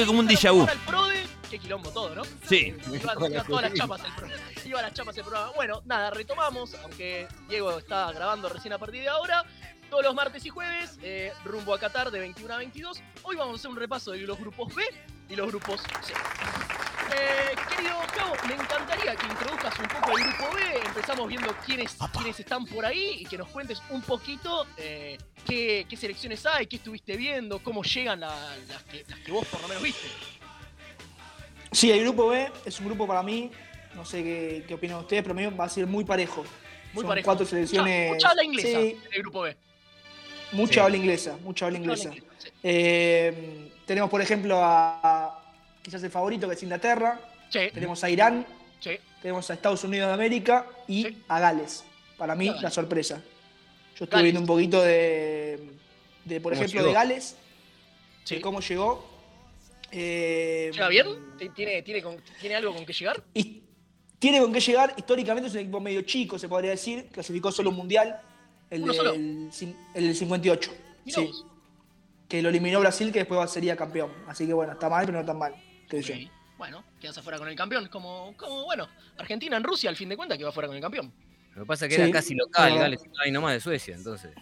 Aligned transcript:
tuve 0.00 0.06
como 0.06 0.20
un 0.20 0.26
déjà 0.26 0.50
vu. 0.50 0.66
Al 0.66 0.78
Prode, 0.78 1.26
qué 1.50 1.58
quilombo 1.58 1.90
todo, 1.90 2.14
¿no? 2.14 2.22
Sí. 2.48 2.74
Iba, 2.86 3.14
iba 3.28 3.44
todas 3.44 3.62
las 3.62 3.74
chapas 3.74 4.02
el 4.04 4.12
programa. 4.14 4.44
Iba 4.64 4.78
a 4.78 4.82
las 4.82 4.94
chapas 4.94 5.16
el 5.18 5.24
programa. 5.24 5.52
Bueno, 5.54 5.82
nada, 5.84 6.10
retomamos, 6.10 6.74
aunque 6.82 7.28
Diego 7.48 7.78
está 7.78 8.10
grabando 8.12 8.48
recién 8.48 8.72
a 8.72 8.78
partir 8.78 9.02
de 9.02 9.08
ahora. 9.08 9.44
Todos 9.90 10.04
los 10.04 10.14
martes 10.14 10.46
y 10.46 10.48
jueves, 10.50 10.98
eh, 11.02 11.32
rumbo 11.44 11.74
a 11.74 11.78
Qatar 11.78 12.10
de 12.10 12.20
21 12.20 12.54
a 12.54 12.58
22. 12.58 13.02
Hoy 13.24 13.36
vamos 13.36 13.54
a 13.54 13.56
hacer 13.56 13.70
un 13.70 13.76
repaso 13.76 14.12
de 14.12 14.20
los 14.20 14.38
grupos 14.38 14.72
B 14.74 14.82
y 15.28 15.36
los 15.36 15.48
grupos 15.48 15.80
C. 15.80 16.14
Eh, 17.12 17.56
querido 17.68 17.96
Gabo, 18.16 18.34
me 18.48 18.54
encantaría 18.54 19.16
que 19.16 19.26
introduzcas 19.26 19.78
un 19.78 19.88
poco 19.88 20.16
el 20.18 20.24
grupo 20.24 20.54
B. 20.54 20.60
Empezamos 20.86 21.28
viendo 21.28 21.54
quiénes, 21.66 21.96
quiénes 22.12 22.40
están 22.40 22.64
por 22.66 22.84
ahí 22.84 23.18
y 23.20 23.24
que 23.24 23.38
nos 23.38 23.48
cuentes 23.48 23.82
un 23.90 24.02
poquito 24.02 24.66
eh, 24.76 25.18
qué, 25.46 25.86
qué 25.88 25.96
selecciones 25.96 26.44
hay, 26.46 26.66
qué 26.66 26.76
estuviste 26.76 27.16
viendo, 27.16 27.58
cómo 27.62 27.82
llegan 27.82 28.20
la- 28.20 28.56
las, 28.68 28.82
que, 28.84 29.04
las 29.08 29.18
que 29.20 29.32
vos 29.32 29.46
por 29.46 29.60
lo 29.62 29.68
menos 29.68 29.82
viste. 29.82 30.06
Sí, 31.72 31.90
el 31.90 32.00
grupo 32.02 32.28
B 32.28 32.50
es 32.64 32.80
un 32.80 32.86
grupo 32.86 33.06
para 33.06 33.22
mí, 33.22 33.50
no 33.94 34.04
sé 34.04 34.22
qué, 34.24 34.64
qué 34.66 34.74
opinan 34.74 34.98
ustedes, 34.98 35.22
pero 35.22 35.34
para 35.34 35.50
mí 35.50 35.56
va 35.56 35.64
a 35.64 35.68
ser 35.68 35.86
muy 35.86 36.04
parejo. 36.04 36.44
Muy 36.92 37.02
Son 37.02 37.08
parejo. 37.08 37.24
cuatro 37.24 37.44
Mucha- 37.44 37.50
selecciones. 37.56 38.12
Mucha, 38.12 38.28
habla 38.30 38.44
inglesa 38.44 38.68
Sí, 38.80 38.98
en 39.06 39.12
el 39.12 39.20
grupo 39.22 39.40
B. 39.42 39.56
mucha 40.52 40.74
Sí. 40.74 40.80
habla 40.80 40.96
inglesa, 40.96 41.36
mucha 41.44 41.66
habla 41.66 41.78
Mucha 41.78 41.90
inglesa. 41.92 42.08
habla 42.08 42.20
inglesa, 42.20 42.42
sí. 42.44 42.50
Eh, 42.64 43.70
tenemos, 43.86 44.10
por 44.10 44.20
ejemplo, 44.20 44.60
a, 44.62 45.00
a 45.02 45.39
quizás 45.82 46.02
el 46.02 46.10
favorito, 46.10 46.48
que 46.48 46.54
es 46.54 46.62
Inglaterra. 46.62 47.20
Sí, 47.50 47.60
Tenemos 47.74 48.02
a 48.04 48.10
Irán, 48.10 48.46
sí. 48.80 48.92
tenemos 49.22 49.48
a 49.50 49.54
Estados 49.54 49.82
Unidos 49.84 50.08
de 50.08 50.14
América 50.14 50.66
y 50.86 51.04
Sí. 51.04 51.22
a 51.28 51.40
Gales. 51.40 51.84
Para 52.16 52.34
mí, 52.34 52.52
la 52.60 52.70
sorpresa. 52.70 53.16
Yo 53.96 54.04
estuve 54.04 54.08
Gales. 54.10 54.24
viendo 54.24 54.40
un 54.40 54.46
poquito 54.46 54.82
de, 54.82 55.70
de 56.24 56.40
por 56.40 56.52
¿Cómo 56.52 56.62
ejemplo, 56.64 56.80
llegó? 56.80 56.88
de 56.88 56.94
Gales, 56.94 57.36
Sí. 58.24 58.36
de 58.36 58.40
cómo 58.40 58.60
llegó. 58.60 59.08
Eh, 59.92 60.70
¿Llega 60.72 60.88
bien? 60.88 61.06
¿Tiene, 61.54 61.82
tiene, 61.82 62.02
con- 62.02 62.22
¿Tiene 62.40 62.54
algo 62.56 62.72
con 62.74 62.86
que 62.86 62.92
llegar? 62.92 63.22
Y 63.34 63.62
tiene 64.18 64.40
con 64.40 64.52
qué 64.52 64.60
llegar. 64.60 64.94
Históricamente 64.96 65.48
es 65.48 65.54
un 65.54 65.60
equipo 65.60 65.80
medio 65.80 66.02
chico, 66.02 66.38
se 66.38 66.48
podría 66.48 66.70
decir. 66.70 67.08
Clasificó 67.10 67.50
solo 67.50 67.70
un 67.70 67.76
mundial, 67.76 68.20
el, 68.70 68.82
¿Uno 68.84 68.92
solo? 68.92 69.12
del, 69.12 69.50
cin- 69.50 69.74
el 69.94 70.04
del 70.04 70.14
58. 70.14 70.72
Mirá 71.04 71.20
Sí. 71.22 71.30
Que 72.28 72.40
lo 72.42 72.48
eliminó 72.50 72.78
Brasil, 72.78 73.10
que 73.10 73.20
después 73.20 73.50
sería 73.50 73.74
campeón. 73.76 74.12
Así 74.28 74.46
que 74.46 74.52
bueno, 74.52 74.74
está 74.74 74.88
mal, 74.88 75.04
pero 75.06 75.18
no 75.18 75.26
tan 75.26 75.36
mal. 75.38 75.52
Creo 75.90 76.02
yo. 76.02 76.14
Ok. 76.14 76.32
Bueno, 76.58 76.84
quedas 77.00 77.16
afuera 77.18 77.38
con 77.38 77.48
el 77.48 77.54
campeón. 77.56 77.88
Como, 77.88 78.34
como, 78.36 78.64
bueno, 78.64 78.86
Argentina 79.18 79.56
en 79.56 79.64
Rusia, 79.64 79.88
al 79.90 79.96
fin 79.96 80.08
de 80.10 80.16
cuentas, 80.16 80.36
que 80.38 80.44
va 80.44 80.50
afuera 80.50 80.66
con 80.66 80.76
el 80.76 80.82
campeón. 80.82 81.12
Lo 81.54 81.62
que 81.62 81.66
pasa 81.66 81.86
es 81.86 81.88
que 81.90 81.96
Sí. 81.96 82.02
era 82.02 82.10
casi 82.12 82.34
local. 82.34 82.78
Gales, 82.78 83.00
estaba 83.02 83.24
ahí 83.24 83.32
nomás 83.32 83.54
de 83.54 83.60
Suecia, 83.60 83.94
entonces. 83.96 84.32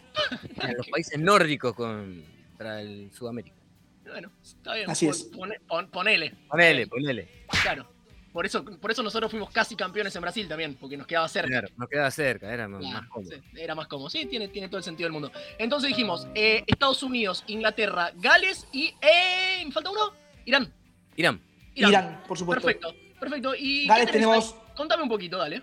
Eran 0.56 0.76
los 0.76 0.86
países 0.88 1.18
nórdicos 1.18 1.74
contra 1.74 2.80
el 2.80 3.10
Sudamérica. 3.12 3.56
Bueno, 4.04 4.30
está 4.42 4.74
bien. 4.74 4.90
Así 4.90 5.06
pon- 5.06 5.14
es. 5.14 5.24
pone- 5.24 5.60
pon- 5.66 5.90
ponele. 5.90 6.34
Ponele, 6.48 6.86
ponele. 6.86 7.28
Claro. 7.62 7.88
Por 8.32 8.44
eso, 8.46 8.62
por 8.64 8.90
eso 8.90 9.02
nosotros 9.02 9.30
fuimos 9.30 9.50
casi 9.50 9.74
campeones 9.74 10.14
en 10.14 10.22
Brasil 10.22 10.46
también, 10.48 10.74
porque 10.74 10.96
nos 10.96 11.06
quedaba 11.06 11.28
cerca. 11.28 11.48
Claro, 11.48 11.68
nos 11.76 11.88
quedaba 11.88 12.10
cerca, 12.10 12.52
era 12.52 12.68
más, 12.68 12.80
Claro, 12.80 13.00
más 13.00 13.08
cómodo. 13.10 13.30
sí, 13.32 13.42
era 13.60 13.74
más 13.74 13.86
cómodo. 13.88 14.10
Sí, 14.10 14.26
tiene, 14.26 14.48
tiene 14.48 14.68
todo 14.68 14.78
el 14.78 14.84
sentido 14.84 15.06
del 15.06 15.12
mundo. 15.12 15.32
Entonces 15.58 15.88
dijimos, 15.88 16.28
eh, 16.34 16.62
Estados 16.66 17.02
Unidos, 17.02 17.42
Inglaterra, 17.46 18.12
Gales 18.16 18.66
y... 18.72 18.94
Eh, 19.00 19.62
¿Me 19.64 19.72
falta 19.72 19.90
uno? 19.90 20.12
Irán. 20.44 20.72
Irán, 21.18 21.40
Irán, 21.74 22.22
por 22.28 22.38
supuesto. 22.38 22.64
Perfecto, 22.64 22.94
perfecto. 23.18 23.54
¿Y 23.56 23.86
Gales 23.86 24.10
tenemos- 24.10 24.54
ahí? 24.54 24.74
Contame 24.76 25.02
un 25.02 25.08
poquito, 25.08 25.36
dale. 25.38 25.62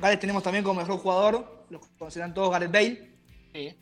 Gales 0.00 0.18
tenemos 0.20 0.42
también 0.42 0.64
como 0.64 0.80
mejor 0.80 0.98
jugador, 0.98 1.64
lo 1.70 1.80
conocerán 1.98 2.32
todos, 2.32 2.50
Gareth 2.50 2.70
Bale. 2.72 3.10
Sí. 3.52 3.74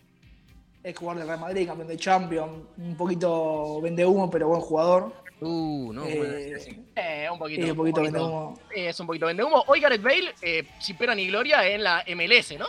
Es 0.82 0.96
jugador 0.96 1.18
del 1.18 1.26
Real 1.28 1.40
Madrid, 1.40 1.66
campeón 1.66 1.88
de 1.88 1.96
Champions. 1.98 2.52
Un 2.78 2.96
poquito 2.96 3.80
vende 3.82 4.06
humo, 4.06 4.30
pero 4.30 4.48
buen 4.48 4.60
jugador. 4.60 5.12
uh, 5.40 5.92
no, 5.92 6.02
bueno, 6.02 6.24
Eh, 6.34 6.58
sí. 6.58 6.84
Eh, 6.96 7.28
un 7.30 7.38
poquito. 7.38 7.66
y 7.66 7.70
un 7.70 7.76
poquito 7.76 8.00
vende 8.02 8.18
humo. 8.20 8.58
Eh, 8.74 8.88
es 8.88 8.98
un 8.98 9.06
poquito 9.06 9.26
vende 9.26 9.44
humo. 9.44 9.62
Hoy 9.68 9.80
Gareth 9.80 10.02
Bale, 10.02 10.34
eh, 10.42 10.64
sin 10.80 10.96
pena 10.96 11.14
ni 11.14 11.26
gloria, 11.28 11.64
en 11.68 11.84
la 11.84 12.02
MLS, 12.06 12.56
¿no? 12.58 12.66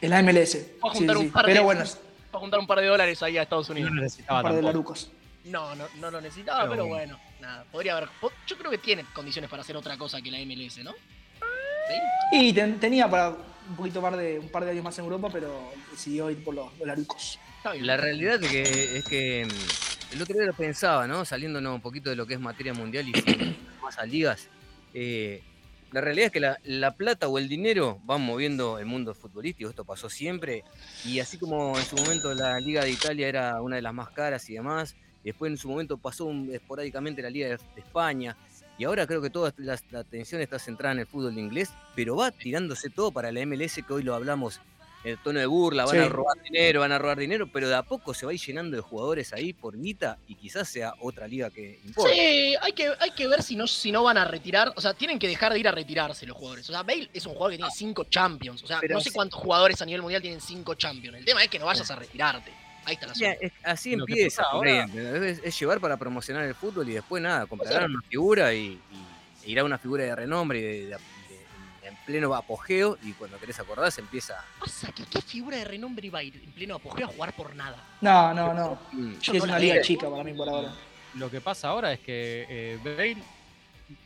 En 0.00 0.10
la 0.10 0.18
MLS. 0.22 0.76
Vamos 0.80 0.94
a 0.96 0.98
juntar 0.98 1.16
sí, 1.16 1.20
un 1.22 1.28
sí. 1.28 1.32
par 1.32 1.46
de- 1.46 1.52
Pero 1.52 1.64
bueno, 1.64 1.84
Para 2.30 2.40
juntar 2.40 2.60
un 2.60 2.66
par 2.66 2.80
de 2.80 2.86
dólares 2.86 3.22
ahí 3.22 3.38
a 3.38 3.42
Estados 3.42 3.68
Unidos. 3.70 3.90
No 3.92 4.02
un 4.02 4.42
par 4.42 4.54
de 4.54 4.62
larucos. 4.62 5.10
No, 5.48 5.74
no, 5.74 5.86
no 6.00 6.10
lo 6.10 6.20
necesitaba, 6.20 6.60
Pero 6.62 6.70
pero 6.72 6.86
bueno. 6.86 7.18
nada, 7.40 7.64
podría 7.70 7.96
haber. 7.96 8.08
Yo 8.46 8.56
creo 8.58 8.70
que 8.70 8.78
tiene 8.78 9.04
condiciones 9.12 9.48
para 9.50 9.62
hacer 9.62 9.76
otra 9.76 9.96
cosa 9.96 10.20
que 10.20 10.30
la 10.30 10.38
MLS, 10.40 10.78
¿no? 10.84 10.92
¿Sí? 10.92 12.48
Y 12.48 12.52
ten- 12.52 12.78
tenía 12.78 13.08
para 13.08 13.30
un 13.30 13.76
poquito 13.76 14.00
más 14.00 14.16
de 14.16 14.38
un 14.38 14.48
par 14.48 14.64
de 14.64 14.70
años 14.72 14.84
más 14.84 14.98
en 14.98 15.04
Europa, 15.04 15.28
pero 15.32 15.72
decidió 15.90 16.30
ir 16.30 16.42
por 16.44 16.54
los, 16.54 16.76
los 16.78 16.86
larucos. 16.86 17.38
Está 17.58 17.72
bien. 17.72 17.86
La 17.86 17.96
realidad 17.96 18.42
es 18.42 18.50
que, 18.50 18.96
es 18.98 19.04
que 19.04 19.46
mm, 19.46 20.14
el 20.14 20.22
otro 20.22 20.34
día 20.36 20.46
lo 20.46 20.52
pensaba, 20.54 21.06
¿no? 21.06 21.24
Saliéndonos 21.24 21.74
un 21.74 21.80
poquito 21.80 22.10
de 22.10 22.16
lo 22.16 22.26
que 22.26 22.34
es 22.34 22.40
materia 22.40 22.74
mundial 22.74 23.08
y 23.08 23.12
más 23.82 23.98
a 23.98 24.04
ligas. 24.06 24.48
eh, 24.94 25.42
la 25.90 26.02
realidad 26.02 26.26
es 26.26 26.32
que 26.32 26.40
la, 26.40 26.58
la 26.64 26.90
plata 26.90 27.28
o 27.28 27.38
el 27.38 27.48
dinero 27.48 27.98
van 28.04 28.20
moviendo 28.20 28.78
el 28.78 28.84
mundo 28.84 29.14
futbolístico, 29.14 29.70
esto 29.70 29.86
pasó 29.86 30.10
siempre. 30.10 30.62
Y 31.06 31.18
así 31.18 31.38
como 31.38 31.78
en 31.78 31.84
su 31.86 31.96
momento 31.96 32.34
la 32.34 32.60
Liga 32.60 32.82
de 32.84 32.90
Italia 32.90 33.26
era 33.26 33.62
una 33.62 33.76
de 33.76 33.80
las 33.82 33.94
más 33.94 34.10
caras 34.10 34.46
y 34.50 34.52
demás, 34.52 34.96
después 35.24 35.50
en 35.50 35.56
su 35.58 35.68
momento 35.68 35.96
pasó 35.98 36.24
un- 36.26 36.50
esporádicamente 36.52 37.22
la 37.22 37.30
Liga 37.30 37.48
de, 37.48 37.56
de 37.56 37.80
España. 37.80 38.36
Y 38.78 38.84
ahora 38.84 39.06
creo 39.06 39.20
que 39.20 39.30
toda 39.30 39.52
la, 39.58 39.78
la 39.90 40.00
atención 40.00 40.40
está 40.40 40.58
centrada 40.58 40.92
en 40.94 41.00
el 41.00 41.06
fútbol 41.06 41.36
inglés, 41.36 41.70
pero 41.96 42.16
va 42.16 42.30
tirándose 42.30 42.90
todo 42.90 43.10
para 43.10 43.32
la 43.32 43.44
MLS, 43.44 43.80
que 43.86 43.92
hoy 43.92 44.02
lo 44.04 44.14
hablamos 44.14 44.60
en 45.04 45.12
el 45.12 45.18
tono 45.18 45.38
de 45.40 45.46
burla, 45.46 45.84
van 45.84 45.94
Sí. 45.94 46.00
a 46.00 46.08
robar 46.08 46.40
dinero, 46.42 46.80
van 46.80 46.90
a 46.92 46.98
robar 46.98 47.18
dinero, 47.18 47.48
pero 47.52 47.68
de 47.68 47.74
a 47.74 47.82
poco 47.84 48.14
se 48.14 48.24
va 48.26 48.30
a 48.30 48.34
ir 48.34 48.40
llenando 48.40 48.76
de 48.76 48.82
jugadores 48.82 49.32
ahí 49.32 49.52
por 49.52 49.76
guita 49.80 50.18
y 50.28 50.34
quizás 50.36 50.68
sea 50.68 50.94
otra 51.00 51.26
liga 51.28 51.50
que 51.50 51.80
importa. 51.84 52.12
Sí, 52.12 52.54
hay 52.60 52.72
que, 52.72 52.92
hay 53.00 53.10
que 53.12 53.26
ver 53.28 53.42
si 53.42 53.54
no, 53.56 53.66
si 53.66 53.90
no 53.92 54.02
van 54.04 54.16
a 54.18 54.24
retirar. 54.24 54.72
O 54.76 54.80
sea, 54.80 54.94
tienen 54.94 55.18
que 55.20 55.26
dejar 55.28 55.52
de 55.52 55.58
ir 55.60 55.66
a 55.68 55.72
retirarse 55.72 56.26
los 56.26 56.36
jugadores. 56.36 56.68
O 56.68 56.72
sea, 56.72 56.82
Bale 56.82 57.08
es 57.12 57.26
un 57.26 57.32
jugador 57.32 57.52
que 57.52 57.56
tiene 57.58 57.72
cinco 57.74 58.04
champions. 58.04 58.62
O 58.62 58.66
sea, 58.66 58.78
Pero 58.80 58.94
no 58.94 59.00
sé 59.00 59.12
cuántos 59.12 59.40
jugadores 59.40 59.80
a 59.82 59.84
nivel 59.86 60.02
mundial 60.02 60.20
tienen 60.22 60.40
cinco 60.40 60.74
champions. 60.74 61.16
El 61.18 61.24
tema 61.24 61.42
es 61.42 61.48
que 61.48 61.58
no 61.60 61.66
vayas 61.66 61.88
a 61.90 61.96
retirarte. 61.96 62.52
Ahí 62.88 62.94
está 62.94 63.06
la 63.06 63.32
es- 63.32 63.52
así 63.64 63.94
Lo 63.96 64.04
empieza 64.04 64.42
ahora- 64.44 64.84
es, 64.84 65.40
es 65.44 65.60
llevar 65.60 65.78
para 65.78 65.96
promocionar 65.98 66.44
el 66.44 66.54
fútbol 66.54 66.88
y 66.88 66.94
después 66.94 67.22
nada, 67.22 67.44
comprarán 67.46 67.90
una 67.90 68.00
figura 68.08 68.54
y, 68.54 68.80
y- 68.90 69.44
e 69.44 69.50
irá 69.50 69.62
una 69.64 69.76
figura 69.78 70.04
de 70.04 70.16
renombre 70.16 70.58
y 70.58 70.62
de- 70.62 70.70
de- 70.86 70.86
de- 70.88 71.88
en 71.88 71.96
pleno 72.06 72.34
apogeo 72.34 72.96
y 73.02 73.12
cuando 73.12 73.38
querés 73.38 73.58
acordar 73.60 73.92
se 73.92 74.00
empieza 74.00 74.42
Pasa 74.58 74.90
que 74.92 75.04
qué 75.04 75.20
figura 75.20 75.58
de 75.58 75.64
renombre 75.64 76.06
iba 76.06 76.18
a 76.18 76.22
ir 76.22 76.36
en 76.42 76.50
pleno 76.52 76.76
apogeo 76.76 77.06
a 77.06 77.08
jugar 77.12 77.34
por 77.36 77.54
nada. 77.54 77.76
No, 78.00 78.32
no, 78.32 78.54
no. 78.54 78.78
Mm, 78.92 79.18
Yo 79.20 79.32
es 79.34 79.38
no 79.38 79.44
una 79.44 79.58
liga 79.58 79.80
chica 79.82 80.08
para 80.10 80.24
mí 80.24 80.32
por 80.32 80.48
ahora. 80.48 80.72
Lo 81.14 81.30
que 81.30 81.40
pasa 81.42 81.68
ahora 81.68 81.92
es 81.92 82.00
que 82.00 82.46
eh, 82.48 82.78
Bale 82.82 83.16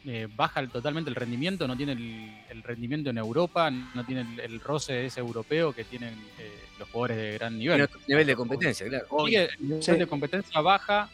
eh, 0.06 0.28
baja 0.34 0.66
totalmente 0.66 1.10
el 1.10 1.16
rendimiento, 1.16 1.66
no 1.66 1.76
tiene 1.76 1.92
el, 1.92 2.42
el 2.50 2.62
rendimiento 2.62 3.10
en 3.10 3.18
Europa, 3.18 3.70
no 3.70 4.04
tiene 4.06 4.22
el, 4.22 4.40
el 4.40 4.60
roce 4.60 5.06
ese 5.06 5.20
europeo 5.20 5.72
que 5.72 5.84
tienen 5.84 6.14
eh, 6.38 6.52
los 6.78 6.88
jugadores 6.88 7.16
de 7.16 7.32
gran 7.38 7.58
nivel. 7.58 7.88
nivel 8.06 8.26
de 8.26 8.36
competencia, 8.36 8.86
claro. 8.88 9.06
Que 9.26 9.44
el 9.44 9.50
nivel 9.60 9.82
Sí. 9.82 9.92
de 9.92 10.06
competencia 10.06 10.60
baja. 10.60 11.08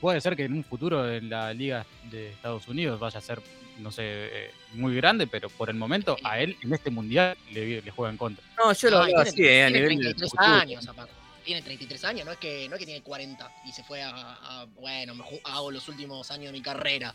Puede 0.00 0.20
ser 0.22 0.34
que 0.34 0.44
en 0.44 0.54
un 0.54 0.64
futuro 0.64 1.10
en 1.12 1.28
la 1.28 1.52
liga 1.52 1.84
de 2.10 2.30
Estados 2.30 2.66
Unidos 2.68 2.98
vaya 2.98 3.18
a 3.18 3.20
ser, 3.22 3.42
no 3.80 3.90
sé, 3.92 4.02
eh, 4.06 4.50
muy 4.72 4.94
grande, 4.96 5.26
pero 5.26 5.50
por 5.50 5.68
el 5.68 5.76
momento 5.76 6.16
a 6.24 6.38
él 6.38 6.56
en 6.62 6.72
este 6.72 6.88
mundial 6.90 7.36
le, 7.52 7.82
le 7.82 7.90
juega 7.90 8.10
en 8.10 8.16
contra. 8.16 8.42
No, 8.56 8.72
yo 8.72 8.88
lo 8.88 8.96
No, 8.96 9.02
hablaba 9.02 9.24
tiene- 9.24 9.30
así, 9.30 9.42
eh, 9.44 9.62
a 9.64 9.66
tiene 9.66 9.78
nivel 9.78 9.88
del 9.98 10.14
33 10.16 10.30
futuro. 10.30 10.46
años 10.54 10.88
aparte. 10.88 11.12
Tiene 11.44 11.60
33 11.62 12.04
años, 12.04 12.24
no 12.24 12.32
es 12.32 12.38
que, 12.38 12.66
no 12.68 12.76
es 12.76 12.78
que 12.78 12.86
tiene 12.86 13.02
40 13.02 13.50
y 13.66 13.72
se 13.72 13.82
fue 13.84 14.02
a, 14.02 14.10
a- 14.14 14.64
bueno, 14.78 15.14
me 15.14 15.22
ju- 15.24 15.40
hago 15.44 15.70
los 15.70 15.86
últimos 15.90 16.30
años 16.30 16.46
de 16.46 16.52
mi 16.52 16.62
carrera. 16.62 17.14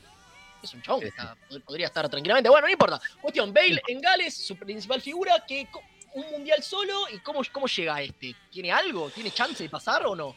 Es 0.66 0.74
un 0.74 0.82
chabón 0.82 1.02
que 1.02 1.08
está- 1.08 1.36
pod- 1.50 1.64
podría 1.64 1.88
estar 1.88 2.08
tranquilamente. 2.10 2.50
Bueno, 2.50 2.68
no 2.68 2.72
importa. 2.72 3.00
Cuestión, 3.22 3.54
Bale 3.54 3.82
en 3.88 4.02
Gales, 4.02 4.34
su 4.36 4.56
principal 4.58 5.02
figura, 5.02 5.44
que 5.48 5.68
un 6.14 6.26
mundial 6.32 6.62
solo 6.64 6.94
y 7.14 7.20
cómo, 7.20 7.42
cómo 7.52 7.68
llega 7.68 7.96
a 7.96 8.02
este. 8.02 8.36
¿Tiene 8.52 8.72
algo? 8.72 9.10
¿Tiene 9.10 9.32
chance 9.32 9.64
de 9.64 9.70
pasar 9.70 10.06
o 10.06 10.16
no? 10.16 10.36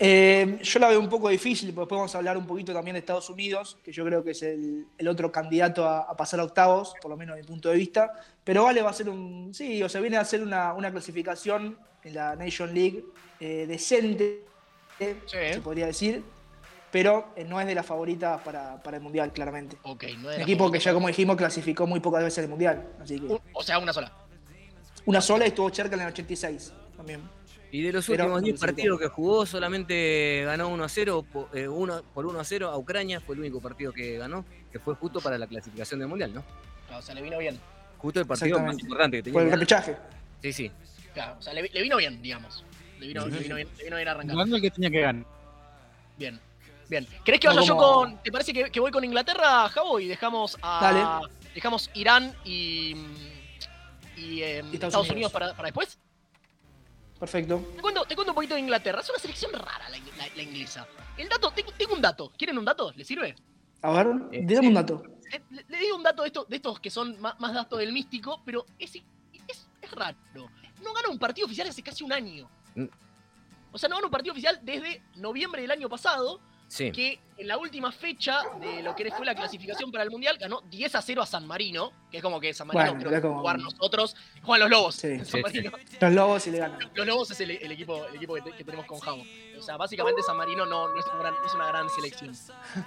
Eh, 0.00 0.60
yo 0.62 0.78
la 0.78 0.88
veo 0.88 1.00
un 1.00 1.08
poco 1.08 1.28
difícil, 1.28 1.70
porque 1.74 1.80
después 1.86 1.98
vamos 1.98 2.14
a 2.14 2.18
hablar 2.18 2.38
un 2.38 2.46
poquito 2.46 2.72
también 2.72 2.94
de 2.94 3.00
Estados 3.00 3.28
Unidos, 3.30 3.76
que 3.84 3.90
yo 3.90 4.04
creo 4.04 4.22
que 4.22 4.30
es 4.30 4.42
el, 4.44 4.86
el 4.96 5.08
otro 5.08 5.32
candidato 5.32 5.84
a, 5.84 6.02
a 6.02 6.16
pasar 6.16 6.38
a 6.38 6.44
octavos, 6.44 6.94
por 7.02 7.10
lo 7.10 7.16
menos 7.16 7.34
desde 7.34 7.48
mi 7.48 7.52
punto 7.54 7.68
de 7.68 7.76
vista. 7.76 8.12
Pero 8.44 8.62
Vale 8.62 8.80
va 8.80 8.90
a 8.90 8.92
ser 8.92 9.08
un. 9.08 9.52
Sí, 9.52 9.82
o 9.82 9.88
sea, 9.88 10.00
viene 10.00 10.16
a 10.16 10.20
hacer 10.20 10.40
una, 10.40 10.72
una 10.72 10.90
clasificación 10.92 11.76
en 12.04 12.14
la 12.14 12.36
Nation 12.36 12.72
League 12.72 13.04
eh, 13.40 13.66
decente, 13.66 14.44
se 14.98 15.60
podría 15.62 15.86
decir, 15.86 16.22
pero 16.90 17.32
eh, 17.36 17.44
no 17.44 17.60
es 17.60 17.66
de 17.66 17.74
las 17.74 17.84
favoritas 17.86 18.40
para, 18.42 18.82
para 18.82 18.96
el 18.96 19.02
Mundial, 19.02 19.32
claramente. 19.32 19.76
Ok, 19.82 20.04
no 20.04 20.08
es 20.08 20.16
Un 20.16 20.24
la 20.38 20.42
equipo 20.42 20.70
que 20.70 20.78
ya, 20.78 20.92
como 20.92 21.08
dijimos, 21.08 21.36
clasificó 21.36 21.86
muy 21.86 22.00
pocas 22.00 22.22
veces 22.22 22.44
el 22.44 22.50
Mundial. 22.50 22.86
Así 23.00 23.18
que 23.20 23.26
Un- 23.26 23.40
o 23.52 23.62
sea, 23.62 23.78
una 23.78 23.92
sola. 23.92 24.12
una 25.06 25.20
sola 25.20 25.44
y 25.44 25.48
estuvo 25.48 25.68
cerca 25.72 25.94
en 25.96 26.02
el 26.02 26.08
86 26.08 26.72
también. 26.96 27.20
Y 27.70 27.82
de 27.82 27.92
los 27.92 28.06
Pero 28.06 28.24
últimos 28.24 28.40
no 28.40 28.44
10 28.44 28.52
necesita. 28.54 28.66
partidos 28.72 28.98
que 29.00 29.08
jugó, 29.08 29.44
solamente 29.44 30.42
ganó 30.46 30.68
1 30.68 30.84
a 30.84 30.88
0 30.88 31.24
po- 31.30 31.50
eh, 31.52 31.68
uno- 31.68 32.02
por 32.14 32.24
1 32.24 32.40
a 32.40 32.44
0 32.44 32.70
a 32.70 32.78
Ucrania, 32.78 33.20
fue 33.20 33.34
el 33.34 33.40
único 33.42 33.60
partido 33.60 33.92
que 33.92 34.16
ganó, 34.16 34.44
que 34.72 34.78
fue 34.78 34.94
justo 34.94 35.20
para 35.20 35.36
la 35.36 35.46
clasificación 35.46 36.00
del 36.00 36.08
Mundial, 36.08 36.32
¿no? 36.32 36.42
O 36.96 37.02
sea, 37.02 37.14
le 37.14 37.20
vino 37.20 37.36
bien. 37.38 37.60
Justo 37.98 38.20
el 38.20 38.26
partido 38.26 38.58
más 38.60 38.78
importante 38.78 39.18
que 39.18 39.22
tenía. 39.24 39.34
Fue 39.34 39.44
el 39.44 39.50
repechaje. 39.50 39.96
Sí, 40.40 40.52
sí. 40.52 40.72
Claro, 41.12 41.36
o 41.38 41.42
sea, 41.42 41.52
le, 41.52 41.68
le 41.68 41.82
vino 41.82 41.96
bien, 41.98 42.22
digamos. 42.22 42.64
Le 42.98 43.08
vino, 43.08 43.26
le 43.26 43.38
vino 43.38 43.56
bien, 43.56 43.68
le 43.76 43.84
vino 43.84 43.96
bien 43.96 44.08
arrancar. 44.08 44.34
Ganando 44.36 44.56
el 44.56 44.62
que 44.62 44.70
tenía 44.70 44.90
que 44.90 45.00
ganar. 45.00 45.26
Bien. 46.16 46.40
Bien. 46.88 47.06
¿Crees 47.24 47.40
que 47.40 47.48
vaya 47.48 47.60
No 47.60 47.66
yo 47.66 47.76
con. 47.76 48.22
¿Te 48.22 48.32
parece 48.32 48.52
que, 48.52 48.70
que 48.70 48.80
voy 48.80 48.90
con 48.90 49.04
Inglaterra, 49.04 49.68
Javo? 49.68 50.00
Y 50.00 50.06
dejamos 50.08 50.56
a. 50.62 50.80
Dale. 50.80 51.32
Dejamos 51.54 51.90
Irán 51.94 52.34
y. 52.44 52.94
Y, 54.16 54.42
eh, 54.42 54.58
Estados 54.58 54.74
Estados, 54.74 54.94
Unidos. 54.96 55.10
Unidos, 55.12 55.32
para, 55.32 55.54
para 55.54 55.66
después. 55.66 55.98
Perfecto. 57.18 57.62
Te 57.76 57.82
cuento, 57.82 58.04
te 58.04 58.14
cuento 58.14 58.32
un 58.32 58.34
poquito 58.36 58.54
de 58.54 58.60
Inglaterra. 58.60 59.00
Es 59.00 59.10
una 59.10 59.18
selección 59.18 59.52
rara 59.52 59.88
la, 59.90 59.98
la- 59.98 60.34
la 60.36 60.42
inglesa. 60.42 60.86
El 61.16 61.28
dato, 61.28 61.50
tengo, 61.50 61.72
tengo 61.72 61.94
un 61.94 62.00
dato. 62.00 62.32
¿Quieren 62.36 62.58
un 62.58 62.64
dato? 62.64 62.92
¿Les 62.96 63.06
sirve? 63.06 63.34
A 63.82 63.90
ver, 63.92 64.06
Eh, 64.32 64.42
dame 64.44 64.68
un 64.68 64.74
dato. 64.74 65.02
Le, 65.30 65.42
le- 65.50 65.64
le 65.68 65.78
digo 65.78 65.96
un 65.96 66.02
dato 66.02 66.22
de, 66.22 66.28
estos 66.28 66.48
de 66.48 66.56
estos 66.56 66.80
que 66.80 66.90
son 66.90 67.20
más, 67.20 67.38
más 67.40 67.52
datos 67.54 67.78
del 67.80 67.92
místico, 67.92 68.40
pero 68.44 68.64
es, 68.78 68.94
es, 68.94 69.68
es 69.82 69.90
raro. 69.92 70.16
No 70.82 70.92
gana 70.94 71.08
un 71.10 71.18
partido 71.18 71.46
oficial 71.46 71.68
hace 71.68 71.82
casi 71.82 72.04
un 72.04 72.12
año. 72.12 72.48
Mm. 72.76 72.84
O 73.72 73.78
sea, 73.78 73.88
no 73.88 73.96
gana 73.96 74.06
un 74.06 74.12
partido 74.12 74.32
oficial 74.32 74.60
desde 74.62 75.02
noviembre 75.16 75.62
del 75.62 75.70
año 75.72 75.88
pasado, 75.88 76.40
Sí. 76.68 76.92
que 76.92 77.18
en 77.38 77.48
la 77.48 77.56
última 77.56 77.90
fecha 77.90 78.40
de 78.60 78.82
lo 78.82 78.94
que 78.94 79.10
fue 79.10 79.24
la 79.24 79.34
clasificación 79.34 79.90
para 79.90 80.04
el 80.04 80.10
Mundial 80.10 80.36
ganó 80.38 80.60
10 80.68 80.94
a 80.96 81.00
0 81.02 81.22
a 81.22 81.26
San 81.26 81.46
Marino, 81.46 81.92
que 82.10 82.18
es 82.18 82.22
como 82.22 82.38
que 82.40 82.52
San 82.52 82.66
Marino 82.66 82.84
Bueno, 82.92 83.00
creo 83.00 83.12
que 83.12 83.26
como- 83.26 83.40
jugar 83.40 83.58
nosotros, 83.58 84.14
juegan 84.42 84.68
los 84.68 84.78
Lobos. 84.78 84.94
Sí. 84.96 85.06
en 85.08 85.18
San 85.24 85.38
Sí, 85.38 85.42
Marino. 85.42 85.72
Los 86.00 86.12
lobos 86.12 86.46
y 86.46 86.50
le 86.50 86.58
ganan. 86.58 86.78
Los 86.94 87.06
Lobos 87.06 87.30
es 87.30 87.40
el, 87.40 87.50
el 87.52 87.72
equipo, 87.72 88.04
el 88.06 88.16
equipo 88.16 88.34
que, 88.34 88.42
te- 88.42 88.52
que 88.52 88.64
tenemos 88.64 88.84
con 88.86 88.98
Javo. 89.00 89.22
O 89.58 89.62
sea, 89.62 89.76
básicamente 89.76 90.20
San 90.22 90.36
Marino 90.36 90.66
no, 90.66 90.88
no 90.88 91.00
es, 91.00 91.06
un 91.06 91.18
gran- 91.20 91.34
es 91.46 91.54
una 91.54 91.68
gran 91.68 91.88
selección. 91.90 92.36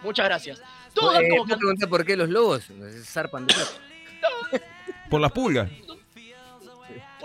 Muchas 0.04 0.26
gracias. 0.26 0.62
Todos 0.94 1.16
Eh, 1.20 1.28
como 1.30 1.46
¿Puedo 1.46 1.58
preguntar 1.58 1.90
por 1.90 2.06
qué 2.06 2.16
los 2.16 2.30
lobos 2.30 2.68
zarpan 3.04 3.48
de? 3.48 3.56
Por 5.10 5.20
las 5.20 5.32
pulgas. 5.32 5.70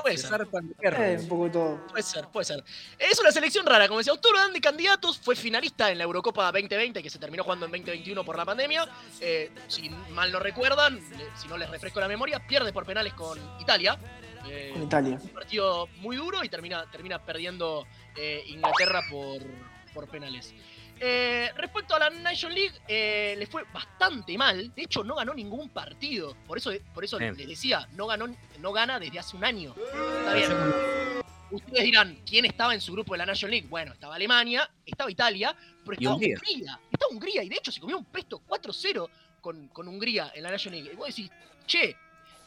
Puede 0.07 0.19
Se 0.19 0.29
ser. 0.29 0.47
Eh, 0.83 1.17
un 1.21 1.29
poco 1.29 1.45
de 1.47 1.51
todo. 1.51 1.87
Puede 1.89 2.03
ser, 2.05 2.29
puede 2.29 2.45
ser. 2.45 2.63
Es 2.97 3.19
una 3.19 3.33
selección 3.33 3.67
rara, 3.67 3.89
como 3.89 3.99
decía 3.99 4.13
Autor 4.13 4.37
dan 4.37 4.53
de 4.53 4.61
candidatos, 4.61 5.19
fue 5.19 5.35
finalista 5.35 5.91
en 5.91 5.99
la 5.99 6.05
Eurocopa 6.05 6.45
2020, 6.53 7.03
que 7.03 7.11
se 7.11 7.19
terminó 7.19 7.43
jugando 7.43 7.67
en 7.67 7.73
2021 7.73 8.25
por 8.25 8.37
la 8.37 8.45
pandemia. 8.45 8.87
Eh, 9.21 9.51
si 9.67 9.91
mal 10.13 10.31
no 10.31 10.39
recuerdan, 10.39 11.01
si 11.35 11.49
no 11.49 11.59
les 11.59 11.69
refresco 11.69 11.99
la 11.99 12.07
memoria, 12.07 12.39
pierde 12.47 12.73
por 12.73 12.87
penales 12.87 13.15
con 13.15 13.37
Italia. 13.61 13.99
Eh, 14.49 14.71
Con 14.73 14.85
Italia. 14.85 15.19
un 15.21 15.31
partido 15.31 15.89
muy 15.97 16.15
duro 16.15 16.45
y 16.45 16.49
termina, 16.49 16.89
termina 16.89 17.19
perdiendo 17.25 17.85
eh, 18.15 18.45
Inglaterra 18.47 19.01
por, 19.11 19.43
por 19.93 20.09
penales. 20.09 20.55
Eh, 20.99 21.51
respecto 21.57 21.95
a 21.95 21.99
la 21.99 22.11
Nation 22.11 22.55
League, 22.55 22.75
eh, 22.89 23.35
le 23.39 23.47
fue 23.47 23.65
bastante 23.73 24.37
mal. 24.39 24.75
De 24.75 24.83
hecho, 24.83 25.05
no 25.05 25.17
ganó 25.17 25.35
ningún 25.35 25.69
partido. 25.69 26.37
Por 26.47 26.59
eso, 26.59 26.71
por 26.95 27.05
eso 27.05 27.19
Bien. 27.19 27.37
les 27.37 27.49
decía, 27.49 27.87
no, 27.93 28.07
ganó, 28.07 28.27
no 28.61 28.73
gana 28.73 28.99
desde 28.99 29.19
hace 29.19 29.37
un 29.37 29.45
año. 29.45 29.75
Está 30.19 30.35
bien. 30.35 30.53
Ustedes 31.51 31.85
dirán, 31.85 32.19
¿quién 32.27 32.45
estaba 32.45 32.75
en 32.75 32.81
su 32.81 32.93
grupo 32.93 33.15
de 33.15 33.19
la 33.19 33.27
Nation 33.27 33.51
League? 33.51 33.69
Bueno, 33.69 33.93
estaba 33.93 34.17
Alemania, 34.17 34.69
estaba 34.85 35.11
Italia, 35.11 35.55
pero 35.85 35.93
estaba 35.93 36.17
Hungría. 36.17 36.37
Hungría. 36.37 36.81
Estaba 36.91 37.13
Hungría 37.13 37.43
y 37.45 37.49
de 37.49 37.57
hecho 37.57 37.71
se 37.71 37.81
comió 37.81 37.99
un 37.99 38.05
pesto 38.07 38.43
4-0 38.49 39.09
con, 39.41 39.69
con 39.69 39.87
Hungría 39.87 40.33
en 40.35 40.43
la 40.43 40.51
Nation 40.51 40.75
League. 40.75 40.91
Y 40.93 40.97
vos 40.97 41.07
decís, 41.09 41.31
che, 41.67 41.97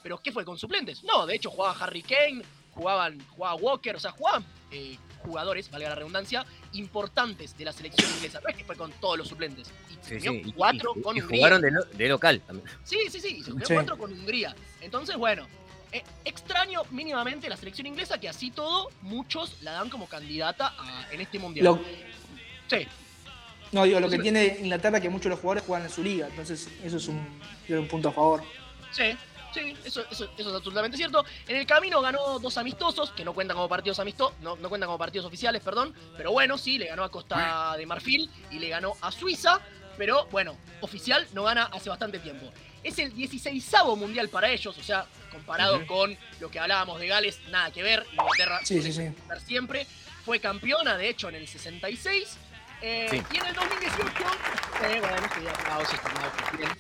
¿pero 0.04 0.18
qué 0.18 0.32
fue 0.32 0.44
con 0.44 0.58
suplentes? 0.58 1.04
No, 1.04 1.26
de 1.26 1.36
hecho 1.36 1.50
jugaba 1.50 1.78
Harry 1.80 2.02
Kane, 2.02 2.44
jugaban, 2.84 3.20
jugaba 3.36 3.56
Walker, 3.56 3.96
o 3.96 4.00
sea, 4.00 4.12
jugaban 4.12 4.46
eh, 4.72 4.98
jugadores, 5.24 5.70
valga 5.70 5.90
la 5.90 5.96
redundancia, 5.96 6.46
importantes 6.74 7.58
de 7.58 7.66
la 7.66 7.74
selección 7.74 8.10
inglesa. 8.16 8.40
No 8.42 8.50
es 8.50 8.56
que 8.56 8.64
fue 8.64 8.76
con 8.78 8.92
todos 8.94 9.18
los 9.18 9.28
suplentes. 9.28 9.70
Y 9.90 10.08
se 10.08 10.20
Sí, 10.22 10.54
cuatro 10.56 10.94
y- 10.96 11.02
con 11.02 11.18
y 11.18 11.22
Hungría. 11.22 11.40
jugaron 11.40 11.62
de, 11.62 11.72
lo- 11.72 11.84
de 11.84 12.08
local 12.08 12.42
también. 12.48 12.68
Sí, 12.84 12.98
sí, 13.12 13.20
sí, 13.20 13.38
y 13.40 13.44
se 13.44 13.52
Sí. 13.52 13.74
cuatro 13.74 13.98
con 13.98 14.12
Hungría. 14.14 14.56
Entonces, 14.80 15.18
bueno, 15.18 15.46
eh, 15.92 16.04
extraño 16.24 16.84
mínimamente 16.92 17.50
la 17.50 17.58
selección 17.58 17.88
inglesa 17.88 18.18
que 18.20 18.30
así 18.30 18.50
todo 18.52 18.90
muchos 19.02 19.58
la 19.62 19.72
dan 19.74 19.90
como 19.90 20.08
candidata 20.08 20.74
a- 20.78 21.08
en 21.12 21.20
este 21.20 21.38
mundial. 21.38 21.66
Lo- 21.66 21.80
Sí, 22.70 22.88
no, 23.72 23.84
digo, 23.84 24.00
lo 24.00 24.10
que 24.10 24.20
tiene 24.20 24.58
Inglaterra 24.62 24.98
es 24.98 25.02
que 25.04 25.10
muchos 25.10 25.26
de 25.26 25.30
los 25.32 25.40
jugadores 25.40 25.64
juegan 25.66 25.86
en 25.88 25.92
su 25.92 26.02
liga. 26.04 26.28
Entonces, 26.28 26.70
eso 26.84 26.98
es 26.98 27.08
un, 27.08 27.28
un 27.70 27.88
punto 27.90 28.10
a 28.10 28.12
favor. 28.14 28.44
sí, 28.92 29.16
sí, 29.64 29.78
eso, 29.86 30.02
eso- 30.12 30.32
eso 30.38 30.50
es 30.50 30.56
absolutamente 30.56 30.98
cierto. 30.98 31.24
En 31.48 31.56
el 31.58 31.66
camino 31.66 32.02
ganó 32.02 32.40
dos 32.40 32.58
amistosos, 32.58 33.12
que 33.12 33.24
no 33.26 33.34
cuentan 33.34 33.56
como 33.56 33.70
partidos 33.70 34.00
amistosos, 34.00 34.36
no, 34.42 34.56
no 34.58 34.70
cuentan 34.70 34.88
como 34.88 34.98
partidos 34.98 35.26
oficiales, 35.26 35.62
perdón, 35.62 35.94
pero 36.18 36.32
bueno, 36.32 36.58
sí, 36.58 36.78
le 36.78 36.88
ganó 36.88 37.04
a 37.04 37.10
Costa 37.12 37.76
de 37.78 37.86
Marfil 37.86 38.30
y 38.52 38.60
le 38.60 38.70
ganó 38.70 38.94
a 39.02 39.12
Suiza, 39.12 39.60
pero 39.98 40.26
bueno, 40.28 40.56
oficial 40.82 41.28
no 41.34 41.44
gana 41.44 41.66
hace 41.74 41.90
bastante 41.90 42.20
tiempo. 42.20 42.52
Es 42.84 42.98
el 43.00 43.14
16 43.14 43.74
mundial 43.98 44.30
para 44.30 44.50
ellos, 44.50 44.78
o 44.78 44.82
sea, 44.84 45.06
comparado 45.32 45.86
con 45.86 46.18
lo 46.40 46.50
que 46.50 46.60
hablábamos 46.60 47.00
de 47.00 47.08
Gales, 47.08 47.40
nada 47.50 47.72
que 47.72 47.84
ver. 47.84 48.06
Inglaterra 48.14 48.62
Sí, 48.64 48.82
sí, 48.82 48.94
siempre. 49.46 49.86
Fue 50.24 50.40
campeona, 50.40 50.96
de 50.96 51.10
hecho, 51.10 51.28
en 51.30 51.36
el 51.36 51.48
66. 51.48 52.38
eh. 52.82 53.24
Y 53.32 53.38
en 53.38 53.46
el 53.48 53.54
2018. 53.56 54.06
eh, 54.84 55.00
bueno, 55.02 55.28
sí, 55.36 55.48
aplausos, 55.48 56.00
aplausos, 56.00 56.78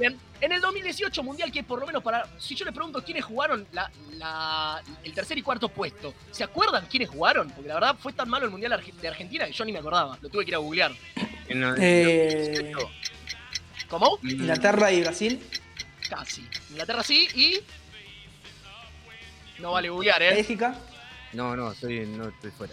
bien. 0.00 0.18
En 0.40 0.52
el 0.52 0.60
2018 0.60 1.22
mundial 1.22 1.52
que 1.52 1.62
por 1.62 1.78
lo 1.80 1.86
menos 1.86 2.02
para... 2.02 2.26
Si 2.38 2.54
yo 2.54 2.64
le 2.64 2.72
pregunto 2.72 3.04
quiénes 3.04 3.24
jugaron 3.24 3.66
la, 3.72 3.90
la- 4.14 4.82
el 5.04 5.12
tercer 5.12 5.36
y 5.38 5.42
cuarto 5.42 5.68
puesto, 5.68 6.14
¿se 6.30 6.42
acuerdan 6.42 6.86
quiénes 6.90 7.08
jugaron? 7.10 7.50
Porque 7.50 7.68
la 7.68 7.74
verdad 7.74 7.96
fue 7.98 8.12
tan 8.12 8.28
malo 8.28 8.46
el 8.46 8.50
mundial 8.50 8.82
de 9.00 9.08
Argentina 9.08 9.46
que 9.46 9.52
yo 9.52 9.64
ni 9.64 9.72
me 9.72 9.78
acordaba, 9.78 10.18
lo 10.20 10.28
tuve 10.28 10.44
que 10.44 10.50
ir 10.50 10.54
a 10.54 10.58
googlear. 10.58 10.92
En 11.48 11.62
el- 11.62 11.74
Eh, 11.78 12.72
¿Cómo? 13.88 14.18
Inglaterra 14.22 14.90
y 14.92 15.00
Brasil. 15.02 15.40
Casi. 16.08 16.46
Inglaterra 16.70 17.02
sí 17.02 17.28
y... 17.34 17.60
No 19.60 19.72
vale 19.72 19.88
googlear, 19.90 20.22
¿eh? 20.22 20.34
Bélgica. 20.34 20.74
No, 21.34 21.54
no, 21.54 21.72
estoy, 21.72 22.06
no 22.06 22.28
estoy 22.28 22.50
fuera. 22.50 22.72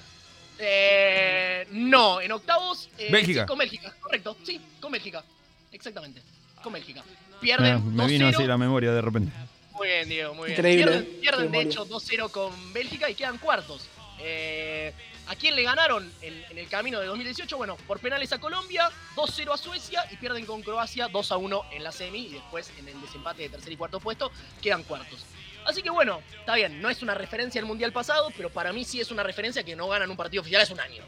Eh, 0.59 1.67
no, 1.71 2.21
en 2.21 2.31
octavos. 2.31 2.89
eh, 2.97 3.09
Bélgica. 3.11 3.41
sí, 3.41 3.47
con 3.47 3.57
Bélgica, 3.57 3.93
correcto. 3.99 4.37
Sí, 4.43 4.59
con 4.79 4.91
Bélgica. 4.91 5.23
Exactamente. 5.71 6.21
Con 6.61 6.73
Bélgica. 6.73 7.03
Me, 7.05 7.39
Pierden 7.39 7.95
me 7.95 8.07
vino 8.07 8.27
2-0. 8.29 8.35
así 8.35 8.47
la 8.47 8.57
memoria 8.57 8.91
de 8.91 9.01
repente. 9.01 9.31
Muy 9.73 9.87
bien, 9.87 10.09
Diego, 10.09 10.33
muy 10.33 10.47
bien. 10.47 10.57
Increíble, 10.57 10.85
Pierden, 10.85 11.03
eh, 11.13 11.17
pierden, 11.21 11.51
de 11.51 11.61
hecho 11.61 11.85
2-0 11.85 12.29
con 12.31 12.73
Bélgica 12.73 13.09
y 13.09 13.15
quedan 13.15 13.37
cuartos. 13.37 13.87
Eh, 14.19 14.91
¿A 15.27 15.35
quién 15.35 15.55
le 15.55 15.63
ganaron 15.63 16.09
en, 16.21 16.43
en 16.49 16.57
el 16.57 16.67
camino 16.69 16.99
de 16.99 17.05
2018? 17.07 17.57
Bueno, 17.57 17.75
por 17.85 17.99
penales 17.99 18.31
a 18.31 18.39
Colombia, 18.39 18.89
2-0 19.15 19.53
a 19.53 19.57
Suecia 19.57 20.05
y 20.09 20.15
pierden 20.15 20.45
con 20.45 20.61
Croacia 20.63 21.09
2-1 21.09 21.65
en 21.73 21.83
la 21.83 21.91
semi 21.91 22.27
y 22.27 22.29
después 22.29 22.71
en 22.79 22.87
el 22.87 22.99
desempate 23.01 23.43
de 23.43 23.49
tercer 23.49 23.71
y 23.73 23.75
cuarto 23.77 23.99
puesto 23.99 24.31
quedan 24.61 24.83
cuartos. 24.83 25.25
Así 25.65 25.81
que 25.83 25.89
bueno, 25.89 26.21
está 26.39 26.55
bien, 26.55 26.81
no 26.81 26.89
es 26.89 27.03
una 27.03 27.13
referencia 27.13 27.59
al 27.59 27.67
Mundial 27.67 27.91
pasado, 27.91 28.29
pero 28.37 28.49
para 28.49 28.71
mí 28.71 28.85
sí 28.85 29.01
es 29.01 29.11
una 29.11 29.21
referencia 29.21 29.63
que 29.63 29.75
no 29.75 29.89
ganan 29.89 30.09
un 30.09 30.15
partido 30.17 30.41
oficial 30.41 30.61
hace 30.61 30.73
un 30.73 30.79
año. 30.79 31.03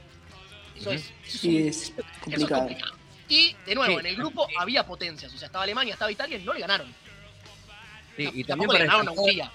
Eso 0.75 0.91
es, 0.91 1.01
eso 1.05 1.11
es 1.25 1.33
un- 1.33 1.39
Sí, 1.39 1.67
es 1.69 1.93
eso 1.93 1.93
es 2.27 2.45
complicado. 2.45 2.93
Y, 3.29 3.55
de 3.65 3.75
nuevo, 3.75 3.93
Sí. 3.93 3.99
en 3.99 4.05
el 4.07 4.15
grupo 4.15 4.47
había 4.59 4.85
potencias. 4.85 5.33
O 5.33 5.37
sea, 5.37 5.45
estaba 5.45 5.63
Alemania, 5.63 5.93
estaba 5.93 6.11
Italia 6.11 6.37
y 6.37 6.43
no 6.43 6.53
le 6.53 6.59
ganaron. 6.61 6.87
Sí, 8.17 8.29
y 8.33 8.43
también 8.43 8.67
para 8.67 8.79
le 8.79 8.85
ganaron 8.87 9.07
a 9.07 9.11
destacar, 9.11 9.23
Hungría. 9.29 9.51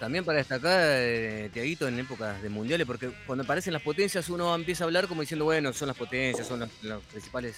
también 0.00 0.24
para 0.24 0.38
destacar 0.38 0.80
eh, 0.82 1.50
Tiaguito, 1.52 1.88
en 1.88 1.98
épocas 2.00 2.42
de 2.42 2.48
mundiales, 2.50 2.86
porque 2.86 3.10
cuando 3.26 3.44
aparecen 3.44 3.72
las 3.72 3.82
potencias 3.82 4.28
uno 4.28 4.54
empieza 4.54 4.84
a 4.84 4.86
hablar 4.86 5.06
como 5.08 5.20
diciendo, 5.22 5.44
bueno, 5.46 5.72
son 5.72 5.88
las 5.88 5.96
potencias, 5.96 6.46
son 6.46 6.60
los, 6.60 6.68
los 6.82 7.02
principales 7.04 7.56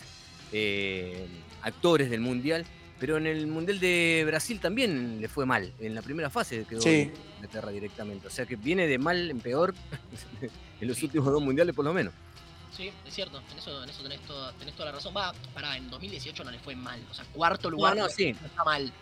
eh, 0.52 1.26
actores 1.62 2.10
del 2.10 2.20
mundial. 2.20 2.64
Pero 3.00 3.16
en 3.16 3.26
el 3.26 3.48
mundial 3.48 3.80
de 3.80 4.22
Brasil 4.24 4.60
también 4.60 5.20
le 5.20 5.26
fue 5.28 5.44
mal. 5.44 5.72
En 5.80 5.94
la 5.96 6.00
primera 6.00 6.30
fase 6.30 6.64
quedó 6.68 6.80
Sí. 6.80 7.10
Inglaterra 7.38 7.70
directamente. 7.72 8.28
O 8.28 8.30
sea 8.30 8.46
que 8.46 8.54
viene 8.54 8.86
de 8.86 8.98
mal 8.98 9.30
en 9.30 9.40
peor 9.40 9.74
en 10.80 10.88
los 10.88 11.02
últimos 11.02 11.26
dos 11.30 11.42
mundiales 11.42 11.74
por 11.74 11.84
lo 11.84 11.92
menos. 11.92 12.14
Sí, 12.76 12.90
es 13.06 13.14
cierto. 13.14 13.40
En 13.52 13.58
eso, 13.58 13.82
en 13.84 13.88
eso 13.90 14.02
tenés, 14.02 14.20
toda, 14.22 14.52
tenés 14.54 14.74
toda 14.74 14.86
la 14.86 14.92
razón. 14.92 15.14
Va, 15.16 15.32
pará, 15.52 15.76
en 15.76 15.88
2018 15.90 16.44
no 16.44 16.50
le 16.50 16.58
fue 16.58 16.74
mal. 16.74 17.00
O 17.10 17.14
sea, 17.14 17.24
cuarto 17.32 17.70
lugar 17.70 17.96
no, 17.96 18.08
sí. 18.08 18.32
no 18.40 18.46
está 18.46 18.64
mal. 18.64 18.92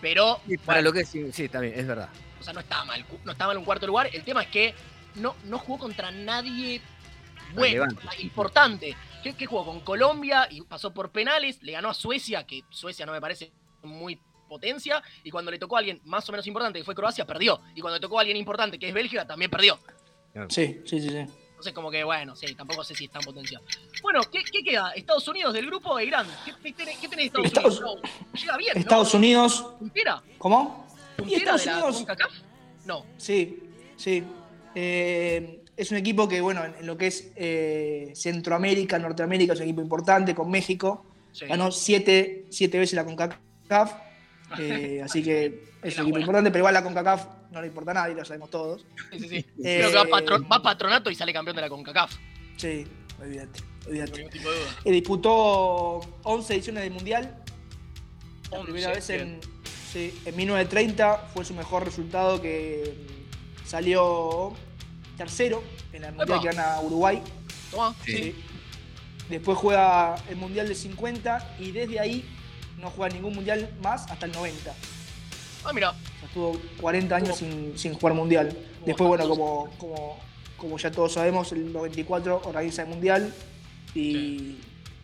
Pero, 0.00 0.40
Sí, 0.46 0.56
para 0.58 0.78
bueno, 0.78 0.88
lo 0.88 0.92
que 0.92 1.00
es, 1.00 1.08
sí, 1.08 1.32
sí, 1.32 1.44
está 1.44 1.60
bien, 1.60 1.78
es 1.78 1.86
verdad. 1.86 2.08
o 2.40 2.42
sea, 2.42 2.52
no 2.52 2.60
está 2.60 2.84
mal. 2.84 3.04
No 3.24 3.32
está 3.32 3.46
mal 3.46 3.56
un 3.56 3.64
cuarto 3.64 3.86
lugar. 3.86 4.10
El 4.12 4.24
tema 4.24 4.42
es 4.42 4.48
que 4.48 4.74
no, 5.14 5.36
no 5.44 5.58
jugó 5.58 5.78
contra 5.78 6.10
nadie 6.10 6.80
bueno, 7.54 7.84
Relevante. 7.86 8.22
importante. 8.22 8.96
¿Qué, 9.22 9.34
qué 9.34 9.46
jugó? 9.46 9.64
Con 9.64 9.80
Colombia 9.80 10.48
y 10.50 10.60
pasó 10.62 10.92
por 10.92 11.10
penales. 11.10 11.62
Le 11.62 11.72
ganó 11.72 11.90
a 11.90 11.94
Suecia, 11.94 12.44
que 12.46 12.64
Suecia 12.70 13.06
no 13.06 13.12
me 13.12 13.20
parece 13.20 13.52
muy 13.82 14.18
potencia. 14.48 15.02
Y 15.22 15.30
cuando 15.30 15.50
le 15.52 15.58
tocó 15.58 15.76
a 15.76 15.78
alguien 15.78 16.00
más 16.04 16.28
o 16.28 16.32
menos 16.32 16.46
importante, 16.48 16.80
que 16.80 16.84
fue 16.84 16.94
Croacia, 16.96 17.24
perdió. 17.24 17.60
Y 17.76 17.80
cuando 17.80 17.96
le 17.96 18.00
tocó 18.00 18.18
a 18.18 18.22
alguien 18.22 18.36
importante, 18.36 18.78
que 18.78 18.88
es 18.88 18.94
Bélgica, 18.94 19.24
también 19.26 19.50
perdió. 19.50 19.78
Sí, 20.48 20.80
sí, 20.84 21.00
sí, 21.00 21.08
sí. 21.10 21.26
Entonces, 21.64 21.76
como 21.76 21.90
que, 21.90 22.04
bueno, 22.04 22.36
sí, 22.36 22.54
tampoco 22.54 22.84
sé 22.84 22.94
si 22.94 23.06
está 23.06 23.20
en 23.20 23.24
potencia. 23.24 23.58
Bueno, 24.02 24.20
¿qué, 24.30 24.40
qué 24.52 24.62
queda? 24.62 24.90
¿Estados 24.90 25.26
Unidos 25.28 25.54
del 25.54 25.64
grupo 25.64 25.98
e 25.98 26.04
Irán? 26.04 26.26
¿Qué, 26.62 26.72
tenés, 26.74 26.98
qué 26.98 27.08
tenés 27.08 27.32
de 27.32 27.40
Estados, 27.42 27.46
Estados- 27.46 27.80
Unidos? 27.80 28.00
No, 28.34 28.38
llega 28.38 28.56
bien, 28.58 28.76
Estados 28.76 29.14
Unidos. 29.14 29.60
¿no? 29.62 29.78
¿Puntera? 29.78 30.22
¿Cómo? 30.36 30.86
Y 31.16 31.22
¿Puntera 31.22 31.38
Estados 31.54 31.64
de 31.64 31.66
la 31.70 31.72
Unidos. 31.78 31.96
CONCACAF? 31.96 32.32
No. 32.84 33.06
Sí, 33.16 33.62
sí. 33.96 34.22
Eh, 34.74 35.64
es 35.74 35.90
un 35.90 35.96
equipo 35.96 36.28
que, 36.28 36.42
bueno, 36.42 36.62
en, 36.66 36.74
en 36.80 36.86
lo 36.86 36.98
que 36.98 37.06
es 37.06 37.32
eh, 37.34 38.12
Centroamérica, 38.14 38.98
Norteamérica, 38.98 39.54
es 39.54 39.60
un 39.60 39.64
equipo 39.64 39.80
importante 39.80 40.34
con 40.34 40.50
México. 40.50 41.06
Sí. 41.32 41.46
Ganó 41.46 41.72
siete, 41.72 42.44
siete 42.50 42.78
veces 42.78 42.92
la 42.94 43.06
CONCACAF. 43.06 43.94
eh, 44.58 45.00
así 45.02 45.22
que 45.22 45.64
es 45.82 45.94
un 45.96 46.02
equipo 46.02 46.10
buena. 46.10 46.20
importante, 46.20 46.50
pero 46.50 46.60
igual 46.60 46.74
la 46.74 46.82
CONCACAF 46.82 47.26
no 47.54 47.60
le 47.62 47.68
importa 47.68 47.92
a 47.92 47.94
nadie, 47.94 48.14
lo 48.14 48.24
sabemos 48.24 48.50
todos. 48.50 48.84
Sí, 49.12 49.18
sí, 49.20 49.28
sí. 49.28 49.36
Eh, 49.64 49.78
Creo 49.78 49.90
que 49.90 49.96
va, 49.96 50.04
patro- 50.04 50.46
va 50.48 50.62
patronato 50.62 51.10
y 51.10 51.14
sale 51.14 51.32
campeón 51.32 51.56
de 51.56 51.62
la 51.62 51.68
CONCACAF. 51.68 52.14
Sí, 52.56 52.86
olvídate. 53.20 53.60
olvídate. 53.86 54.22
duda. 54.38 54.52
Eh, 54.84 54.90
disputó 54.92 56.00
11 56.24 56.54
ediciones 56.54 56.82
del 56.84 56.92
Mundial. 56.92 57.42
La 58.50 58.58
11, 58.60 58.72
primera 58.72 58.92
vez 58.92 59.08
en, 59.10 59.40
sí, 59.92 60.20
en 60.24 60.36
1930 60.36 61.30
fue 61.32 61.44
su 61.44 61.54
mejor 61.54 61.84
resultado 61.84 62.40
que 62.42 62.94
salió 63.66 64.52
tercero 65.16 65.62
en 65.92 66.04
el 66.04 66.12
Mundial 66.12 66.40
que 66.40 66.46
gana 66.48 66.80
Uruguay. 66.80 67.22
Tomá, 67.70 67.94
Sí. 68.04 68.12
sí. 68.16 68.34
Después 69.28 69.56
juega 69.56 70.16
el 70.28 70.36
Mundial 70.36 70.68
de 70.68 70.74
50 70.74 71.56
y 71.58 71.70
desde 71.72 71.98
ahí 71.98 72.24
no 72.78 72.90
juega 72.90 73.14
ningún 73.14 73.34
Mundial 73.34 73.70
más 73.82 74.10
hasta 74.10 74.26
el 74.26 74.32
90. 74.32 74.74
Ah, 75.64 75.72
mira. 75.72 75.94
Estuvo 76.34 76.58
40 76.80 77.14
años 77.14 77.36
sin, 77.36 77.78
sin 77.78 77.94
jugar 77.94 78.12
Mundial. 78.14 78.48
Después, 78.84 79.06
bueno, 79.06 79.28
como, 79.28 79.70
como, 79.78 80.18
como 80.56 80.78
ya 80.78 80.90
todos 80.90 81.12
sabemos, 81.12 81.52
el 81.52 81.72
94 81.72 82.42
organiza 82.44 82.82
el 82.82 82.88
Mundial 82.88 83.32
y, 83.94 84.56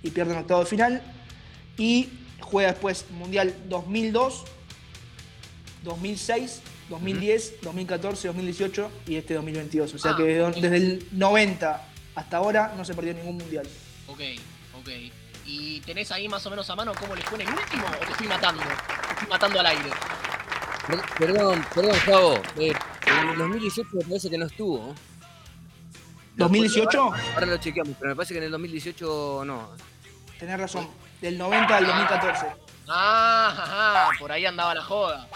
y 0.02 0.10
pierde 0.12 0.32
en 0.32 0.40
octavo 0.40 0.58
de 0.58 0.66
final. 0.66 1.00
Y 1.78 2.08
juega 2.40 2.72
después 2.72 3.04
Mundial 3.12 3.54
2002, 3.68 4.42
2006, 5.84 6.62
2010, 6.88 7.60
2014, 7.62 8.26
2018 8.26 8.90
y 9.06 9.14
este 9.14 9.34
2022. 9.34 9.94
O 9.94 9.98
sea 10.00 10.10
Ah, 10.10 10.16
que 10.16 10.42
ok. 10.42 10.54
desde 10.56 10.76
el 10.78 11.06
90 11.12 11.88
hasta 12.16 12.36
ahora 12.38 12.74
no 12.76 12.84
se 12.84 12.92
perdió 12.94 13.14
ningún 13.14 13.38
Mundial. 13.38 13.68
Ok, 14.08 14.20
ok. 14.80 14.88
¿Y 15.46 15.78
tenés 15.82 16.10
ahí 16.10 16.28
más 16.28 16.44
o 16.46 16.50
menos 16.50 16.68
a 16.70 16.74
mano 16.74 16.92
cómo 16.98 17.14
les 17.14 17.24
fue 17.24 17.40
en 17.40 17.46
el 17.48 17.54
último 17.54 17.84
o 17.86 18.04
te 18.04 18.10
estoy 18.10 18.26
matando? 18.26 18.62
Te 18.64 19.12
estoy 19.14 19.28
matando 19.28 19.60
al 19.60 19.66
aire. 19.66 19.90
Per- 20.90 21.02
Perdón, 21.18 21.64
perdón, 21.74 21.94
Javo. 22.04 22.34
eh, 22.58 22.72
en 23.06 23.28
el 23.30 23.38
2018 23.38 23.88
me 23.92 24.04
parece 24.04 24.30
que 24.30 24.38
no 24.38 24.46
estuvo. 24.46 24.94
¿2018? 26.36 26.94
Ahora 27.34 27.46
lo 27.46 27.56
chequeamos, 27.58 27.94
pero 27.98 28.10
me 28.10 28.16
parece 28.16 28.34
que 28.34 28.38
en 28.38 28.44
el 28.44 28.50
2018 28.52 29.42
no. 29.44 29.70
Tenés 30.38 30.58
razón. 30.58 30.88
Del 31.20 31.36
90 31.36 31.76
al 31.76 31.86
2014. 31.86 32.46
Ah, 32.88 33.54
ajá, 34.08 34.18
por 34.18 34.32
ahí 34.32 34.46
andaba 34.46 34.74
la 34.74 34.82
joda. 34.82 35.28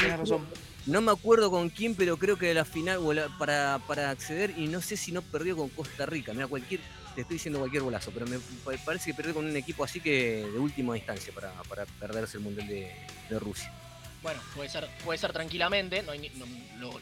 Tenés 0.00 0.18
razón. 0.18 0.46
No 0.86 1.00
me 1.00 1.12
acuerdo 1.12 1.50
con 1.50 1.70
quién, 1.70 1.94
pero 1.94 2.18
creo 2.18 2.36
que 2.38 2.52
la 2.52 2.66
final 2.66 2.98
o 2.98 3.12
la- 3.14 3.28
para, 3.38 3.80
para 3.86 4.10
acceder 4.10 4.52
y 4.58 4.66
no 4.68 4.82
sé 4.82 4.96
si 4.98 5.12
no 5.12 5.22
perdió 5.22 5.56
con 5.56 5.70
Costa 5.70 6.04
Rica. 6.04 6.34
Mira, 6.34 6.46
cualquier, 6.46 6.80
te 7.14 7.22
estoy 7.22 7.36
diciendo 7.36 7.58
cualquier 7.58 7.82
golazo, 7.84 8.10
pero 8.12 8.26
me 8.26 8.38
pa- 8.38 8.72
parece 8.84 9.06
que 9.10 9.14
perdió 9.14 9.32
con 9.32 9.46
un 9.46 9.56
equipo 9.56 9.82
así 9.82 10.00
que 10.00 10.46
de 10.52 10.58
última 10.58 10.94
instancia 10.98 11.32
para, 11.34 11.52
para 11.62 11.86
perderse 11.86 12.36
el 12.36 12.42
Mundial 12.42 12.68
de, 12.68 12.94
de 13.30 13.38
Rusia. 13.38 13.72
Bueno, 14.24 14.40
puede 14.54 14.70
ser, 14.70 14.88
puede 15.04 15.18
ser 15.18 15.34
tranquilamente, 15.34 16.02
no 16.02 16.14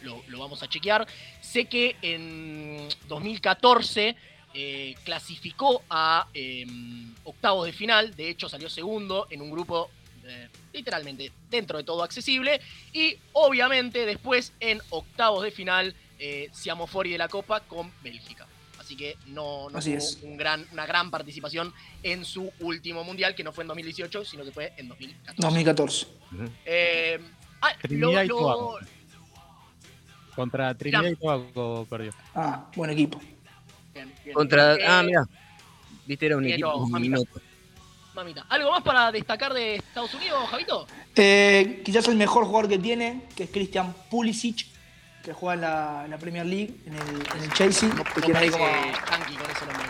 lo, 0.03 0.39
vamos 0.41 0.61
a 0.65 0.69
chequear. 0.69 1.07
Sé 1.41 1.67
que 1.67 1.95
en 2.03 2.89
2014 3.07 4.17
eh, 4.53 4.97
clasificó 5.05 5.85
a 5.89 6.27
eh, 6.35 6.67
octavos 7.23 7.65
de 7.67 7.73
final, 7.73 8.17
de 8.17 8.29
hecho 8.29 8.49
salió 8.49 8.69
segundo 8.69 9.29
en 9.31 9.41
un 9.41 9.53
grupo 9.53 9.89
eh, 10.25 10.49
literalmente 10.73 11.31
dentro 11.49 11.79
de 11.79 11.85
todo 11.85 12.03
accesible. 12.03 12.61
Y 12.93 13.17
obviamente 13.35 14.05
después 14.05 14.53
en 14.59 14.81
octavos 14.91 15.45
de 15.45 15.53
final 15.53 15.95
eh, 16.19 16.51
fuori 16.89 17.13
de 17.13 17.19
la 17.19 17.29
Copa 17.29 17.61
con 17.61 17.93
Bélgica. 18.03 18.49
Así 18.93 18.97
que 18.99 19.17
no, 19.29 19.71
no 19.71 19.79
Así 19.79 19.89
tuvo 19.93 19.99
es. 19.99 20.19
un 20.23 20.37
gran, 20.37 20.67
una 20.71 20.85
gran 20.85 21.11
participación 21.11 21.73
en 22.03 22.27
su 22.27 22.53
último 22.61 23.03
mundial, 23.05 23.35
que 23.35 23.43
no 23.43 23.51
fue 23.51 23.65
en 23.65 23.69
2018, 23.69 24.23
sino 24.27 24.45
que 24.45 24.53
fue 24.53 24.75
en 24.77 24.87
2014. 24.89 25.41
2014. 25.41 26.07
Eh, 26.67 27.19
ah, 27.63 27.71
Trinidad 27.81 28.13
lo- 28.13 28.23
y 28.25 28.29
lo- 28.29 28.37
Tobago. 28.37 28.79
Contra 30.37 30.75
Trinidad 30.77 31.05
y 31.11 31.17
Tobago 31.17 31.87
perdió. 31.89 32.13
Ah, 32.35 32.67
buen 32.77 32.91
equipo. 32.91 33.19
Bien, 33.95 34.13
bien. 34.23 34.35
Contra. 34.35 34.75
Eh, 34.75 34.85
ah, 34.87 35.03
mira. 35.03 35.27
Viste, 36.05 36.27
era 36.27 36.37
un 36.37 36.45
equipo 36.47 36.87
mamita. 36.89 37.19
Mamita. 38.15 38.47
¿Algo 38.51 38.73
más 38.73 38.83
para 38.83 39.11
destacar 39.11 39.55
de 39.55 39.77
Estados 39.77 40.13
Unidos, 40.13 40.47
Javito? 40.51 40.87
Eh, 41.17 41.81
quizás 41.83 42.07
el 42.09 42.17
mejor 42.17 42.45
jugador 42.45 42.69
que 42.69 42.79
tiene, 42.79 43.23
que 43.35 43.45
es 43.45 43.51
Christian 43.51 43.95
Pulisic, 44.11 44.67
que 45.23 45.33
juega 45.33 45.55
en 45.55 45.61
la, 45.61 46.03
en 46.05 46.11
la 46.11 46.19
Premier 46.19 46.45
League, 46.47 46.75
en 46.87 46.95
el, 46.95 47.27
en 47.37 47.43
el 47.43 47.53
Chelsea. 47.53 47.89
No, 47.89 48.03
que 48.05 48.21
tiene 48.23 48.39
ahí 48.41 48.51
como- 48.51 48.65
con 48.67 49.51
ese 49.51 49.67
nombre, 49.67 49.87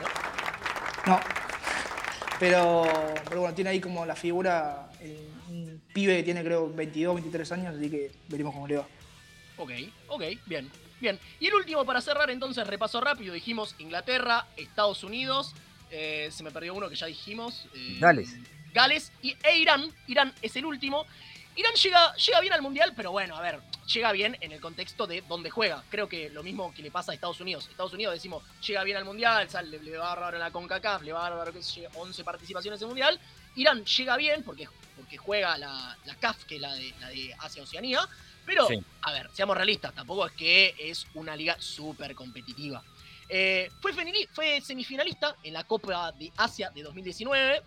¿no? 1.06 1.12
No. 1.14 1.20
Pero, 2.38 2.84
pero 3.28 3.40
bueno, 3.42 3.54
tiene 3.54 3.70
ahí 3.70 3.80
como 3.80 4.04
la 4.04 4.16
figura, 4.16 4.88
el- 5.00 5.28
un 5.48 5.82
pibe 5.92 6.16
que 6.16 6.22
tiene 6.22 6.42
creo 6.42 6.72
22, 6.72 7.14
23 7.16 7.52
años, 7.52 7.76
así 7.76 7.90
que 7.90 8.10
veremos 8.28 8.54
cómo 8.54 8.66
le 8.66 8.76
va. 8.78 8.86
Ok, 9.58 9.70
ok, 10.08 10.22
bien, 10.46 10.70
bien. 11.00 11.18
Y 11.38 11.46
el 11.46 11.54
último 11.54 11.84
para 11.84 12.00
cerrar, 12.00 12.30
entonces, 12.30 12.66
repaso 12.66 13.00
rápido. 13.00 13.34
Dijimos 13.34 13.74
Inglaterra, 13.78 14.46
Estados 14.56 15.04
Unidos. 15.04 15.54
eh, 15.94 16.30
se 16.32 16.42
me 16.42 16.50
perdió 16.50 16.72
uno 16.74 16.88
que 16.88 16.94
ya 16.96 17.04
dijimos. 17.06 17.66
eh, 17.74 17.98
Gales. 18.00 18.34
Gales 18.72 19.12
y, 19.20 19.36
e 19.44 19.58
Irán. 19.58 19.84
Irán 20.06 20.32
es 20.40 20.56
el 20.56 20.64
último. 20.64 21.04
Irán 21.54 21.74
llega, 21.74 22.14
llega 22.14 22.40
bien 22.40 22.52
al 22.52 22.62
Mundial, 22.62 22.92
pero 22.96 23.12
bueno, 23.12 23.36
a 23.36 23.42
ver, 23.42 23.60
llega 23.92 24.10
bien 24.12 24.36
en 24.40 24.52
el 24.52 24.60
contexto 24.60 25.06
de 25.06 25.22
dónde 25.28 25.50
juega. 25.50 25.84
Creo 25.90 26.08
que 26.08 26.30
lo 26.30 26.42
mismo 26.42 26.72
que 26.74 26.82
le 26.82 26.90
pasa 26.90 27.12
a 27.12 27.14
Estados 27.14 27.40
Unidos. 27.40 27.68
Estados 27.68 27.92
Unidos 27.92 28.14
decimos, 28.14 28.42
llega 28.66 28.82
bien 28.84 28.96
al 28.96 29.04
Mundial, 29.04 29.48
sale, 29.50 29.78
le, 29.78 29.96
va 29.98 30.12
a 30.12 30.32
en 30.32 30.38
la 30.38 30.50
CONCACAF, 30.50 31.02
le 31.02 31.12
va 31.12 31.26
a 31.26 31.50
yo, 31.50 31.88
11 31.94 32.24
participaciones 32.24 32.80
en 32.80 32.84
el 32.84 32.88
Mundial. 32.88 33.20
Irán 33.56 33.84
llega 33.84 34.16
bien 34.16 34.42
porque, 34.42 34.68
porque 34.96 35.18
juega 35.18 35.58
la, 35.58 35.96
la 36.04 36.14
CAF, 36.16 36.44
que 36.44 36.56
es 36.56 36.60
la 36.60 36.74
de, 36.74 36.94
la 37.00 37.08
de 37.08 37.34
Asia-Oceanía. 37.38 38.08
Pero, 38.46 38.66
Sí. 38.66 38.82
a 39.02 39.12
ver, 39.12 39.30
seamos 39.32 39.56
realistas, 39.56 39.94
tampoco 39.94 40.26
es 40.26 40.32
que 40.32 40.74
es 40.78 41.06
una 41.14 41.36
liga 41.36 41.56
súper 41.60 42.14
competitiva. 42.14 42.82
Eh, 43.28 43.70
fue, 43.80 43.94
fue 44.32 44.60
semifinalista 44.60 45.36
en 45.42 45.54
la 45.54 45.64
Copa 45.64 46.12
de 46.12 46.32
Asia 46.36 46.70
de 46.70 46.82
2019. 46.82 47.62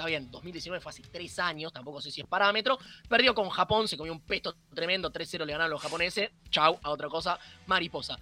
Está 0.00 0.08
bien, 0.08 0.30
2019 0.30 0.80
fue 0.80 0.88
hace 0.88 1.02
tres 1.02 1.38
años, 1.40 1.74
tampoco 1.74 2.00
sé 2.00 2.10
si 2.10 2.22
es 2.22 2.26
parámetro. 2.26 2.78
Perdió 3.06 3.34
con 3.34 3.50
Japón, 3.50 3.86
se 3.86 3.98
comió 3.98 4.14
un 4.14 4.20
pesto 4.20 4.56
tremendo, 4.74 5.12
3-0 5.12 5.44
le 5.44 5.52
ganaron 5.52 5.72
los 5.72 5.82
japoneses. 5.82 6.30
Chau, 6.48 6.78
a 6.82 6.88
otra 6.88 7.10
cosa, 7.10 7.38
mariposa. 7.66 8.18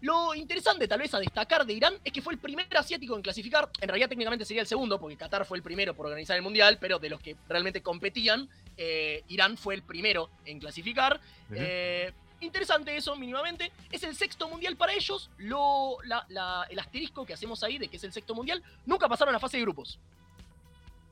Lo 0.00 0.34
interesante 0.34 0.88
tal 0.88 0.98
vez 0.98 1.14
a 1.14 1.20
destacar 1.20 1.64
de 1.64 1.74
Irán 1.74 1.94
es 2.02 2.12
que 2.12 2.20
fue 2.20 2.32
el 2.32 2.40
primer 2.40 2.66
asiático 2.76 3.14
en 3.14 3.22
clasificar. 3.22 3.70
En 3.80 3.88
realidad 3.88 4.08
técnicamente 4.08 4.44
sería 4.44 4.62
el 4.62 4.66
segundo, 4.66 4.98
porque 4.98 5.16
Qatar 5.16 5.44
fue 5.46 5.56
el 5.58 5.62
primero 5.62 5.94
por 5.94 6.06
organizar 6.06 6.34
el 6.36 6.42
Mundial, 6.42 6.78
pero 6.80 6.98
de 6.98 7.08
los 7.10 7.20
que 7.20 7.36
realmente 7.48 7.82
competían, 7.82 8.48
eh, 8.76 9.22
Irán 9.28 9.56
fue 9.56 9.76
el 9.76 9.82
primero 9.84 10.28
en 10.44 10.58
clasificar. 10.58 11.20
Eh, 11.54 12.12
interesante 12.40 12.96
eso 12.96 13.14
mínimamente. 13.14 13.70
Es 13.92 14.02
el 14.02 14.16
sexto 14.16 14.48
mundial 14.48 14.76
para 14.76 14.92
ellos. 14.92 15.30
Lo, 15.38 15.98
la- 16.02 16.26
la- 16.30 16.66
el 16.68 16.80
asterisco 16.80 17.24
que 17.24 17.34
hacemos 17.34 17.62
ahí 17.62 17.78
de 17.78 17.86
que 17.86 17.96
es 17.98 18.02
el 18.02 18.12
sexto 18.12 18.34
mundial, 18.34 18.60
nunca 18.86 19.08
pasaron 19.08 19.32
a 19.36 19.38
fase 19.38 19.58
de 19.58 19.62
grupos. 19.62 20.00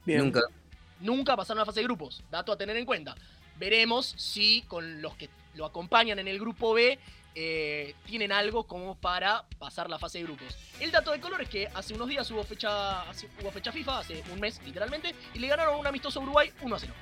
Bien. 0.04 0.20
Nunca. 0.20 0.40
Nunca 1.00 1.36
pasaron 1.36 1.62
a 1.62 1.66
fase 1.66 1.80
de 1.80 1.84
grupos. 1.84 2.22
Dato 2.30 2.52
a 2.52 2.56
tener 2.56 2.76
en 2.76 2.84
cuenta. 2.84 3.14
Veremos 3.58 4.14
si 4.16 4.62
con 4.68 5.00
los 5.02 5.14
que 5.16 5.28
lo 5.54 5.64
acompañan 5.66 6.18
en 6.18 6.28
el 6.28 6.38
grupo 6.38 6.72
B 6.74 6.98
eh, 7.34 7.94
tienen 8.06 8.32
algo 8.32 8.64
como 8.64 8.96
para 8.96 9.44
pasar 9.58 9.88
la 9.88 9.98
fase 9.98 10.18
de 10.18 10.24
grupos. 10.24 10.56
El 10.80 10.90
dato 10.90 11.12
de 11.12 11.20
color 11.20 11.40
es 11.42 11.48
que 11.48 11.68
hace 11.74 11.94
unos 11.94 12.08
días 12.08 12.28
hubo 12.30 12.42
fecha, 12.44 13.02
hace- 13.08 13.28
hubo 13.40 13.50
fecha 13.50 13.70
FIFA, 13.70 14.00
hace 14.00 14.22
un 14.32 14.40
mes 14.40 14.60
literalmente, 14.64 15.14
y 15.34 15.38
le 15.38 15.46
ganaron 15.48 15.78
un 15.78 15.86
amistoso 15.86 16.20
Uruguay 16.20 16.50
1 16.62 16.74
a 16.74 16.78
0. 16.78 16.92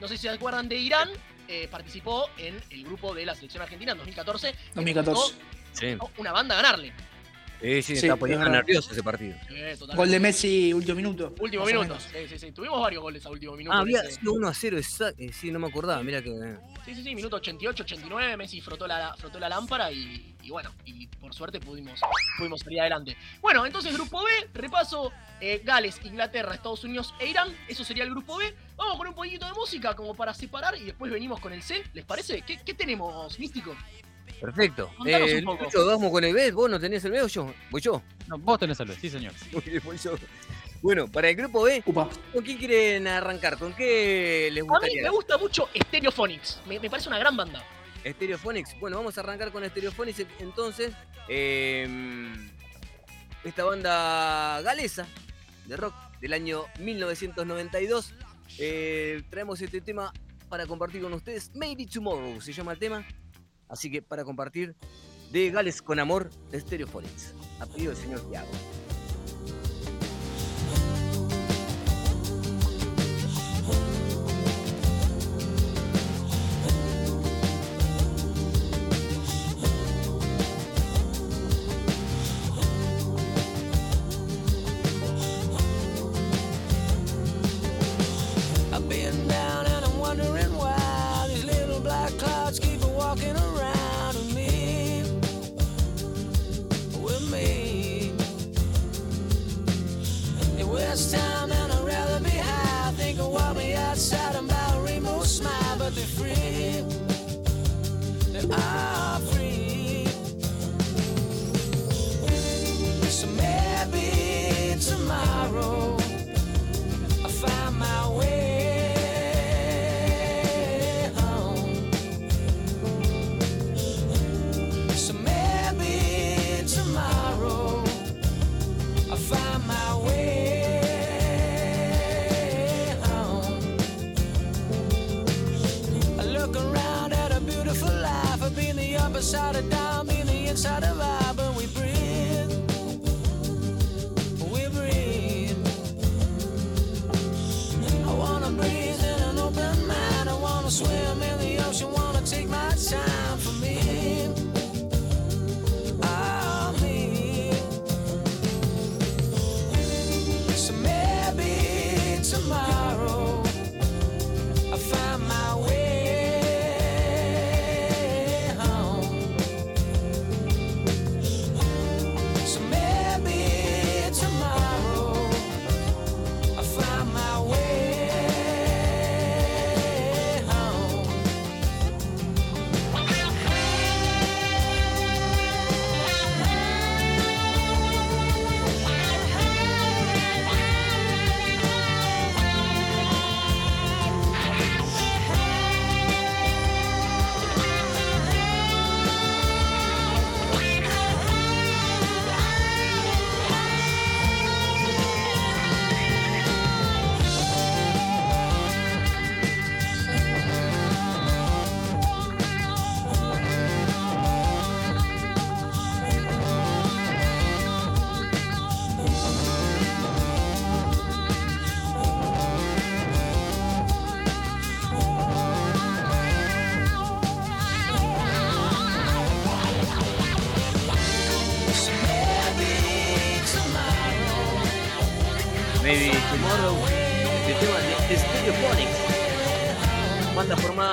No 0.00 0.06
sé 0.08 0.16
si 0.16 0.22
se 0.22 0.28
acuerdan 0.30 0.68
de 0.68 0.76
Irán, 0.76 1.08
eh, 1.48 1.66
participó 1.68 2.28
en 2.38 2.62
el 2.70 2.84
grupo 2.84 3.14
de 3.14 3.26
la 3.26 3.34
selección 3.34 3.62
argentina 3.62 3.92
en 3.92 3.98
2014. 3.98 4.52
que 4.52 4.58
2014. 4.74 5.34
Sí. 5.72 5.96
costó 5.96 6.20
Una 6.20 6.32
banda 6.32 6.58
a 6.58 6.62
ganarle. 6.62 6.92
Sí, 7.60 7.82
sí, 7.82 7.82
Sí, 7.82 7.92
estaba 7.94 8.14
es 8.14 8.20
poniendo 8.20 8.48
nervioso 8.48 8.92
ese 8.92 9.02
partido. 9.02 9.34
Eh. 9.50 9.76
Gol 9.94 10.10
de 10.10 10.20
Messi, 10.20 10.72
último 10.72 10.96
minuto. 10.96 11.34
Último 11.40 11.64
minuto. 11.64 11.98
Sí, 11.98 12.28
sí, 12.28 12.38
sí. 12.38 12.52
Tuvimos 12.52 12.80
varios 12.80 13.02
goles 13.02 13.24
a 13.24 13.30
último 13.30 13.56
minuto. 13.56 13.76
Ah, 13.76 13.80
había 13.80 14.02
sido 14.04 14.32
1 14.34 14.48
a 14.48 14.54
0, 14.54 14.76
exacto. 14.76 15.22
eh, 15.22 15.32
Sí, 15.32 15.50
no 15.50 15.58
me 15.58 15.66
acordaba, 15.68 16.02
mira 16.02 16.22
que. 16.22 16.30
eh. 16.30 16.58
Sí, 16.84 16.94
sí, 16.94 17.02
sí, 17.02 17.14
minuto 17.14 17.36
88, 17.36 17.82
89, 17.82 18.36
Messi 18.36 18.60
frotó 18.60 18.86
la, 18.86 19.14
frotó 19.16 19.40
la 19.40 19.48
lámpara 19.48 19.90
y, 19.90 20.36
y 20.42 20.50
bueno, 20.50 20.70
y 20.84 21.06
por 21.08 21.34
suerte 21.34 21.58
pudimos, 21.58 21.98
pudimos 22.38 22.60
salir 22.60 22.80
adelante. 22.80 23.16
Bueno, 23.40 23.66
entonces 23.66 23.92
grupo 23.94 24.22
B, 24.22 24.30
repaso, 24.54 25.10
eh, 25.40 25.62
Gales, 25.64 25.98
Inglaterra, 26.04 26.54
Estados 26.54 26.84
Unidos 26.84 27.12
e 27.18 27.26
Irán, 27.28 27.48
eso 27.66 27.82
sería 27.82 28.04
el 28.04 28.10
grupo 28.10 28.36
B. 28.36 28.54
Vamos 28.76 28.98
con 28.98 29.08
un 29.08 29.14
poquito 29.14 29.46
de 29.46 29.52
música 29.54 29.96
como 29.96 30.14
para 30.14 30.32
separar 30.34 30.76
y 30.76 30.84
después 30.84 31.10
venimos 31.10 31.40
con 31.40 31.52
el 31.52 31.62
C, 31.62 31.82
¿les 31.94 32.04
parece? 32.04 32.42
¿Qué, 32.42 32.60
qué 32.64 32.74
tenemos, 32.74 33.36
Místico? 33.40 33.74
Perfecto. 34.40 34.90
Eh, 35.06 35.38
un 35.38 35.44
poco. 35.44 35.64
Lucho, 35.64 35.86
vamos 35.86 36.10
con 36.10 36.24
el 36.24 36.34
B. 36.34 36.52
¿Vos 36.52 36.70
no 36.70 36.78
tenés 36.78 37.04
el 37.04 37.12
B 37.12 37.22
o 37.22 37.26
yo? 37.26 37.52
¿Voy 37.70 37.80
yo? 37.80 38.02
No, 38.28 38.38
vos 38.38 38.58
tenés 38.58 38.78
el 38.80 38.88
B, 38.88 38.96
sí, 39.00 39.08
señor. 39.10 39.32
Muy 39.52 39.62
bien, 39.62 39.82
voy 39.84 39.96
yo. 39.98 40.12
Bueno, 40.82 41.08
para 41.10 41.28
el 41.30 41.36
grupo 41.36 41.62
B, 41.62 41.82
Upa. 41.86 42.08
¿con 42.32 42.44
quién 42.44 42.58
quieren 42.58 43.06
arrancar? 43.08 43.58
¿Con 43.58 43.72
qué 43.74 44.50
les 44.52 44.60
A 44.62 44.64
mí 44.64 44.68
gustaría? 44.68 45.02
me 45.02 45.08
gusta 45.08 45.38
mucho 45.38 45.68
Stereophonics, 45.74 46.60
me, 46.66 46.78
me 46.78 46.90
parece 46.90 47.08
una 47.08 47.18
gran 47.18 47.36
banda. 47.36 47.64
Stereophonics. 48.06 48.78
Bueno, 48.78 48.98
vamos 48.98 49.16
a 49.16 49.22
arrancar 49.22 49.50
con 49.50 49.64
Stereophonics 49.64 50.26
entonces. 50.38 50.92
Eh, 51.28 51.88
esta 53.42 53.64
banda 53.64 54.60
galesa 54.62 55.06
de 55.66 55.76
rock 55.76 55.94
del 56.20 56.34
año 56.34 56.64
1992. 56.78 58.12
Eh, 58.58 59.22
traemos 59.30 59.60
este 59.60 59.80
tema 59.80 60.12
para 60.48 60.66
compartir 60.66 61.02
con 61.02 61.12
ustedes. 61.14 61.50
Maybe 61.54 61.86
Tomorrow 61.86 62.40
se 62.40 62.52
llama 62.52 62.72
el 62.72 62.78
tema. 62.78 63.04
Así 63.68 63.90
que 63.90 64.02
para 64.02 64.24
compartir 64.24 64.74
de 65.32 65.50
Gales 65.50 65.82
con 65.82 65.98
Amor 65.98 66.30
de 66.50 66.60
Stereophonics. 66.60 67.34
A 67.60 67.66
pedido 67.66 67.92
del 67.92 68.00
señor 68.00 68.20
Tiago. 68.28 68.48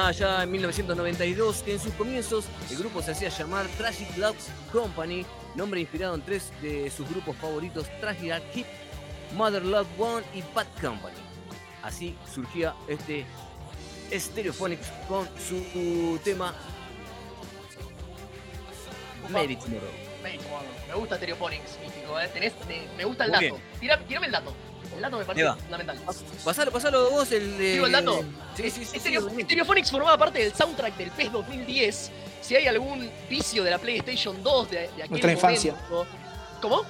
Formada 0.03 0.11
ya 0.37 0.43
en 0.43 0.51
1992, 0.51 1.63
que 1.63 1.73
en 1.73 1.79
sus 1.79 1.93
comienzos 1.93 2.45
el 2.69 2.77
grupo 2.77 3.01
se 3.01 3.11
hacía 3.11 3.29
llamar 3.29 3.65
Tragic 3.77 4.17
Love 4.17 4.35
Company, 4.71 5.25
nombre 5.55 5.79
inspirado 5.79 6.15
en 6.15 6.21
tres 6.21 6.51
de 6.61 6.89
sus 6.91 7.09
grupos 7.09 7.35
favoritos, 7.37 7.87
Tragic 8.01 8.33
Hip, 8.53 8.65
Mother 9.35 9.63
Love 9.63 9.87
One 9.97 10.25
y 10.33 10.41
Bad 10.53 10.67
Company. 10.81 11.15
Así 11.83 12.17
surgía 12.33 12.73
este 12.87 13.25
Stereophonics 14.11 14.87
con 15.07 15.27
su 15.47 16.19
tema 16.23 16.53
Maybe 19.29 19.55
Tomorrow. 19.55 19.89
Me, 20.21 20.93
gusta 20.95 21.15
Stereophonics, 21.17 21.79
místico, 21.83 22.19
¿eh? 22.19 22.29
Tenés- 22.33 22.53
te- 22.67 22.87
me 22.97 23.05
gusta 23.05 23.25
el 23.25 23.31
dato. 23.31 23.59
Tira- 23.79 23.99
Tírame 24.05 24.25
el 24.27 24.31
dato. 24.33 24.53
El 24.95 25.01
dato 25.01 25.17
me 25.17 25.25
parece 25.25 25.62
fundamental. 25.62 25.99
Pasalo, 26.43 26.71
pasalo 26.71 27.10
vos 27.10 27.32
el 27.32 27.58
de... 27.58 27.73
¿Digo 27.73 27.86
el 27.86 27.91
dato? 27.91 28.23
Sí, 28.56 28.69
sí, 28.69 28.86
sí. 28.86 28.99
Stereo- 28.99 29.29
sí, 29.36 29.43
Stereophonics 29.43 29.91
formaba 29.91 30.17
parte 30.17 30.39
del 30.39 30.53
soundtrack 30.53 30.95
del 30.97 31.12
PES 31.12 31.32
2010. 31.32 32.12
Si 32.41 32.56
hay 32.56 32.67
algún 32.67 33.10
vicio 33.29 33.63
de 33.63 33.71
la 33.71 33.77
PlayStation 33.79 34.41
2 34.43 34.69
de, 34.69 34.77
de 34.77 34.86
aquel 34.88 35.10
Nuestra 35.10 35.32
infancia. 35.32 35.73
momento- 35.73 36.08
¿Cómo? 36.62 36.84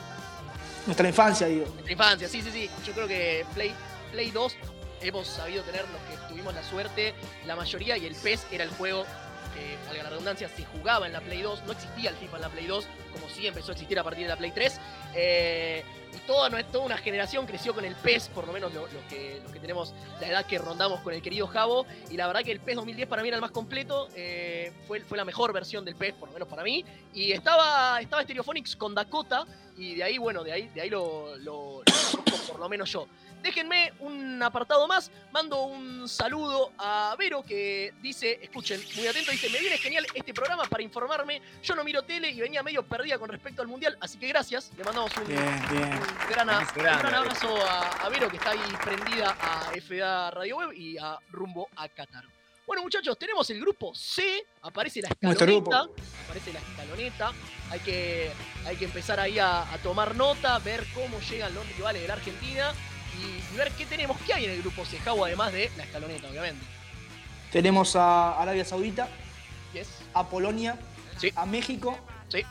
Nuestra 0.85 1.07
infancia, 1.07 1.47
digo. 1.47 1.65
Nuestra 1.73 1.91
infancia, 1.93 2.27
sí, 2.27 2.41
sí, 2.41 2.49
sí. 2.51 2.69
Yo 2.85 2.93
creo 2.93 3.07
que 3.07 3.45
Play, 3.53 3.73
Play 4.11 4.31
2 4.31 4.55
hemos 5.01 5.27
sabido 5.27 5.63
tener 5.63 5.81
los 5.81 6.01
que 6.03 6.27
tuvimos 6.29 6.53
la 6.53 6.63
suerte, 6.63 7.13
la 7.45 7.55
mayoría, 7.55 7.97
y 7.97 8.05
el 8.05 8.15
PES 8.15 8.45
era 8.51 8.63
el 8.63 8.69
juego 8.71 9.05
que, 9.53 9.77
valga 9.87 10.03
la 10.03 10.09
redundancia, 10.09 10.49
se 10.49 10.65
jugaba 10.65 11.05
en 11.07 11.13
la 11.13 11.21
Play 11.21 11.41
2. 11.41 11.63
No 11.65 11.71
existía 11.71 12.09
el 12.09 12.15
FIFA 12.15 12.35
en 12.37 12.41
la 12.41 12.49
Play 12.49 12.65
2, 12.67 12.87
como 13.13 13.29
sí 13.29 13.47
empezó 13.47 13.71
a 13.71 13.73
existir 13.73 13.97
a 13.99 14.03
partir 14.03 14.23
de 14.23 14.29
la 14.29 14.37
Play 14.37 14.51
3. 14.51 14.79
Eh, 15.15 15.83
y 16.13 16.17
toda, 16.27 16.49
toda 16.65 16.85
una 16.85 16.97
generación 16.97 17.45
creció 17.47 17.73
con 17.73 17.85
el 17.85 17.95
PES, 17.95 18.29
por 18.29 18.45
lo 18.45 18.53
menos 18.53 18.71
lo- 18.73 18.81
los 18.87 19.03
que, 19.09 19.39
los 19.43 19.51
que 19.51 19.59
tenemos 19.59 19.93
la 20.21 20.27
edad 20.27 20.45
que 20.45 20.59
rondamos 20.59 20.99
con 21.01 21.13
el 21.13 21.21
querido 21.21 21.47
Javo. 21.47 21.85
Y 22.11 22.17
la 22.17 22.27
verdad 22.27 22.43
que 22.43 22.51
el 22.51 22.59
PES 22.59 22.75
2010 22.75 23.07
para 23.09 23.21
mí 23.23 23.29
era 23.29 23.37
el 23.37 23.41
más 23.41 23.51
completo. 23.51 24.09
eh, 24.15 24.71
fue, 24.87 24.99
fue 25.01 25.17
la 25.17 25.25
mejor 25.25 25.53
versión 25.53 25.83
del 25.85 25.95
PES, 25.95 26.13
por 26.15 26.29
lo 26.29 26.33
menos 26.33 26.47
para 26.47 26.63
mí. 26.63 26.85
Y 27.13 27.31
estaba, 27.31 27.99
estaba 28.01 28.21
Stereophonics 28.23 28.75
con 28.75 28.93
Dakota. 28.93 29.45
Y 29.75 29.95
de 29.95 30.03
ahí, 30.03 30.17
bueno, 30.19 30.43
de 30.43 30.51
ahí, 30.51 30.67
de 30.69 30.81
ahí 30.81 30.89
lo, 30.91 31.35
lo- 31.37 31.81
lo 31.83 32.22
por 32.41 32.59
lo 32.59 32.69
menos 32.69 32.91
yo. 32.91 33.07
Déjenme 33.41 33.91
un 33.99 34.41
apartado 34.41 34.87
más. 34.87 35.11
Mando 35.33 35.63
un 35.63 36.07
saludo 36.07 36.71
a 36.77 37.13
Vero 37.19 37.43
que 37.43 37.93
dice, 38.01 38.39
escuchen, 38.41 38.81
muy 38.95 39.05
atento, 39.07 39.31
dice, 39.31 39.49
me 39.49 39.59
viene 39.59 39.77
genial 39.77 40.05
este 40.13 40.33
programa 40.33 40.63
para 40.63 40.81
informarme. 40.81 41.41
Yo 41.61 41.75
no 41.75 41.83
miro 41.83 42.03
tele 42.03 42.29
y 42.29 42.39
venía 42.39 42.63
medio 42.63 42.83
perdida 42.87 43.17
con 43.19 43.27
respecto 43.29 43.61
al 43.61 43.67
mundial, 43.67 43.97
así 43.99 44.17
que 44.17 44.27
gracias. 44.29 44.71
Le 44.77 44.83
mandamos 44.85 45.11
un, 45.17 45.27
Bien, 45.27 45.61
bien. 45.71 45.91
un 45.91 46.29
gran, 46.29 46.49
a- 46.49 46.53
Abrazo 46.59 46.73
un 46.77 46.83
grande, 46.83 47.01
gran 47.01 47.15
abrazo 47.15 47.57
a, 47.67 47.89
a 48.05 48.09
Vero 48.09 48.29
que 48.29 48.37
está 48.37 48.51
ahí 48.51 48.59
prendida 48.81 49.35
a 49.41 49.71
FDA 49.81 50.31
Radio 50.31 50.57
Web 50.57 50.71
y 50.73 50.97
a 50.97 51.17
rumbo 51.31 51.67
a 51.75 51.89
Qatar. 51.89 52.23
Bueno, 52.65 52.81
muchachos, 52.83 53.17
tenemos 53.19 53.49
el 53.49 53.59
grupo 53.59 53.93
C. 53.93 54.45
Aparece 54.61 55.01
la 55.01 55.09
escaloneta. 55.09 55.87
Aparece 56.25 56.53
la 56.53 56.59
escaloneta. 56.59 57.31
Hay 57.69 57.79
que, 57.81 58.31
hay 58.65 58.75
que 58.77 58.85
empezar 58.85 59.19
ahí 59.19 59.37
a, 59.39 59.61
a 59.71 59.77
tomar 59.79 60.15
nota, 60.15 60.59
ver 60.59 60.85
cómo 60.93 61.19
llegan 61.19 61.53
los 61.53 61.67
rivales 61.75 62.01
de 62.01 62.07
la 62.07 62.13
Argentina 62.13 62.71
y, 63.19 63.53
y 63.53 63.57
ver 63.57 63.71
qué 63.71 63.85
tenemos, 63.85 64.17
qué 64.25 64.33
hay 64.33 64.45
en 64.45 64.51
el 64.51 64.61
grupo 64.61 64.85
C, 64.85 64.97
Jau, 64.99 65.23
además 65.25 65.51
de 65.51 65.69
la 65.77 65.83
escaloneta, 65.83 66.29
obviamente. 66.29 66.65
Tenemos 67.51 67.95
a 67.95 68.39
Arabia 68.41 68.63
Saudita, 68.65 69.07
Yes. 69.73 69.89
a 70.13 70.27
Polonia, 70.29 70.77
Sí. 71.17 71.31
a 71.35 71.45
México. 71.45 71.99
Sí. 72.29 72.41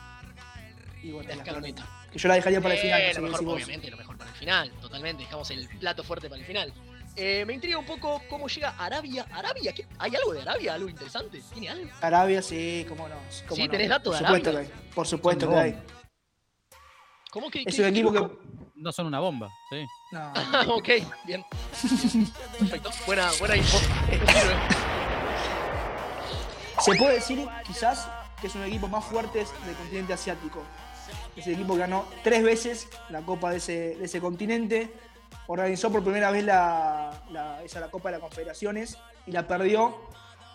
Y 1.03 1.11
bueno, 1.11 1.29
La 1.29 1.37
escaloneta. 1.37 1.89
Que 2.13 2.19
yo 2.19 2.29
la 2.29 2.35
dejaría 2.35 2.61
para 2.61 2.75
el 2.75 2.81
Eh, 2.81 2.83
final. 2.83 3.15
sé 3.15 3.21
lo 3.21 3.29
mejor, 3.29 3.49
obviamente, 3.55 3.91
lo 3.91 3.97
mejor 3.97 4.19
para 4.19 4.31
el 4.31 4.37
final, 4.37 4.71
totalmente. 4.81 5.23
Dejamos 5.25 5.51
el 5.51 5.69
plato 5.79 6.05
fuerte 6.05 6.29
para 6.29 6.41
el 6.41 6.47
final. 6.47 6.73
Eh, 7.15 7.45
me 7.47 7.53
intriga 7.55 7.77
un 7.79 7.85
poco 7.85 8.23
cómo 8.31 8.49
llega 8.49 8.71
Arabia. 8.79 9.27
¿Arabia? 9.33 9.73
¿Qué? 9.75 9.87
¿Hay 9.99 10.15
algo 10.17 10.33
de 10.33 10.43
Arabia? 10.43 10.75
¿Algo 10.75 10.89
interesante? 10.89 11.43
¿Tiene 11.53 11.69
algo? 11.69 11.91
Arabia, 12.01 12.41
sí, 12.41 12.87
cómo 12.89 13.07
no. 13.09 13.17
cómo 13.49 13.57
Sí, 13.57 13.65
no. 13.67 13.71
tenés 13.71 13.89
datos 13.91 14.13
Por 14.15 14.19
de 14.21 14.27
supuesto 14.27 14.51
Arabia. 14.51 14.69
que 14.69 14.75
hay. 14.75 14.91
Por 14.95 15.07
supuesto 15.07 15.49
que 15.51 15.57
hay. 15.57 15.83
¿Cómo 17.31 17.51
que? 17.51 17.63
Es 17.67 17.77
qué- 17.77 17.83
un 17.83 17.89
equipo 17.89 18.13
que. 18.13 18.53
No 18.77 18.91
son 18.93 19.07
una 19.07 19.21
bomba, 19.21 19.49
sí. 19.71 19.85
No. 20.11 20.33
Ok, 20.77 20.89
bien. 21.25 21.45
Perfecto. 22.59 22.91
Buena, 23.07 23.31
buena 23.39 23.57
info. 23.57 23.79
Se 26.81 26.95
puede 26.97 27.15
decir, 27.15 27.47
quizás, 27.65 28.09
que 28.41 28.49
es 28.49 28.55
uno 28.55 28.65
de 28.65 28.71
los 28.71 28.75
equipos 28.77 28.91
más 28.91 29.05
fuertes 29.05 29.51
del 29.67 29.77
continente 29.77 30.13
asiático. 30.15 30.63
Es 31.37 31.47
el 31.47 31.55
equipo 31.55 31.75
que 31.75 31.81
ganó 31.81 32.07
tres 32.25 32.43
veces 32.43 32.89
la 33.11 33.21
Copa 33.21 33.51
de 33.51 33.59
ese, 33.59 33.97
de 33.97 34.05
ese 34.05 34.21
continente. 34.21 34.93
Organizó 35.47 35.91
por 35.91 36.03
primera 36.03 36.31
vez 36.31 36.45
la, 36.45 37.25
la- 37.31 37.63
esa, 37.65 37.81
la 37.81 37.91
Copa 37.91 38.09
de 38.09 38.13
las 38.13 38.21
Confederaciones 38.21 38.97
y 39.27 39.33
la 39.33 39.47
perdió. 39.47 39.97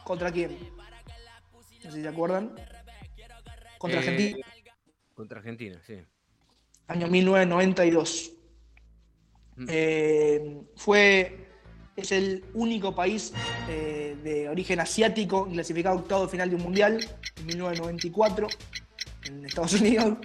¿Contra 0.04 0.32
quién? 0.32 0.58
No 1.84 1.92
sé 1.92 1.92
si 1.92 2.02
se 2.02 2.08
acuerdan. 2.08 2.56
Contra 3.78 4.00
Eh, 4.00 4.04
Argentina, 4.04 4.48
Contra 5.14 5.40
Argentina, 5.40 5.82
sí. 5.86 5.96
año 6.88 7.08
1992. 7.08 8.32
Mm. 9.58 9.66
Eh, 9.70 10.62
fue, 10.76 11.48
es 11.96 12.12
el 12.12 12.46
único 12.54 12.94
país 12.96 13.34
eh, 13.70 14.16
de 14.24 14.50
origen 14.50 14.80
asiático 14.80 15.48
clasificado 15.48 15.98
octavo 15.98 16.24
de 16.26 16.30
final 16.30 16.50
de 16.50 16.56
un 16.56 16.64
mundial 16.64 17.00
en 17.38 17.46
1994 17.46 18.48
en 19.26 19.46
Estados 19.46 19.74
Unidos. 19.82 20.18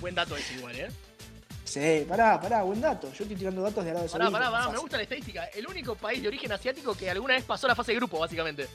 Buen 0.00 0.14
dato 0.14 0.36
ese 0.36 0.54
igual, 0.54 0.76
¿eh? 0.76 0.88
Sí, 1.76 2.06
pará, 2.08 2.40
pará, 2.40 2.62
buen 2.62 2.80
dato. 2.80 3.08
Yo 3.12 3.24
estoy 3.24 3.36
tirando 3.36 3.60
datos 3.60 3.84
de 3.84 3.90
Arabia 3.90 4.08
Pará, 4.10 4.24
Saudita. 4.24 4.38
pará, 4.38 4.50
pará. 4.50 4.72
Me 4.72 4.78
gusta 4.78 4.96
la 4.96 5.02
estadística. 5.02 5.44
El 5.46 5.66
único 5.66 5.94
país 5.94 6.22
de 6.22 6.28
origen 6.28 6.50
asiático 6.50 6.94
que 6.96 7.10
alguna 7.10 7.34
vez 7.34 7.44
pasó 7.44 7.66
la 7.68 7.74
fase 7.74 7.92
de 7.92 7.96
grupo, 7.98 8.18
básicamente. 8.18 8.66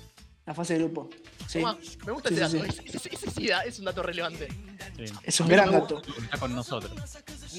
La 0.45 0.53
fase 0.53 0.73
de 0.73 0.79
grupo. 0.81 1.09
Sí. 1.47 1.63
Me 2.05 2.11
gusta 2.11 2.29
Sí, 2.29 2.35
este 2.35 2.47
sí, 2.49 2.57
dato. 2.59 2.65
Ese, 2.65 2.97
ese- 2.97 3.09
ese 3.15 3.31
sí 3.31 3.47
da- 3.47 3.61
es 3.63 3.79
un 3.79 3.85
dato 3.85 4.03
relevante. 4.03 4.47
Sí. 4.95 5.05
Es 5.23 5.39
un 5.39 5.47
gran 5.47 5.71
dato. 5.71 5.99
Está 6.23 6.37
con 6.37 6.53
nosotros. 6.55 6.91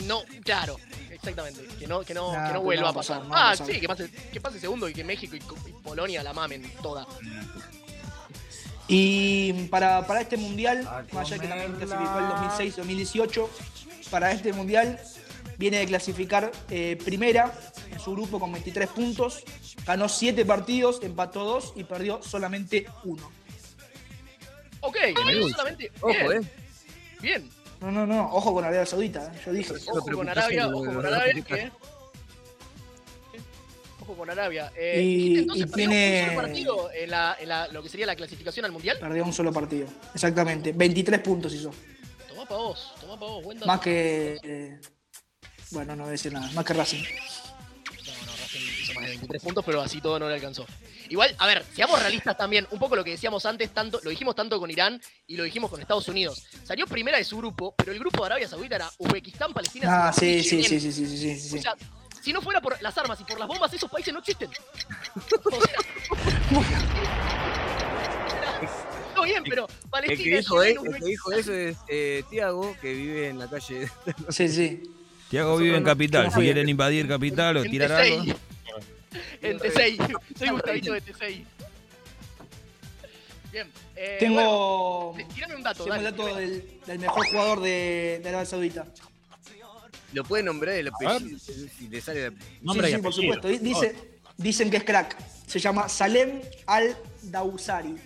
No, 0.04 0.22
claro, 0.44 0.76
exactamente. 1.10 1.66
Que 1.76 1.88
no, 1.88 2.02
que 2.02 2.14
no, 2.14 2.32
Nah, 2.32 2.46
que 2.46 2.52
no 2.54 2.60
vuelva 2.62 2.90
a 2.90 2.92
pasar, 2.92 3.22
ah, 3.26 3.50
pasar. 3.50 3.66
sí, 3.66 3.80
que 3.80 3.88
pase, 3.88 4.10
que 4.10 4.40
pase 4.40 4.60
segundo 4.60 4.88
y 4.88 4.92
que 4.94 5.02
México 5.02 5.34
y, 5.34 5.40
Co- 5.40 5.56
y 5.66 5.72
Polonia 5.72 6.22
la 6.22 6.32
mamen 6.32 6.72
toda. 6.82 7.04
Y 8.88 9.52
para, 9.68 10.06
para 10.06 10.20
este 10.20 10.36
mundial, 10.36 10.82
más 11.12 11.26
allá 11.26 11.38
que 11.40 11.48
también 11.48 11.72
clasificó 11.72 12.18
el 12.18 12.24
2006-2018, 12.26 13.48
para 14.10 14.30
este 14.32 14.52
mundial 14.52 15.00
viene 15.62 15.78
de 15.78 15.86
clasificar 15.86 16.50
eh, 16.70 16.98
primera 17.04 17.52
en 17.92 18.00
su 18.00 18.10
grupo 18.12 18.40
con 18.40 18.50
23 18.50 18.88
puntos, 18.88 19.44
ganó 19.86 20.08
7 20.08 20.44
partidos, 20.44 21.00
empató 21.04 21.44
2 21.44 21.74
y 21.76 21.84
perdió 21.84 22.20
solamente 22.20 22.84
uno. 23.04 23.30
Ok, 24.80 24.96
me 25.24 25.38
gusta. 25.40 25.58
solamente. 25.58 25.92
Ojo, 26.00 26.08
bien, 26.28 26.42
eh. 26.42 26.48
bien. 27.20 27.50
No, 27.80 27.92
no, 27.92 28.06
no, 28.08 28.24
ojo 28.32 28.52
con 28.52 28.64
Arabia 28.64 28.84
Saudita, 28.86 29.32
eh, 29.32 29.40
yo 29.46 29.52
dije. 29.52 29.72
Ojo 29.86 30.00
con 30.02 30.14
¿por 30.16 30.24
qué 30.24 30.30
Arabia, 30.32 30.62
se- 30.66 30.72
ojo 30.74 30.84
con 30.84 31.06
Arabia, 31.06 31.44
que. 31.44 31.70
Ojo 34.00 34.14
con 34.16 34.30
Arabia. 34.30 34.72
Eh, 34.76 35.00
Y- 35.00 35.38
entonces 35.38 35.68
y 35.68 35.72
tiene- 35.72 36.22
un 36.24 36.28
solo 36.30 36.42
partido 36.42 36.90
en, 36.92 37.10
la, 37.10 37.36
en 37.38 37.48
la- 37.48 37.68
lo 37.68 37.82
que 37.84 37.88
sería 37.88 38.06
la 38.06 38.16
clasificación 38.16 38.64
al 38.66 38.72
mundial. 38.72 38.98
Perdió 38.98 39.24
un 39.24 39.32
solo 39.32 39.52
partido, 39.52 39.86
exactamente. 40.12 40.72
23 40.72 41.20
puntos 41.20 41.54
hizo. 41.54 41.70
Tomá 42.28 42.44
pa' 42.46 42.56
vos, 42.56 42.94
tomá 43.00 43.16
pa' 43.20 43.26
vos, 43.26 43.44
buen 43.44 43.58
dato. 43.58 43.68
Más 43.68 43.80
que. 43.80 44.38
eh, 44.42 44.80
bueno, 45.72 45.96
no 45.96 46.02
voy 46.04 46.10
a 46.10 46.12
decir 46.12 46.32
nada, 46.32 46.50
más 46.52 46.64
que 46.64 46.74
Racing. 46.74 47.02
No, 47.02 48.26
no, 48.26 48.36
Racing 48.36 48.60
hizo 48.82 48.94
más 48.94 49.02
de 49.04 49.08
23 49.10 49.42
puntos, 49.42 49.64
pero 49.64 49.80
así 49.80 50.00
todo 50.00 50.18
no 50.18 50.28
le 50.28 50.34
alcanzó. 50.34 50.66
Igual, 51.08 51.34
a 51.38 51.46
ver, 51.46 51.64
seamos 51.74 52.00
realistas 52.00 52.36
también, 52.36 52.66
un 52.70 52.78
poco 52.78 52.96
lo 52.96 53.04
que 53.04 53.10
decíamos 53.10 53.44
antes, 53.44 53.70
tanto, 53.70 54.00
lo 54.02 54.10
dijimos 54.10 54.34
tanto 54.34 54.58
con 54.58 54.70
Irán 54.70 55.00
y 55.26 55.36
lo 55.36 55.44
dijimos 55.44 55.70
con 55.70 55.80
Estados 55.80 56.08
Unidos. 56.08 56.44
Salió 56.64 56.86
primera 56.86 57.18
de 57.18 57.24
su 57.24 57.36
grupo, 57.36 57.74
pero 57.76 57.92
el 57.92 57.98
grupo 57.98 58.20
de 58.22 58.26
Arabia 58.26 58.48
Saudita 58.48 58.76
era 58.76 58.90
Uzbekistán, 58.98 59.52
Palestina, 59.52 60.08
Ah, 60.08 60.12
sí, 60.12 60.42
sí, 60.42 60.62
sí, 60.62 60.80
sí, 60.80 60.92
sí, 60.92 61.06
sí, 61.06 61.18
sí, 61.18 61.38
sí. 61.38 61.58
O 61.58 61.62
sea, 61.62 61.74
si 62.22 62.32
no 62.32 62.40
fuera 62.40 62.60
por 62.60 62.80
las 62.80 62.96
armas 62.96 63.20
y 63.20 63.24
por 63.24 63.38
las 63.38 63.48
bombas, 63.48 63.72
esos 63.74 63.90
países 63.90 64.12
no 64.14 64.20
existen. 64.20 64.48
O 65.44 65.60
sea, 65.60 65.76
no, 69.16 69.22
bien, 69.22 69.42
pero 69.44 69.66
El 69.68 69.90
Palestina, 69.90 70.24
que 70.24 70.36
dijo, 70.38 70.62
eh, 70.62 70.76
el 70.82 70.94
que 71.00 71.04
dijo 71.04 71.32
eso 71.32 71.52
es 71.52 71.76
eh, 71.88 72.24
Tiago, 72.30 72.74
que 72.80 72.94
vive 72.94 73.28
en 73.28 73.38
la 73.38 73.48
calle. 73.50 73.90
Sí, 74.28 74.48
sí. 74.48 74.82
Tiago 75.32 75.56
vive 75.56 75.78
en 75.78 75.82
Capital. 75.84 76.30
Si 76.30 76.40
quieren 76.40 76.68
invadir 76.68 77.08
Capital 77.08 77.56
o 77.56 77.62
tirar 77.62 77.90
algo. 77.90 78.22
T6. 78.22 78.36
En 79.40 79.58
T6. 79.58 80.18
Soy 80.38 80.48
Gustavito 80.50 80.92
de 80.92 81.02
T6. 81.02 81.44
Bien. 83.50 83.66
Eh, 83.96 84.18
bueno, 84.20 84.20
Tengo. 84.20 85.14
eh, 85.18 85.26
tirame 85.34 85.56
un 85.56 85.62
dato, 85.62 85.84
Tengo 85.84 85.96
el 85.96 86.04
dato 86.04 86.36
del, 86.36 86.80
del 86.86 86.98
mejor 86.98 87.26
jugador 87.30 87.60
de, 87.62 88.20
de 88.22 88.28
Arabia 88.28 88.44
Saudita. 88.44 88.86
Lo 90.12 90.22
puede 90.24 90.42
nombrar 90.42 90.74
el 90.74 90.88
apellido. 90.88 91.38
Si 91.38 91.88
le 91.88 92.00
sale 92.02 92.26
el 92.26 92.34
Nombre 92.60 92.90
sí, 92.94 92.98
por 92.98 93.14
supuesto. 93.14 93.48
Di- 93.48 93.56
Dice, 93.58 93.94
dicen 94.36 94.70
que 94.70 94.76
es 94.76 94.84
crack. 94.84 95.16
Se 95.46 95.58
llama 95.58 95.88
Salem 95.88 96.42
Al-Dawsari. 96.66 97.96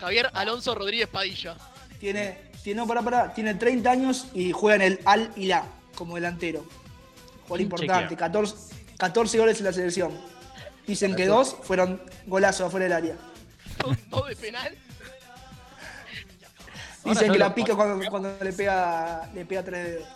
Javier 0.00 0.30
Alonso 0.32 0.74
Rodríguez 0.74 1.08
Padilla. 1.08 1.58
Tiene, 2.00 2.38
tiene, 2.62 2.80
no, 2.80 2.86
pará, 2.86 3.02
pará, 3.02 3.34
tiene 3.34 3.54
30 3.54 3.90
años 3.90 4.28
y 4.32 4.50
juega 4.52 4.76
en 4.76 4.92
el 4.92 5.00
Al-Hilá 5.04 5.66
como 5.98 6.14
delantero. 6.14 6.64
Jugador 7.42 7.60
importante, 7.60 8.16
14, 8.16 8.54
14 8.96 9.38
goles 9.38 9.58
en 9.58 9.64
la 9.64 9.72
selección. 9.72 10.12
Dicen 10.86 11.16
que 11.16 11.26
dos 11.26 11.56
fueron 11.62 12.00
golazos 12.26 12.68
afuera 12.68 12.84
del 12.84 12.92
área. 12.92 13.16
Todo 14.10 14.26
de 14.26 14.36
penal. 14.36 14.74
Dicen 17.04 17.32
que 17.32 17.38
la 17.38 17.54
pica 17.54 17.74
cuando, 17.74 18.08
cuando 18.10 18.36
le 18.40 18.52
pega 18.52 19.28
le 19.34 19.44
pega 19.44 19.64
tres 19.64 19.86
dedos. 19.86 20.08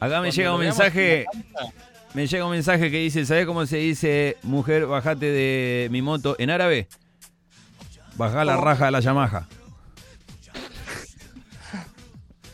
Acá 0.00 0.20
me 0.20 0.28
Cuando 0.28 0.30
llega 0.30 0.54
un 0.54 0.60
mensaje. 0.60 1.26
Me 2.12 2.26
llega 2.26 2.44
un 2.44 2.50
mensaje 2.50 2.90
que 2.90 2.96
dice, 2.98 3.24
¿sabés 3.24 3.46
cómo 3.46 3.64
se 3.66 3.76
dice 3.76 4.36
mujer, 4.42 4.86
bajate 4.86 5.26
de 5.26 5.88
mi 5.92 6.02
moto 6.02 6.34
en 6.40 6.50
árabe? 6.50 6.88
Bajá 8.16 8.44
la 8.44 8.54
¿Cómo? 8.54 8.64
raja 8.64 8.86
de 8.86 8.90
la 8.90 9.00
Yamaha. 9.00 9.48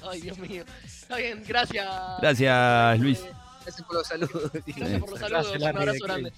Ay, 0.08 0.20
Dios 0.20 0.38
mío. 0.38 0.64
Está 1.06 1.18
bien, 1.18 1.44
gracias. 1.46 1.86
Gracias, 2.20 2.98
Luis. 2.98 3.20
Gracias 3.62 3.86
por 3.86 3.94
los 3.96 4.06
saludos. 4.08 4.50
Gracias 4.66 5.00
por 5.00 5.10
los 5.10 5.20
saludos. 5.20 5.56
Un 5.56 5.62
abrazo 5.64 5.92
de 5.92 5.98
grande. 6.00 6.32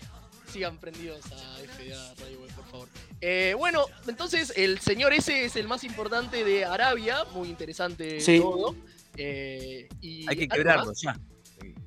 Sigan 0.53 0.77
prendidos 0.77 1.25
a 1.33 1.37
FDA 1.59 2.15
Radio 2.21 2.41
Web, 2.43 2.53
por 2.55 2.65
favor. 2.67 2.89
Eh, 3.23 3.55
bueno, 3.57 3.87
entonces 4.07 4.53
el 4.57 4.79
señor 4.81 5.15
ese 5.15 5.47
es 5.47 5.57
el 5.57 5.67
más 5.69 5.85
importante 5.85 6.45
de 6.45 6.67
Arabia. 6.67 7.25
Muy 7.33 7.49
interesante 7.49 8.21
Sí. 8.21 8.41
todo. 8.41 8.77
Eh, 9.17 9.89
y 10.03 10.29
Hay 10.29 10.37
que 10.37 10.43
¿algo 10.45 10.55
quebrarlo 10.57 10.93
ya. 10.95 11.19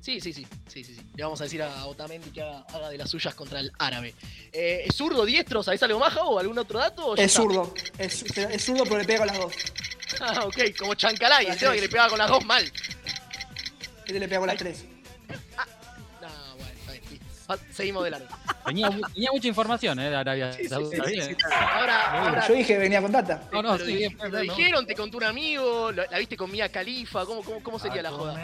Sí, 0.02 0.20
sí, 0.20 0.32
sí, 0.32 0.44
sí, 0.66 0.82
sí, 0.82 0.94
sí. 0.96 1.00
Le 1.14 1.22
vamos 1.22 1.40
a 1.40 1.44
decir 1.44 1.62
a 1.62 1.86
Otamendi 1.86 2.30
que 2.30 2.42
haga, 2.42 2.66
haga 2.74 2.88
de 2.90 2.98
las 2.98 3.08
suyas 3.08 3.36
contra 3.36 3.60
el 3.60 3.70
árabe. 3.78 4.14
Eh, 4.52 4.82
¿Es 4.84 4.96
zurdo, 4.96 5.24
diestro? 5.24 5.62
¿Sabés 5.62 5.80
algo 5.84 6.00
más, 6.00 6.16
o 6.16 6.40
algún 6.40 6.58
otro 6.58 6.80
dato? 6.80 7.06
o 7.06 7.16
Es 7.16 7.32
zurdo. 7.32 7.72
Es, 7.98 8.24
es 8.36 8.64
zurdo, 8.64 8.82
pero 8.82 8.98
le 8.98 9.04
pega 9.04 9.20
con 9.20 9.28
las 9.28 9.38
dos. 9.38 9.54
Ah, 10.20 10.44
ok, 10.44 10.76
como 10.78 10.94
Chancalay, 10.94 11.46
el 11.46 11.56
tema 11.56 11.72
que 11.72 11.80
le 11.80 11.88
pegaba 11.88 12.10
con 12.10 12.18
las 12.18 12.28
dos 12.28 12.44
mal. 12.44 12.70
Este 14.06 14.20
le 14.20 14.28
pega 14.28 14.40
con 14.40 14.46
las 14.46 14.58
tres. 14.58 14.84
Seguimos 17.70 18.04
de 18.04 18.10
largo. 18.10 18.26
Tenía, 18.64 18.90
mu- 18.90 19.02
tenía 19.12 19.30
mucha 19.32 19.48
información, 19.48 19.98
¿eh? 19.98 20.10
De 20.10 20.16
Arabia 20.16 20.52
Sí, 20.52 20.62
sí, 20.64 20.68
Saudita. 20.68 21.04
sí, 21.04 21.10
¿viste? 21.16 21.36
Ahora, 21.52 22.22
ahora 22.28 22.46
Yo 22.48 22.54
dije 22.54 22.74
que 22.74 22.78
venía 22.78 23.00
con 23.02 23.10
data. 23.12 23.42
No, 23.52 23.62
no, 23.62 23.78
sí, 23.78 23.94
bien, 23.96 24.16
dijeron, 24.40 24.86
te 24.86 24.94
contó 24.94 25.16
un 25.18 25.24
amigo, 25.24 25.90
la 25.92 26.18
viste 26.18 26.36
con 26.36 26.50
Mia 26.50 26.68
Califa, 26.70 27.24
¿cómo, 27.26 27.42
cómo, 27.42 27.62
cómo 27.62 27.78
sería 27.78 28.02
la 28.02 28.10
joda? 28.10 28.34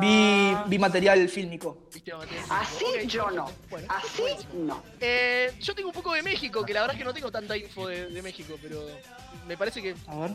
Vi, 0.00 0.56
vi 0.66 0.78
material 0.78 1.28
fílmico. 1.28 1.86
¿Viste, 1.92 2.12
Matías? 2.14 2.44
Así 2.50 2.84
yo 3.06 3.30
no. 3.30 3.50
Bueno, 3.68 3.86
Así 3.90 4.22
no. 4.54 4.82
eh, 5.00 5.52
yo 5.60 5.74
tengo 5.74 5.88
un 5.88 5.94
poco 5.94 6.12
de 6.14 6.22
México, 6.22 6.64
que 6.64 6.72
la 6.74 6.80
verdad 6.80 6.94
es 6.96 6.98
que 6.98 7.04
no 7.04 7.14
tengo 7.14 7.30
tanta 7.30 7.56
info 7.56 7.86
de, 7.88 8.06
de 8.08 8.22
México, 8.22 8.56
pero 8.60 8.84
me 9.46 9.56
parece 9.56 9.80
que 9.82 9.94
A 10.06 10.16
ver. 10.16 10.30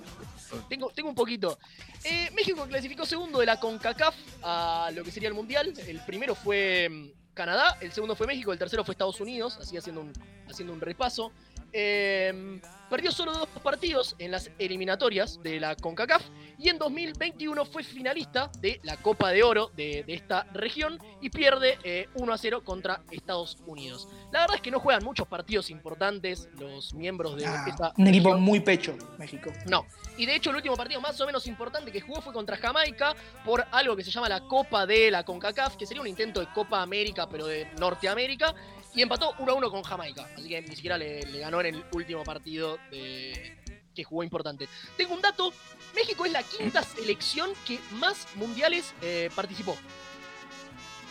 tengo, 0.70 0.90
tengo 0.92 1.10
un 1.10 1.16
poquito. 1.16 1.58
Eh, 2.04 2.30
México 2.34 2.66
clasificó 2.68 3.06
segundo 3.06 3.40
de 3.40 3.46
la 3.48 3.60
CONCACAF 3.60 4.16
a 4.44 4.92
lo 4.94 5.04
que 5.04 5.12
sería 5.12 5.30
el 5.30 5.36
Mundial. 5.36 5.74
El 5.88 6.00
primero 6.02 6.36
fue 6.36 6.88
mm, 6.90 7.10
Canadá, 7.36 7.78
el 7.82 7.92
segundo 7.92 8.16
fue 8.16 8.26
México, 8.26 8.52
el 8.52 8.58
tercero 8.58 8.84
fue 8.84 8.94
Estados 8.94 9.20
Unidos, 9.22 9.58
así 9.62 9.78
haciendo 9.78 10.02
un, 10.02 10.14
haciendo 10.50 10.74
un 10.74 10.82
repaso. 10.82 11.32
Eh, 11.72 12.62
perdió 12.90 13.12
solo 13.12 13.34
dos 13.34 13.50
partidos 13.62 14.16
en 14.18 14.32
las 14.32 14.50
eliminatorias 14.58 15.44
de 15.44 15.60
la 15.60 15.76
CONCACAF 15.76 16.24
y 16.58 16.70
en 16.70 16.78
2021 16.78 17.66
fue 17.66 17.84
finalista 17.84 18.50
de 18.60 18.80
la 18.84 18.98
Copa 18.98 19.32
de 19.32 19.44
Oro 19.44 19.72
de, 19.76 20.04
de 20.06 20.14
esta 20.14 20.44
región 20.54 21.00
y 21.22 21.30
pierde 21.30 21.78
eh, 21.84 22.08
1 22.16 22.34
a 22.34 22.38
0 22.38 22.64
contra 22.64 23.02
Estados 23.12 23.58
Unidos. 23.66 24.08
La 24.32 24.42
verdad 24.42 24.56
es 24.56 24.62
que 24.62 24.72
no 24.72 24.80
juegan 24.80 25.04
muchos 25.04 25.28
partidos 25.28 25.70
importantes 25.70 26.48
los 26.60 26.94
miembros 26.94 27.36
de 27.38 27.46
Ah, 27.46 27.66
esta 27.68 27.94
un 27.98 28.08
equipo 28.08 28.30
región. 28.30 28.42
muy 28.44 28.60
pecho, 28.60 28.98
México. 29.18 29.52
No. 29.68 29.86
Y 30.18 30.26
de 30.26 30.36
hecho 30.36 30.50
el 30.50 30.56
último 30.58 30.76
partido 30.76 31.02
más 31.02 31.20
o 31.20 31.26
menos 31.26 31.46
importante 31.48 31.92
que 31.92 32.00
jugó 32.02 32.22
fue 32.22 32.32
contra 32.34 32.56
Jamaica 32.58 33.14
por 33.44 33.66
algo 33.72 33.96
que 33.96 34.04
se 34.04 34.12
llama 34.12 34.30
la 34.30 34.42
Copa 34.42 34.86
de 34.86 35.12
la 35.12 35.24
CONCACAF, 35.26 35.76
que 35.76 35.86
sería 35.86 36.02
un 36.02 36.08
intento 36.08 36.40
de 36.40 36.48
Copa 36.54 36.82
América, 36.82 37.28
pero 37.30 37.48
de 37.48 37.68
Norteamérica, 37.80 38.54
y 38.94 39.02
empató 39.02 39.34
1 39.40 39.52
a 39.52 39.56
1 39.56 39.70
con 39.72 39.84
Jamaica. 39.84 40.28
Así 40.38 40.48
que 40.48 40.62
ni 40.62 40.74
siquiera 40.76 40.98
le, 40.98 41.22
le 41.24 41.40
ganó 41.40 41.60
en 41.60 41.76
el 41.76 41.84
último 41.92 42.24
partido 42.24 42.78
de- 42.92 43.58
que 43.94 44.04
jugó 44.04 44.24
importante. 44.24 44.68
Tengo 44.98 45.14
un 45.16 45.22
dato, 45.22 45.54
México 45.96 46.26
es 46.26 46.32
la 46.32 46.44
quinta 46.44 46.84
selección 46.84 47.52
que 47.66 47.80
más 47.94 48.28
mundiales 48.36 48.94
eh, 49.02 49.30
participó. 49.36 49.78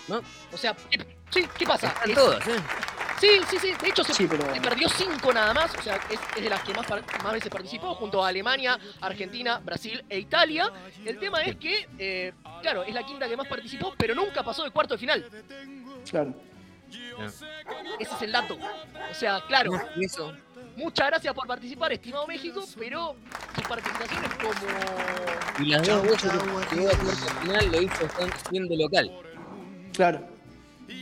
¿No? 0.09 0.21
O 0.53 0.57
sea, 0.59 0.77
¿qué, 0.91 0.99
sí, 1.31 1.49
¿qué 1.59 1.67
pasa? 1.67 1.89
Están 1.89 2.11
Es- 2.11 2.15
todas, 2.17 2.47
¿eh? 2.49 2.57
Sí, 3.21 3.29
sí, 3.49 3.57
sí. 3.59 3.73
De 3.81 3.89
hecho, 3.89 4.05
se, 4.05 4.13
Sí, 4.13 4.27
pero- 4.27 4.53
se 4.53 4.61
perdió 4.61 4.89
cinco 4.89 5.33
nada 5.33 5.55
más. 5.55 5.75
O 5.77 5.81
sea, 5.83 5.97
es, 6.11 6.19
es 6.37 6.43
de 6.43 6.51
las 6.51 6.63
que 6.63 6.75
más, 6.75 6.87
veces 7.33 7.49
participó, 7.49 7.95
junto 7.95 8.23
a 8.23 8.29
Alemania, 8.29 8.79
Argentina, 9.01 9.59
Brasil 9.65 10.05
e 10.11 10.19
Italia. 10.19 10.71
El 11.07 11.19
tema 11.19 11.41
es 11.43 11.57
que, 11.57 11.89
eh, 11.99 12.33
claro, 12.61 12.83
es 12.83 12.93
la 12.93 13.05
quinta 13.07 13.27
que 13.29 13.37
más 13.37 13.47
participó, 13.49 13.95
pero 13.97 14.15
nunca 14.15 14.43
pasó 14.43 14.65
de 14.65 14.71
cuarto 14.73 14.95
de 14.95 14.99
final. 14.99 15.25
Claro. 16.11 16.35
Ese 17.99 18.15
es 18.15 18.23
el 18.23 18.33
dato. 18.33 18.59
O 19.11 19.15
sea, 19.15 19.43
claro, 19.47 19.71
eso. 19.97 20.37
Muchas 20.77 21.07
gracias 21.09 21.35
por 21.35 21.47
participar, 21.47 21.93
estimado 21.93 22.27
México, 22.27 22.65
pero 22.79 23.17
su 23.55 23.63
participación 23.63 24.25
es 24.25 24.35
como. 24.35 24.53
Y 25.59 25.71
las 25.71 25.87
dos 25.87 26.03
veces 26.03 26.33
que 26.33 26.77
llegó 26.77 26.89
a 26.91 26.97
cuarto 26.97 27.41
final 27.43 27.73
lo 27.73 27.83
hizo 27.83 28.09
siendo 28.51 28.77
local. 28.77 29.11
Claro. 29.93 30.29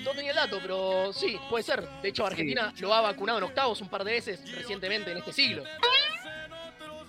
No 0.04 0.10
tenía 0.12 0.30
el 0.30 0.36
dato, 0.36 0.58
pero 0.62 1.12
sí, 1.12 1.38
puede 1.48 1.64
ser. 1.64 1.86
De 2.02 2.08
hecho, 2.08 2.26
Argentina 2.26 2.72
lo 2.78 2.94
ha 2.94 3.00
vacunado 3.00 3.38
en 3.38 3.44
octavos 3.44 3.80
un 3.80 3.88
par 3.88 4.04
de 4.04 4.12
veces 4.12 4.40
recientemente 4.54 5.10
en 5.10 5.18
este 5.18 5.32
siglo. 5.32 5.64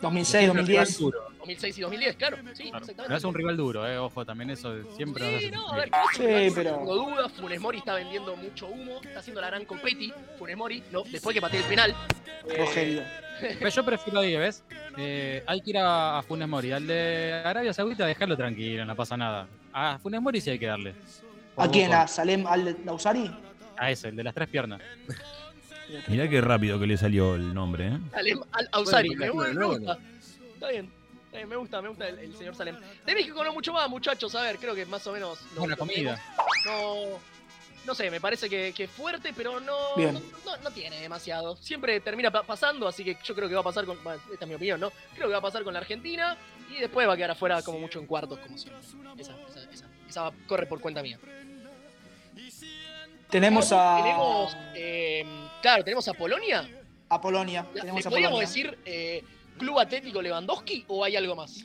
2006, 0.04 0.48
2010. 0.48 1.00
Duro. 1.00 1.20
2006 1.40 1.78
y 1.78 1.82
2010, 1.82 2.16
claro. 2.18 2.38
Sí, 2.38 2.44
Claro. 2.70 2.78
exactamente. 2.80 3.10
No 3.10 3.16
es 3.18 3.24
un 3.24 3.34
rival 3.34 3.58
duro, 3.58 3.88
eh. 3.88 3.98
Ojo, 3.98 4.26
también 4.26 4.50
eso 4.50 4.74
siempre 4.96 5.40
Sí, 5.40 5.50
no, 5.52 5.68
a 5.70 5.76
ver, 5.78 5.90
Sí, 6.16 6.52
pero- 6.54 6.72
no 6.72 6.78
tengo 6.78 6.96
dudas. 6.96 7.32
Funes 7.34 7.60
Mori 7.62 7.78
está 7.80 7.96
vendiendo 7.96 8.36
mucho 8.36 8.68
humo, 8.68 9.00
está 9.04 9.20
haciendo 9.20 9.42
la 9.42 9.48
gran 9.48 9.66
competi. 9.66 10.14
Funes 10.38 10.58
Mori, 10.58 10.84
no, 10.92 11.04
después 11.04 11.34
que 11.34 11.42
pateé 11.42 11.60
el 11.62 11.66
penal. 11.66 11.96
Eh, 12.50 12.58
Rogelio. 12.58 13.02
Pero 13.40 13.70
yo 13.70 13.84
prefiero 13.86 14.20
ahí, 14.20 14.36
¿ves? 14.38 14.64
Eh, 14.98 15.44
hay 15.48 15.62
que 15.62 15.70
ir 15.72 15.78
a, 15.78 16.20
a 16.20 16.22
Funes 16.24 16.48
Mori. 16.48 16.72
Al 16.72 16.86
de 16.86 17.42
Arabia 17.44 17.74
Saudita, 17.74 18.06
dejarlo 18.06 18.38
tranquilo, 18.38 18.86
no 18.86 18.96
pasa 18.96 19.18
nada. 19.18 19.48
A 19.74 19.98
Funes 20.00 20.22
Mori 20.22 20.40
sí 20.42 20.50
hay 20.50 20.60
que 20.60 20.68
darle. 20.68 20.94
¿A 21.58 21.68
quién? 21.68 21.94
¿A 21.94 22.08
Salem 22.08 22.46
Al-Dausari? 22.48 23.32
A 23.78 23.90
ese, 23.92 24.10
el 24.10 24.16
de 24.16 24.24
las 24.24 24.34
tres 24.34 24.48
piernas. 24.50 24.82
Mirá 26.08 26.30
qué 26.30 26.42
rápido 26.42 26.80
que 26.80 26.88
le 26.88 26.98
salió 26.98 27.36
el 27.36 27.54
nombre, 27.54 27.88
¿eh? 27.88 27.98
Salem 28.12 28.42
Al 28.52 28.70
Ausari. 28.72 29.16
Bueno, 29.16 29.60
me, 29.60 29.66
gusta. 29.66 29.98
Está 30.54 30.70
bien. 30.70 30.92
me 31.48 31.56
gusta, 31.56 31.82
me 31.82 31.90
gusta 31.90 32.08
el, 32.10 32.20
el 32.20 32.36
señor 32.36 32.56
Salem. 32.56 32.76
De 33.06 33.14
México 33.14 33.44
no 33.44 33.54
mucho 33.54 33.74
más, 33.74 33.90
muchachos. 33.90 34.34
A 34.36 34.42
ver, 34.44 34.58
creo 34.58 34.74
que 34.76 34.86
más 34.86 35.06
o 35.08 35.12
menos. 35.14 35.40
lo- 35.54 35.60
Buena 35.62 35.76
comida. 35.76 36.20
No. 36.66 37.34
No 37.86 37.94
sé, 37.94 38.10
me 38.10 38.22
parece 38.22 38.50
que, 38.50 38.72
que 38.74 38.86
es 38.86 38.90
fuerte, 38.90 39.34
pero 39.36 39.60
no, 39.60 39.98
no, 39.98 40.12
no- 40.14 40.58
no 40.64 40.72
tiene 40.72 41.02
demasiado. 41.02 41.58
Siempre 41.58 42.00
termina 42.00 42.32
pa- 42.32 42.44
pasando, 42.44 42.88
así 42.88 43.04
que 43.04 43.18
yo 43.26 43.36
creo 43.36 43.50
que 43.50 43.56
va 43.56 43.60
a 43.60 43.64
pasar 43.66 43.84
con. 43.86 44.02
bueno, 44.06 44.22
esta 44.32 44.46
es 44.46 44.50
mi 44.50 44.56
opinión, 44.56 44.80
¿no? 44.80 44.90
Creo 45.16 45.28
que 45.28 45.34
va 45.34 45.40
a 45.40 45.42
pasar 45.42 45.64
con 45.66 45.74
la 45.74 45.80
Argentina 45.82 46.38
y 46.74 46.80
después 46.80 47.06
va 47.10 47.14
a 47.14 47.18
quedar 47.18 47.32
afuera 47.32 47.62
como 47.62 47.80
mucho 47.80 48.00
en 48.00 48.06
cuartos, 48.06 48.40
como 48.40 48.58
siempre. 48.58 48.82
Esa, 49.18 49.36
esa, 49.50 49.70
esa, 49.72 49.86
esa 50.08 50.32
corre 50.48 50.66
por 50.66 50.80
cuenta 50.80 51.02
mía. 51.04 51.20
Tenemos 53.30 53.72
a, 53.74 53.98
Tenemos. 54.02 54.56
eh, 54.76 55.03
claro, 55.62 55.84
tenemos 55.84 56.08
a 56.08 56.14
Polonia. 56.14 56.68
a 57.10 57.22
Polonia. 57.22 57.66
¿Le 57.74 57.82
Tenemos 57.82 58.06
a 58.06 58.10
podríamos 58.10 58.40
Polonia. 58.40 58.48
decir 58.48 58.80
eh, 58.86 59.24
Club 59.58 59.80
Atlético 59.80 60.22
Lewandowski 60.22 60.86
o 60.88 61.04
hay 61.04 61.16
algo 61.16 61.36
más? 61.36 61.64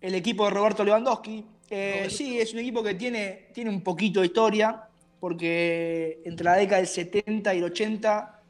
El 0.00 0.14
equipo 0.14 0.44
de 0.44 0.50
Roberto 0.50 0.84
Lewandowski. 0.84 1.44
Eh, 1.70 1.92
Roberto. 1.96 2.14
sí, 2.16 2.38
es 2.38 2.52
un 2.52 2.60
equipo 2.60 2.82
que 2.82 2.94
tiene, 2.94 3.48
tiene 3.54 3.70
un 3.70 3.82
poquito 3.82 4.20
de 4.20 4.26
historia, 4.26 4.82
porque 5.20 6.20
entre 6.24 6.44
la 6.44 6.54
década 6.56 6.78
del 6.78 6.86
70 6.86 7.54
y 7.54 7.58
el 7.58 7.64
80 7.64 8.42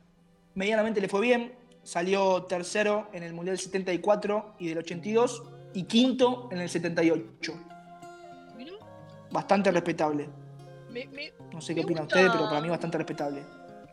medianamente 0.55 1.01
le 1.01 1.09
fue 1.09 1.21
bien. 1.21 1.55
Salió 1.83 2.43
tercero 2.45 3.09
en 3.13 3.23
el 3.23 3.33
Mundial 3.33 3.57
del 3.57 3.65
74 3.65 4.57
y 4.59 4.69
del 4.69 4.79
82 4.79 5.43
y 5.75 5.85
quinto 5.85 6.49
en 6.53 6.59
el 6.59 6.69
78. 6.69 7.55
Mirá, 8.57 8.73
Bastante 9.31 9.71
respetable. 9.71 10.29
me- 10.91 11.07
me- 11.07 11.33
No 11.53 11.61
sé 11.61 11.75
qué 11.75 11.81
opinan 11.83 12.05
gusta- 12.05 12.17
ustedes, 12.19 12.33
pero 12.37 12.49
para 12.49 12.61
mí 12.61 12.69
bastante 12.69 12.99
respetable. 12.99 13.43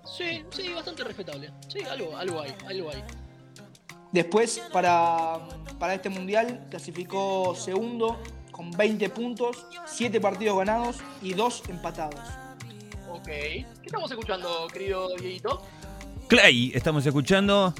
Sí, 0.06 0.44
sí, 0.52 0.74
bastante 0.74 1.04
respetable. 1.04 1.52
Sí, 1.68 1.80
algo, 1.82 2.16
algo 2.18 2.42
hay, 2.42 2.56
algo 2.68 2.90
hay. 2.92 3.04
Después, 4.12 4.62
para, 4.72 5.40
para 5.78 5.96
este 5.96 6.10
mundial, 6.10 6.68
clasificó 6.70 7.56
segundo 7.56 8.20
con 8.52 8.72
20 8.72 9.10
puntos, 9.10 9.66
7 9.86 10.22
partidos 10.22 10.58
ganados 10.58 10.98
y 11.22 11.34
2 11.34 11.64
empatados. 11.70 12.22
Ok. 13.10 13.26
¿Qué 13.26 13.66
estamos 13.84 14.10
escuchando, 14.10 14.68
querido 14.72 15.10
Dieguito? 15.18 15.62
Clay, 16.28 16.72
estamos 16.74 17.06
escuchando 17.06 17.74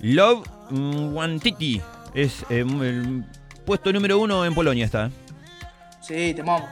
Love 0.00 0.46
Wantiti. 0.70 1.80
Es 2.14 2.42
eh, 2.50 2.60
el 2.60 3.24
puesto 3.64 3.92
número 3.92 4.18
uno 4.18 4.44
en 4.44 4.54
Polonia 4.54 4.84
está. 4.84 5.10
Sí, 6.00 6.34
temón. 6.34 6.62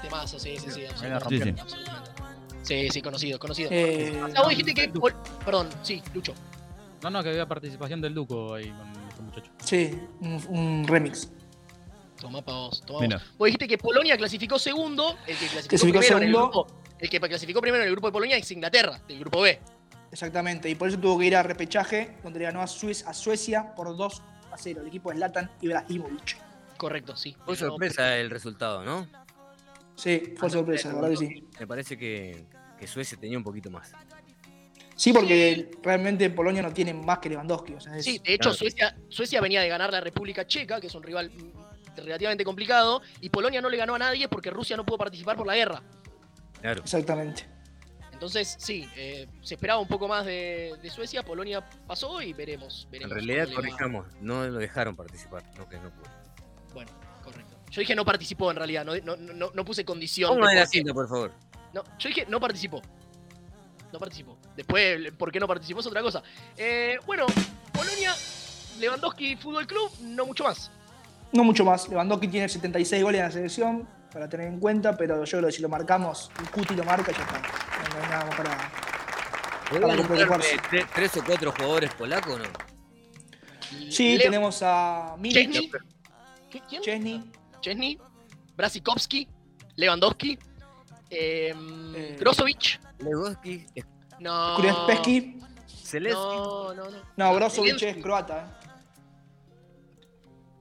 Temazo, 0.00 0.38
sí, 0.38 0.56
sí, 0.58 0.70
sí, 0.70 0.86
absolutamente. 0.86 1.20
rompió. 1.20 1.44
Sí, 1.44 1.60
absolutamente. 1.60 2.11
Sí, 2.72 2.88
sí, 2.90 3.02
conocido, 3.02 3.38
conocido. 3.38 3.68
Eh, 3.72 4.18
Ah, 4.34 4.40
vos 4.42 4.48
dijiste 4.48 4.72
que. 4.74 4.90
Perdón, 5.44 5.68
sí, 5.82 6.02
Lucho. 6.14 6.32
No, 7.02 7.10
no, 7.10 7.22
que 7.22 7.30
había 7.30 7.46
participación 7.46 8.00
del 8.00 8.14
Duco 8.14 8.54
ahí 8.54 8.70
con 8.70 8.88
este 9.08 9.22
muchacho. 9.22 9.50
sí, 9.62 9.98
un, 10.20 10.40
un 10.48 10.86
remix. 10.88 11.30
Tomá 12.20 12.40
pa' 12.40 12.52
vos, 12.52 12.80
tomá 12.86 13.00
Mira. 13.00 13.16
vos. 13.18 13.26
Vos 13.38 13.46
dijiste 13.46 13.66
que 13.68 13.78
Polonia 13.78 14.16
clasificó 14.16 14.58
segundo. 14.58 15.16
El 15.26 15.36
que 15.36 15.46
clasificó, 15.48 15.68
Clasificó 15.68 15.98
primero 16.00 16.16
en 16.18 16.22
el 16.24 16.32
grupo. 16.32 16.66
El 16.98 17.10
que 17.10 17.20
clasificó 17.20 17.60
primero 17.60 17.82
en 17.82 17.88
el 17.88 17.92
grupo 17.94 18.06
de 18.08 18.12
Polonia 18.12 18.36
es 18.36 18.50
Inglaterra, 18.52 19.00
del 19.08 19.18
grupo 19.18 19.40
B. 19.42 19.58
Exactamente. 20.12 20.70
Y 20.70 20.74
por 20.76 20.88
eso 20.88 20.98
tuvo 20.98 21.18
que 21.18 21.26
ir 21.26 21.34
a 21.36 21.42
repechaje, 21.42 22.16
donde 22.22 22.38
le 22.38 22.44
ganó 22.46 22.60
a, 22.62 22.66
Suez- 22.66 23.04
a 23.06 23.12
Suecia 23.12 23.74
por 23.74 23.96
2 23.96 24.22
a 24.52 24.56
0. 24.56 24.80
El 24.82 24.86
equipo 24.86 25.10
de 25.10 25.16
Zlatan 25.16 25.50
Ibrahimovic. 25.60 26.36
Correcto, 26.76 27.16
sí. 27.16 27.36
Fue 27.44 27.56
sorpresa 27.56 28.16
el 28.16 28.30
resultado, 28.30 28.84
¿no? 28.84 29.06
Sí, 29.96 30.34
fue 30.38 30.48
sorpresa, 30.48 30.88
la 30.88 30.94
verdad 30.94 31.10
que 31.10 31.16
sí. 31.16 31.44
Me 31.60 31.66
parece 31.66 31.98
que, 31.98 32.46
que 32.82 32.88
Suecia 32.88 33.16
tenía 33.16 33.38
un 33.38 33.44
poquito 33.44 33.70
más. 33.70 33.92
Sí, 34.96 35.12
porque 35.12 35.70
realmente 35.84 36.28
Polonia 36.30 36.62
no 36.62 36.72
tiene 36.72 36.92
más 36.92 37.20
que 37.20 37.28
Lewandowski. 37.28 37.74
O 37.74 37.80
sea, 37.80 37.96
es- 37.96 38.04
Sí, 38.04 38.18
de 38.18 38.34
hecho, 38.34 38.50
Claro. 38.50 38.56
Suecia, 38.56 38.96
Suecia 39.08 39.40
venía 39.40 39.60
de 39.60 39.68
ganar 39.68 39.92
la 39.92 40.00
República 40.00 40.44
Checa, 40.48 40.80
que 40.80 40.88
es 40.88 40.94
un 40.96 41.02
rival 41.04 41.30
relativamente 41.96 42.42
complicado, 42.44 43.00
y 43.20 43.28
Polonia 43.28 43.60
no 43.60 43.70
le 43.70 43.76
ganó 43.76 43.94
a 43.94 43.98
nadie 44.00 44.26
porque 44.28 44.50
Rusia 44.50 44.76
no 44.76 44.84
pudo 44.84 44.98
participar 44.98 45.36
por 45.36 45.46
la 45.46 45.54
guerra. 45.54 45.80
Claro. 46.60 46.82
Exactamente. 46.82 47.46
Entonces, 48.12 48.56
sí, 48.58 48.88
eh, 48.96 49.28
se 49.42 49.54
esperaba 49.54 49.78
un 49.80 49.86
poco 49.88 50.08
más 50.08 50.26
de, 50.26 50.74
de 50.82 50.90
Suecia, 50.90 51.22
Polonia 51.22 51.64
pasó 51.86 52.20
y 52.20 52.32
veremos. 52.32 52.88
En 52.90 53.08
realidad, 53.08 53.46
corrijamos, 53.54 54.06
no 54.20 54.44
lo 54.48 54.58
dejaron 54.58 54.96
participar, 54.96 55.44
no 55.56 55.68
que 55.68 55.76
no 55.76 55.90
pudo. 55.90 56.10
Bueno, 56.74 56.90
correcto. 57.22 57.56
Yo 57.70 57.80
dije 57.80 57.94
no 57.94 58.04
participó 58.04 58.50
en 58.50 58.56
realidad, 58.56 58.84
no, 58.84 58.96
no, 58.96 59.14
no, 59.16 59.50
no 59.54 59.64
puse 59.64 59.84
condición. 59.84 60.30
Póngame 60.30 60.54
de 60.54 60.60
la 60.60 60.66
cinta, 60.66 60.92
por 60.92 61.08
favor. 61.08 61.32
No, 61.72 61.82
yo 61.98 62.08
dije 62.08 62.26
no 62.28 62.38
participó. 62.40 62.82
No 63.92 63.98
participó. 63.98 64.38
Después, 64.56 65.12
por 65.18 65.30
qué 65.30 65.38
no 65.40 65.46
participó 65.46 65.80
es 65.80 65.86
otra 65.86 66.00
cosa. 66.02 66.22
Eh, 66.56 66.98
bueno, 67.06 67.26
Polonia, 67.72 68.14
Lewandowski 68.78 69.36
Fútbol 69.36 69.66
Club, 69.66 69.90
no 70.00 70.26
mucho 70.26 70.44
más. 70.44 70.70
No 71.32 71.44
mucho 71.44 71.64
más. 71.64 71.88
Lewandowski 71.88 72.28
tiene 72.28 72.48
76 72.48 73.02
goles 73.02 73.18
en 73.20 73.26
la 73.26 73.30
selección, 73.32 73.88
para 74.12 74.28
tener 74.28 74.48
en 74.48 74.60
cuenta, 74.60 74.96
pero 74.96 75.24
yo 75.24 75.38
creo 75.38 75.48
que 75.48 75.56
si 75.56 75.62
lo 75.62 75.68
marcamos, 75.68 76.30
el 76.40 76.50
Cuti 76.50 76.74
lo 76.74 76.84
marca, 76.84 77.12
ya 77.12 77.22
está. 77.22 77.38
No, 77.40 77.88
no 77.98 78.02
hay 78.04 78.10
nada 78.10 78.24
más 78.26 78.34
para. 78.36 78.72
¿Podrían 79.68 79.82
Para 79.82 79.96
nombrarme 79.96 80.26
preocuparse. 80.26 80.56
tre- 80.70 80.86
tres 80.94 81.16
o 81.16 81.24
cuatro 81.24 81.52
jugadores 81.52 81.94
polacos 81.94 82.34
o 82.34 82.38
no? 82.38 82.44
Sí, 83.90 84.16
Leo- 84.18 84.22
tenemos 84.24 84.62
a 84.62 85.16
Chesney. 85.22 85.46
Milik, 85.68 85.76
¿Qué- 86.50 86.60
¿Quién? 86.68 86.82
Chesney, 86.82 87.32
Chesney, 87.62 87.98
Brasikowski, 88.56 89.26
Lewandowski, 89.76 90.38
eh, 91.12 91.54
Eh. 91.94 92.16
Brozovic. 92.18 92.80
Lewandowski, 92.98 93.66
No. 94.20 94.56
Zelensky. 95.84 96.14
No, 96.20 96.74
no, 96.74 96.90
no. 96.90 96.98
No, 97.16 97.46
es 97.46 97.96
croata. 98.02 98.58
¿eh? 98.64 98.68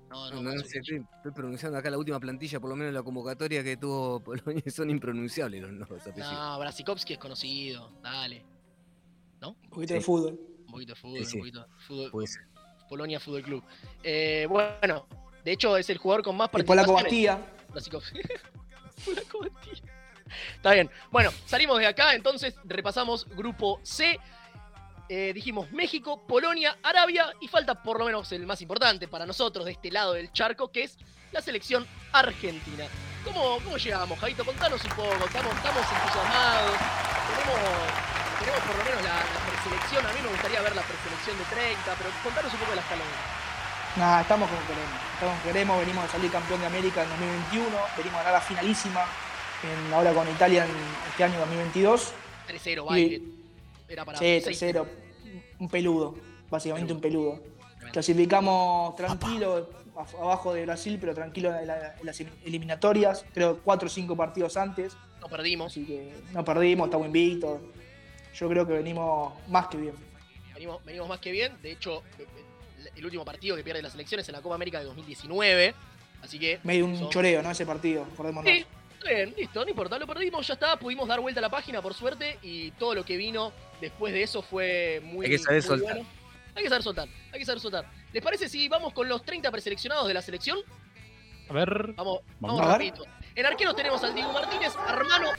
No, 0.10 0.30
No, 0.30 0.42
no, 0.42 0.54
no 0.56 0.62
sé, 0.64 0.80
estoy, 0.80 1.06
estoy 1.16 1.32
pronunciando 1.32 1.78
acá 1.78 1.90
la 1.90 1.98
última 1.98 2.20
plantilla, 2.20 2.60
por 2.60 2.70
lo 2.70 2.76
menos 2.76 2.94
la 2.94 3.02
convocatoria 3.02 3.64
que 3.64 3.78
tuvo 3.78 4.20
Polonia, 4.20 4.62
son 4.72 4.90
impronunciables 4.90 5.62
los, 5.62 5.72
los 5.90 6.02
apellidos. 6.08 6.34
No, 6.34 6.60
Brasikowski 6.60 7.14
es 7.14 7.20
conocido. 7.20 7.92
Dale. 8.02 8.44
Un 9.42 9.56
poquito 9.70 9.94
de 9.94 10.02
fútbol. 10.02 10.40
Un 10.68 10.72
poquito 10.72 10.94
de 10.94 11.00
fútbol, 11.00 11.20
Sí, 11.20 11.26
sí. 11.26 11.38
un 11.38 11.42
poquito 11.42 11.60
de 11.62 11.68
fútbol. 11.88 12.12
Puede 12.12 12.28
ser. 12.28 12.42
Polonia 12.90 13.20
Fútbol 13.22 13.42
Club. 13.42 13.64
Eh, 14.04 14.46
bueno, 14.50 15.08
de 15.46 15.52
hecho 15.54 15.78
es 15.78 15.90
el 15.90 15.98
jugador 15.98 16.24
con 16.26 16.36
más 16.36 16.50
El 16.54 16.66
polaco 16.66 16.94
participaciones. 16.94 17.40
Bastía. 17.40 17.66
Brasikowski. 17.72 18.20
Polaco 19.06 19.40
Bastía. 19.40 20.01
Está 20.56 20.74
bien. 20.74 20.90
Bueno, 21.10 21.32
salimos 21.46 21.80
de 21.80 21.88
acá, 21.88 22.14
entonces 22.14 22.56
repasamos 22.64 23.28
grupo 23.30 23.80
C. 23.84 24.20
Eh, 25.10 25.34
dijimos 25.34 25.70
México, 25.72 26.26
Polonia, 26.26 26.78
Arabia 26.84 27.34
y 27.42 27.48
falta 27.50 27.84
por 27.84 28.00
lo 28.00 28.06
menos 28.06 28.32
el 28.32 28.46
más 28.46 28.62
importante 28.62 29.10
para 29.10 29.26
nosotros 29.26 29.66
de 29.66 29.74
este 29.74 29.92
lado 29.92 30.14
del 30.14 30.32
charco, 30.32 30.72
que 30.72 30.84
es 30.84 30.98
la 31.32 31.42
selección 31.42 31.86
argentina. 32.14 32.86
¿Cómo, 33.26 33.60
cómo 33.64 33.78
llegamos, 33.78 34.18
Javito? 34.20 34.46
Contanos 34.46 34.84
un 34.84 34.90
poco, 34.92 35.12
estamos, 35.26 35.54
estamos 35.54 35.84
entusiasmados, 35.84 36.78
tenemos, 38.40 38.62
por 38.66 38.78
lo 38.78 38.84
menos 38.84 39.04
la, 39.04 39.20
preselección, 39.52 40.06
a 40.06 40.14
mí 40.14 40.20
me 40.24 40.30
gustaría 40.30 40.62
ver 40.62 40.76
la 40.76 40.82
preselección 40.82 41.38
de 41.38 41.44
30, 41.44 41.96
pero 41.98 42.10
contanos 42.24 42.54
un 42.54 42.60
poco 42.60 42.72
de 42.72 42.76
la 42.78 42.82
escalón. 42.82 43.08
Nada, 43.98 44.22
estamos 44.22 44.50
como 44.50 44.62
queremos. 44.66 44.96
Estamos 45.14 45.34
como 45.36 45.44
queremos, 45.44 45.80
venimos 45.80 46.06
a 46.06 46.08
salir 46.08 46.32
campeón 46.32 46.60
de 46.62 46.68
América 46.68 47.04
en 47.04 47.10
2021, 47.10 47.68
venimos 47.98 48.16
a 48.16 48.24
ganar 48.24 48.40
la 48.40 48.48
finalísima 48.48 49.06
en, 49.64 49.94
ahora 49.94 50.14
con 50.14 50.28
Italia 50.30 50.66
en 50.66 50.72
este 51.10 51.24
año 51.24 51.40
2022. 51.40 52.14
3-0, 52.48 52.86
baile. 52.86 53.22
Era 53.88 54.06
para 54.06 54.18
Sí, 54.18 54.26
seis. 54.26 54.44
tercero, 54.46 54.88
un 55.60 55.70
peludo, 55.70 56.16
básicamente 56.50 56.94
un 56.94 57.02
peludo. 57.02 57.42
Clasificamos 57.92 58.96
tranquilo, 58.96 59.70
abajo 60.20 60.54
de 60.54 60.64
Brasil, 60.66 60.98
pero 61.00 61.14
tranquilo 61.14 61.56
en, 61.58 61.68
la- 61.68 61.96
en 62.00 62.06
las 62.06 62.20
eliminatorias, 62.46 63.26
creo 63.34 63.60
cuatro 63.64 63.88
o 63.88 63.90
cinco 63.90 64.16
partidos 64.16 64.56
antes, 64.58 64.96
No 65.20 65.28
perdimos. 65.28 65.72
así 65.72 65.86
que 65.86 66.14
no 66.34 66.44
perdimos, 66.46 66.88
estamos 66.88 67.08
invictos. 67.08 67.62
Yo 68.34 68.48
creo 68.50 68.66
que 68.66 68.74
venimos 68.74 69.34
más 69.50 69.68
que 69.68 69.78
bien. 69.78 69.94
Venimos, 70.54 70.84
venimos 70.86 71.10
más 71.10 71.20
que 71.20 71.32
bien. 71.32 71.54
De 71.62 71.72
hecho, 71.74 72.02
eh, 72.18 72.26
eh, 72.26 72.90
el 72.96 73.06
último 73.06 73.26
partido 73.26 73.56
que 73.58 73.64
pierde 73.64 73.82
las 73.82 73.94
elecciones 73.94 74.28
en 74.30 74.34
la 74.34 74.42
Copa 74.42 74.56
América 74.56 74.80
de 74.80 74.86
2019. 74.86 75.76
Así 76.24 76.40
que. 76.40 76.60
Medio 76.64 76.86
un 76.86 76.98
son- 76.98 77.10
choreo, 77.10 77.42
¿no? 77.44 77.52
Ese 77.52 77.66
partido, 77.66 78.04
acordémonos. 78.14 78.50
Sí, 78.52 78.66
bien, 79.10 79.34
listo, 79.38 79.64
no 79.64 79.70
importa, 79.70 79.98
lo 80.00 80.08
perdimos, 80.08 80.46
ya 80.48 80.54
está, 80.54 80.78
pudimos 80.78 81.08
dar 81.08 81.20
vuelta 81.20 81.40
a 81.40 81.44
la 81.44 81.50
página 81.50 81.82
por 81.82 81.94
suerte 81.94 82.38
y 82.42 82.72
todo 82.72 82.96
lo 82.96 83.04
que 83.06 83.18
vino 83.18 83.52
después 83.80 84.14
de 84.14 84.24
eso 84.24 84.42
fue 84.42 85.02
muy, 85.04 85.26
Hay 85.26 85.32
que 85.32 85.38
saber 85.40 85.62
muy 85.62 85.68
soltar. 85.68 85.94
bueno. 85.96 86.10
Hay 86.56 86.64
que 86.64 86.70
saber 86.70 86.84
soltar, 86.84 87.08
hay 87.32 87.40
que 87.40 87.46
saber 87.46 87.60
soltar. 87.62 87.86
¿Les 88.12 88.22
parece 88.22 88.50
si 88.50 88.68
vamos 88.68 88.92
con 88.94 89.08
los 89.08 89.24
30 89.24 89.50
preseleccionados 89.52 90.08
de 90.08 90.14
la 90.14 90.22
selección? 90.22 90.60
A 91.50 91.54
ver. 91.54 91.94
Vamos, 91.96 91.96
Vamos. 91.96 92.22
vamos 92.40 92.60
A 92.60 92.64
ver. 92.64 92.72
rapidito. 92.74 93.06
En 93.36 93.46
arqueros 93.46 93.76
tenemos 93.76 94.04
al 94.04 94.14
Diego 94.14 94.34
Martínez, 94.34 94.74
Armano, 94.76 95.30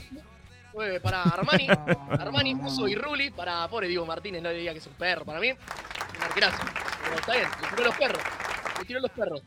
eh, 0.83 0.99
para 1.01 1.21
Armani, 1.21 1.67
Armani, 2.19 2.55
Muso 2.55 2.87
y 2.87 2.95
Ruli, 2.95 3.29
para 3.29 3.67
pobre 3.67 3.87
Diego 3.87 4.05
Martínez, 4.07 4.41
no 4.41 4.49
le 4.49 4.55
diga 4.57 4.71
que 4.73 4.79
es 4.79 4.87
un 4.87 4.93
perro, 4.93 5.23
para 5.23 5.39
mí, 5.39 5.51
un 5.51 6.23
arquerazo. 6.23 6.63
Pero 7.03 7.15
está 7.19 7.33
bien, 7.33 7.47
le 7.61 7.67
tiró 7.69 7.83
los 7.83 7.95
perros, 7.95 8.21
le 8.79 8.85
tiró 8.85 8.99
los 8.99 9.11
perros. 9.11 9.41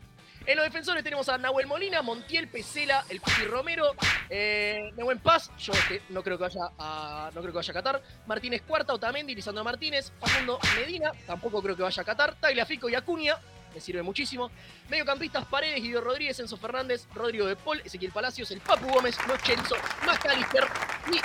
En 0.46 0.54
los 0.56 0.64
defensores 0.64 1.02
tenemos 1.02 1.28
a 1.28 1.36
Nahuel 1.38 1.66
Molina, 1.66 2.02
Montiel, 2.02 2.46
Pesela, 2.46 3.04
el 3.08 3.20
Cuti 3.20 3.42
Romero, 3.46 3.96
eh, 4.30 4.92
Nehuen 4.96 5.18
Paz, 5.18 5.50
yo 5.58 5.72
no 6.10 6.22
creo 6.22 6.38
que 6.38 6.44
vaya 6.44 6.70
a, 6.78 7.30
no 7.34 7.40
creo 7.40 7.52
que 7.52 7.56
vaya 7.56 7.72
a 7.72 7.74
Qatar, 7.74 8.02
Martínez 8.28 8.62
Cuarta, 8.62 8.94
Otamendi, 8.94 9.34
Lisandro 9.34 9.64
Martínez, 9.64 10.12
Facundo 10.20 10.60
Medina, 10.76 11.10
tampoco 11.26 11.60
creo 11.60 11.74
que 11.74 11.82
vaya 11.82 12.00
a 12.00 12.04
Qatar, 12.04 12.36
Tagliafico 12.36 12.88
y 12.88 12.94
Acuña, 12.94 13.36
me 13.74 13.80
sirve 13.80 14.02
muchísimo. 14.04 14.50
Mediocampistas 14.88 15.46
Paredes, 15.46 15.82
Guido 15.82 16.00
Rodríguez, 16.00 16.38
Enzo 16.38 16.56
Fernández, 16.56 17.08
Rodrigo 17.12 17.46
de 17.46 17.56
Paul, 17.56 17.82
Ezequiel 17.84 18.12
Palacios, 18.12 18.50
el 18.52 18.60
Papu 18.60 18.86
Gómez, 18.86 19.18
Los 19.26 19.42
Chenzo, 19.42 19.74
Macalister 20.06 20.64
y 21.12 21.16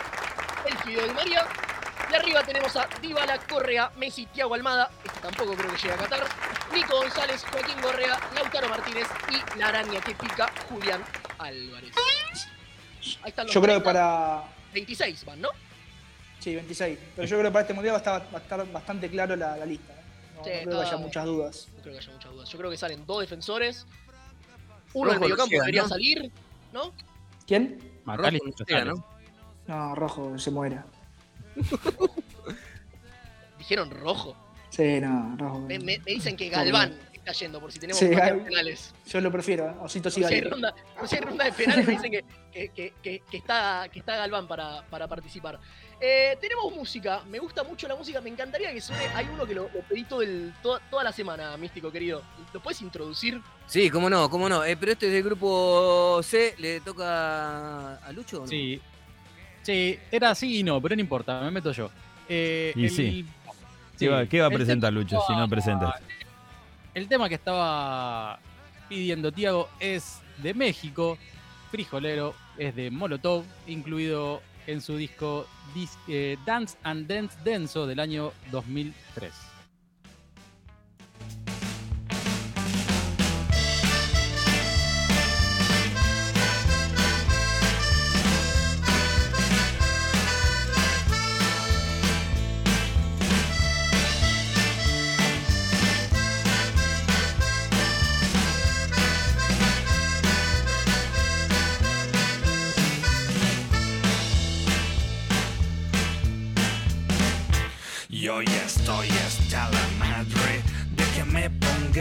el 0.68 0.78
Fideo 0.80 1.08
de 1.08 1.14
María. 1.14 1.48
Y 2.12 2.15
arriba 2.15 2.43
tenemos 2.43 2.76
a 2.76 2.89
Dybala, 3.02 3.38
Correa, 3.47 3.91
Messi, 3.95 4.26
Thiago 4.26 4.54
Almada, 4.54 4.91
este 5.06 5.19
tampoco 5.21 5.54
creo 5.54 5.71
que 5.71 5.78
llegue 5.78 5.93
a 5.93 5.97
Qatar, 5.97 6.24
Nico 6.74 6.97
González, 6.97 7.45
Joaquín 7.50 7.80
Correa, 7.82 8.19
Lautaro 8.36 8.67
Martínez 8.67 9.08
y 9.30 9.58
la 9.60 9.67
araña 9.69 10.02
que 10.02 10.13
pica, 10.15 10.52
Julián 10.67 11.02
Álvarez. 11.38 11.93
Ahí 13.24 13.30
están 13.30 13.45
los 13.45 13.56
Yo 13.56 13.62
creo 13.62 13.78
que 13.78 13.84
30, 13.84 13.84
para. 13.84 14.43
26 14.74 15.26
van, 15.26 15.41
¿no? 15.41 15.50
Sí, 16.39 16.56
26. 16.56 17.00
Pero 17.15 17.28
yo 17.28 17.38
creo 17.38 17.50
que 17.50 17.54
para 17.54 17.62
este 17.62 17.74
mundial 17.74 17.93
va 17.93 17.97
a 17.97 18.00
estar, 18.00 18.21
va 18.34 18.39
a 18.39 18.41
estar 18.41 18.71
bastante 18.71 19.10
claro 19.10 19.36
la, 19.36 19.56
la 19.56 19.65
lista. 19.65 19.93
¿eh? 19.93 19.95
No, 20.36 20.43
Sí, 20.43 20.50
no 20.52 20.63
creo 20.65 20.82
que 20.82 20.88
haya 20.88 20.97
muchas 20.97 21.26
dudas. 21.26 21.67
No 21.76 21.82
creo 21.82 21.93
que 21.93 22.00
haya 22.00 22.12
muchas 22.12 22.32
dudas. 22.32 22.50
Yo 22.50 22.58
creo 22.58 22.71
que 22.71 22.78
salen 22.78 23.06
dos 23.06 23.21
defensores, 23.21 23.86
uno 24.93 25.12
en 25.12 25.15
el 25.15 25.19
Rojo 25.21 25.21
mediocampo 25.21 25.56
debería 25.56 25.84
¿no? 25.84 25.88
salir, 25.88 26.32
¿no? 26.74 26.93
¿Quién? 27.47 28.02
Sale. 28.06 28.86
¿no? 28.86 29.06
No, 29.67 29.95
rojo, 29.95 30.38
se 30.38 30.52
muera. 30.52 30.86
Dijeron 33.58 33.92
rojo. 33.92 34.36
Sí, 34.70 35.00
no, 35.02 35.36
rojo. 35.38 35.60
Me, 35.62 35.80
me- 35.80 36.00
me 36.00 36.12
dicen 36.14 36.36
que 36.36 36.50
Galván 36.50 36.98
está 37.14 37.34
yendo, 37.34 37.60
por 37.60 37.72
si 37.72 37.80
tenemos 37.80 38.00
Sí, 38.00 38.08
Gal- 38.08 38.44
penales. 38.44 38.94
Yo 39.08 39.22
lo 39.22 39.32
prefiero, 39.32 39.70
¿eh? 39.70 39.74
Osito 39.82 40.06
Por 40.10 40.12
si, 40.14 40.24
hay 40.24 40.42
ronda, 40.42 40.74
si 41.06 41.16
hay 41.16 41.22
ronda 41.22 41.46
de 41.46 41.52
penales, 41.52 41.86
me 41.86 41.94
dicen 41.94 42.12
que, 42.12 42.24
que- 42.52 42.70
que- 42.70 42.94
que- 43.04 43.22
que 43.30 43.38
está, 43.38 43.88
que 43.92 44.00
está 44.00 44.16
Galván 44.16 44.48
para, 44.48 44.82
para 44.90 45.08
participar. 45.08 45.60
Eh, 46.00 46.36
tenemos 46.42 46.74
música, 46.74 47.22
me 47.30 47.38
gusta 47.38 47.64
mucho 47.64 47.88
la 47.88 47.96
música, 47.96 48.20
me 48.22 48.30
encantaría 48.32 48.74
que 48.74 48.82
suene. 48.82 49.06
Hay 49.14 49.28
uno 49.32 49.46
que 49.46 49.54
lo, 49.54 49.70
lo 49.72 49.82
pedí 49.82 50.04
todo 50.06 50.24
el- 50.24 50.52
toda, 50.64 50.80
toda 50.90 51.04
la 51.04 51.12
semana, 51.12 51.56
Místico 51.58 51.92
querido. 51.92 52.24
¿Lo 52.54 52.62
puedes 52.64 52.82
introducir? 52.82 53.40
Sí, 53.68 53.90
cómo 53.92 54.10
no, 54.10 54.28
cómo 54.30 54.50
no. 54.50 54.64
Eh, 54.64 54.76
pero 54.78 54.94
este 54.94 55.08
es 55.08 55.14
del 55.14 55.24
grupo 55.24 56.22
C, 56.24 56.56
¿le 56.58 56.80
toca 56.82 57.98
a 57.98 58.12
Lucho? 58.14 58.38
o 58.38 58.42
no? 58.42 58.48
Sí. 58.48 58.82
Sí, 59.63 59.97
era 60.12 60.32
así 60.32 60.60
y 60.60 60.63
no, 60.63 60.82
pero 60.82 60.95
no 60.95 61.02
importa, 61.02 61.41
me 61.41 61.52
meto 61.52 61.71
yo. 61.71 61.89
Eh, 62.28 62.74
Y 62.76 62.86
el- 62.86 62.89
sí. 62.91 63.26
¿Qué 64.00 64.10
va, 64.10 64.26
qué 64.26 64.41
va 64.41 64.47
a 64.47 64.50
presentar 64.50 64.91
Lucho 64.91 65.19
si 65.28 65.34
no 65.36 65.47
presentas? 65.47 65.93
El 66.93 67.08
tema 67.08 67.30
que 67.30 67.36
estaba 67.36 68.39
pidiendo 68.89 69.32
Tiago 69.32 69.69
es 69.80 70.21
de 70.38 70.54
México, 70.56 71.17
frijolero, 71.69 72.34
es 72.58 72.76
de 72.76 72.89
Molotov, 72.89 73.45
incluido 73.67 74.41
en 74.65 74.82
su 74.82 74.97
disco 74.97 75.47
Dis- 75.76 75.97
eh, 76.08 76.38
Dance 76.45 76.78
and 76.84 77.08
Dance 77.08 77.38
Denso 77.43 77.86
del 77.86 78.00
año 78.00 78.32
2003. 78.52 79.32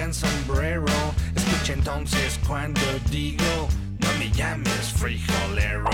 Sombrero. 0.08 0.86
Escucha 1.36 1.74
entonces 1.74 2.40
cuando 2.46 2.80
digo, 3.10 3.68
no 3.98 4.08
me 4.18 4.30
llames 4.30 4.92
frijolero. 4.96 5.90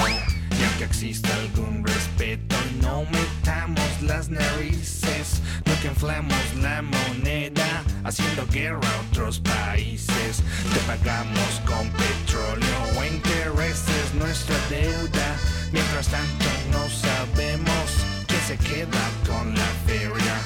Ya 0.61 0.79
que 0.79 0.85
exista 0.85 1.29
algún 1.35 1.85
respeto, 1.85 2.57
no 2.81 3.05
metamos 3.11 3.90
las 4.03 4.29
narices. 4.29 5.42
No 5.66 5.73
que 5.81 5.88
inflamos 5.88 6.38
la 6.62 6.83
moneda, 6.83 7.83
haciendo 8.05 8.47
guerra 8.47 8.88
a 8.88 9.01
otros 9.11 9.40
países. 9.40 10.42
Te 10.73 10.81
pagamos 10.87 11.61
con 11.66 11.90
petróleo 11.90 12.79
o 12.99 13.05
intereses 13.05 14.14
nuestra 14.14 14.57
deuda. 14.71 15.37
Mientras 15.73 16.09
tanto 16.09 16.47
no 16.71 16.88
sabemos 16.88 17.87
quién 18.29 18.40
se 18.47 18.57
queda 18.57 19.11
con 19.27 19.53
la 19.53 19.71
feria. 19.85 20.37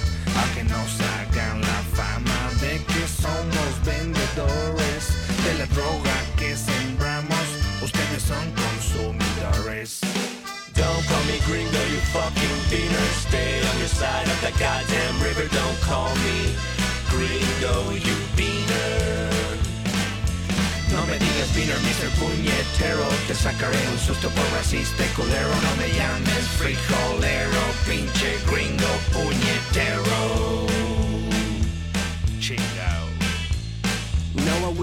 A 0.40 0.54
que 0.54 0.64
nos 0.64 0.98
hagan 1.00 1.60
la 1.60 1.82
fama 1.94 2.09
que 3.00 3.08
somos 3.08 3.70
vendedores 3.82 5.02
de 5.44 5.52
la 5.58 5.66
droga 5.72 6.16
que 6.36 6.54
sembramos. 6.54 7.46
Ustedes 7.80 8.22
son 8.22 8.44
consumidores. 8.52 10.00
Don't 10.74 11.02
call 11.08 11.24
me 11.24 11.38
gringo, 11.48 11.80
you 11.92 12.00
fucking 12.12 12.58
beaner. 12.68 13.08
Stay 13.26 13.64
on 13.70 13.76
your 13.78 13.88
side 13.88 14.28
of 14.28 14.38
the 14.44 14.52
goddamn 14.60 15.16
river. 15.24 15.48
Don't 15.48 15.80
call 15.80 16.12
me 16.26 16.52
gringo, 17.08 17.74
you 18.06 18.16
beaner. 18.36 19.32
No 20.92 21.00
me 21.06 21.16
digas 21.16 21.50
beaner, 21.56 21.80
Mr. 21.88 22.08
Puñetero. 22.20 23.08
Te 23.28 23.34
sacaré 23.34 23.80
un 23.92 23.98
susto 23.98 24.28
por 24.28 24.46
racista 24.52 25.04
culero. 25.16 25.48
No 25.48 25.72
me 25.80 25.88
llames 25.96 26.44
frijolero, 26.60 27.62
pinche 27.88 28.30
gringo 28.50 28.92
puñetero. 29.14 29.69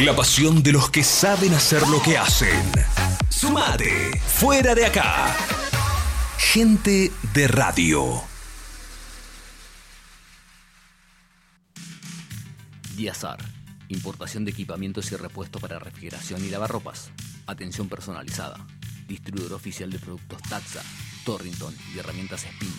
La 0.00 0.14
pasión 0.16 0.60
de 0.60 0.72
los 0.72 0.90
que 0.90 1.04
saben 1.04 1.54
hacer 1.54 1.86
lo 1.86 2.02
que 2.02 2.18
hacen. 2.18 2.60
Sumate, 3.30 4.20
fuera 4.26 4.74
de 4.74 4.86
acá. 4.86 5.36
Gente 6.36 7.12
de 7.32 7.46
radio. 7.46 8.20
Diazar. 12.96 13.38
Importación 13.88 14.44
de 14.44 14.50
equipamientos 14.50 15.12
y 15.12 15.16
repuestos 15.16 15.62
para 15.62 15.78
refrigeración 15.78 16.44
y 16.44 16.48
lavarropas. 16.48 17.12
Atención 17.46 17.88
personalizada. 17.88 18.66
Distribuidor 19.06 19.52
oficial 19.52 19.92
de 19.92 20.00
productos 20.00 20.42
Taxa, 20.42 20.82
Torrington 21.24 21.72
y 21.94 22.00
herramientas 22.00 22.42
Spin. 22.42 22.74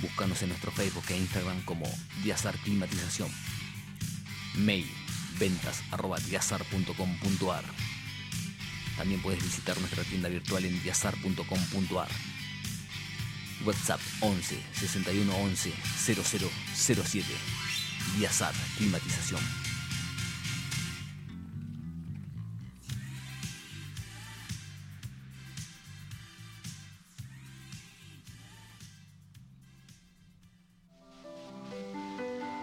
Búscanos 0.00 0.42
en 0.42 0.48
nuestro 0.48 0.72
Facebook 0.72 1.04
e 1.10 1.18
Instagram 1.18 1.64
como 1.64 1.86
Diazar 2.24 2.56
Climatización. 2.64 3.30
Mail 4.56 4.90
ventas 5.38 5.82
arroba 5.90 6.18
diazar.com.ar. 6.18 7.64
También 8.96 9.20
puedes 9.22 9.42
visitar 9.42 9.78
nuestra 9.80 10.04
tienda 10.04 10.28
virtual 10.28 10.64
en 10.64 10.82
diazar.com.ar. 10.82 12.08
WhatsApp 13.64 14.00
11 14.20 14.62
61 14.72 15.36
11 15.36 15.72
0007. 15.96 17.26
Diazar 18.16 18.54
Climatización. 18.76 19.63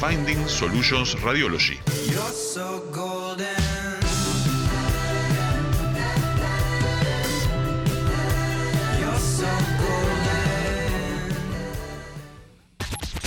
Finding 0.00 0.48
Solutions 0.48 1.20
Radiology. 1.22 1.78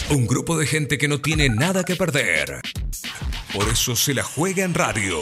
Un 0.09 0.25
grupo 0.25 0.57
de 0.57 0.65
gente 0.65 0.97
que 0.97 1.07
no 1.07 1.21
tiene 1.21 1.49
nada 1.49 1.83
que 1.83 1.95
perder. 1.95 2.61
Por 3.53 3.67
eso 3.69 3.95
se 3.95 4.13
la 4.13 4.23
juega 4.23 4.63
en 4.63 4.73
radio. 4.73 5.17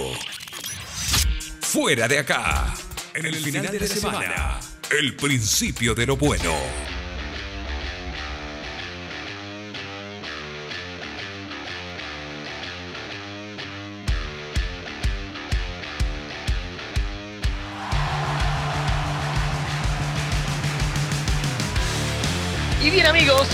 Fuera 1.61 2.07
de 2.07 2.19
acá. 2.19 2.73
En 3.13 3.25
el, 3.25 3.35
final, 3.35 3.67
de, 3.67 3.88
semana. 3.88 4.59
El 4.89 5.15
principio 5.15 5.93
de 5.93 6.05
lo 6.05 6.15
bueno. 6.15 6.53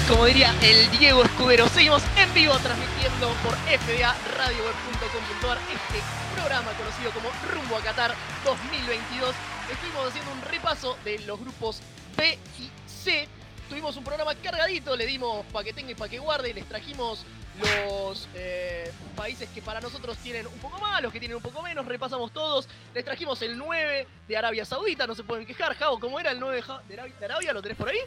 Como 0.10 0.26
diría 0.26 0.54
el 0.62 0.90
Diego 0.92 1.24
Escudero, 1.24 1.68
seguimos 1.70 2.04
en 2.18 2.32
vivo 2.34 2.58
transmitiendo 2.60 3.30
por 3.44 3.56
fdaradioweb.com.ar 3.56 5.58
este 5.74 6.02
programa 6.36 6.72
conocido 6.74 7.12
como 7.12 7.30
Rumbo 7.52 7.78
a 7.78 7.82
Qatar 7.82 8.14
2022. 8.44 9.34
Estuvimos 9.72 10.08
haciendo 10.10 10.32
un 10.32 10.42
repaso 10.42 10.98
de 11.06 11.20
los 11.20 11.40
grupos 11.40 11.80
B 12.18 12.38
y 12.60 12.70
C. 12.90 13.28
Tuvimos 13.70 13.96
un 13.98 14.04
programa 14.04 14.36
cargadito, 14.36 14.96
le 14.96 15.06
dimos 15.06 15.46
pa' 15.52 15.64
que 15.64 15.74
tenga 15.74 15.92
y 15.92 15.96
pa' 15.96 16.10
que 16.10 16.20
guarde 16.20 16.54
les 16.54 16.68
trajimos 16.68 17.26
los 17.60 18.28
eh, 18.34 18.92
países 19.16 19.48
que 19.54 19.62
para 19.62 19.80
nosotros 19.80 20.18
tienen 20.18 20.48
un 20.48 20.58
poco 20.60 20.80
más, 20.80 21.02
los 21.02 21.14
que 21.14 21.20
tienen 21.20 21.38
un 21.38 21.44
poco 21.44 21.62
menos, 21.62 21.86
repasamos 21.86 22.32
todos. 22.34 22.68
Les 22.94 23.06
trajimos 23.06 23.42
el 23.42 23.58
9 23.58 24.08
de 24.28 24.38
Arabia 24.38 24.66
Saudita, 24.66 25.08
no 25.08 25.16
se 25.16 25.24
pueden 25.24 25.46
quejar. 25.46 25.76
Javo, 25.76 26.00
¿cómo 26.00 26.20
era 26.20 26.32
el 26.32 26.40
9 26.40 26.58
de 26.58 26.62
Ja- 26.62 26.82
de 26.88 26.94
Arabia? 26.96 27.16
de 27.20 27.26
Arabia? 27.26 27.54
¿Lo 27.54 27.62
tenés 27.62 27.78
por 27.78 27.90
ahí? 27.90 28.00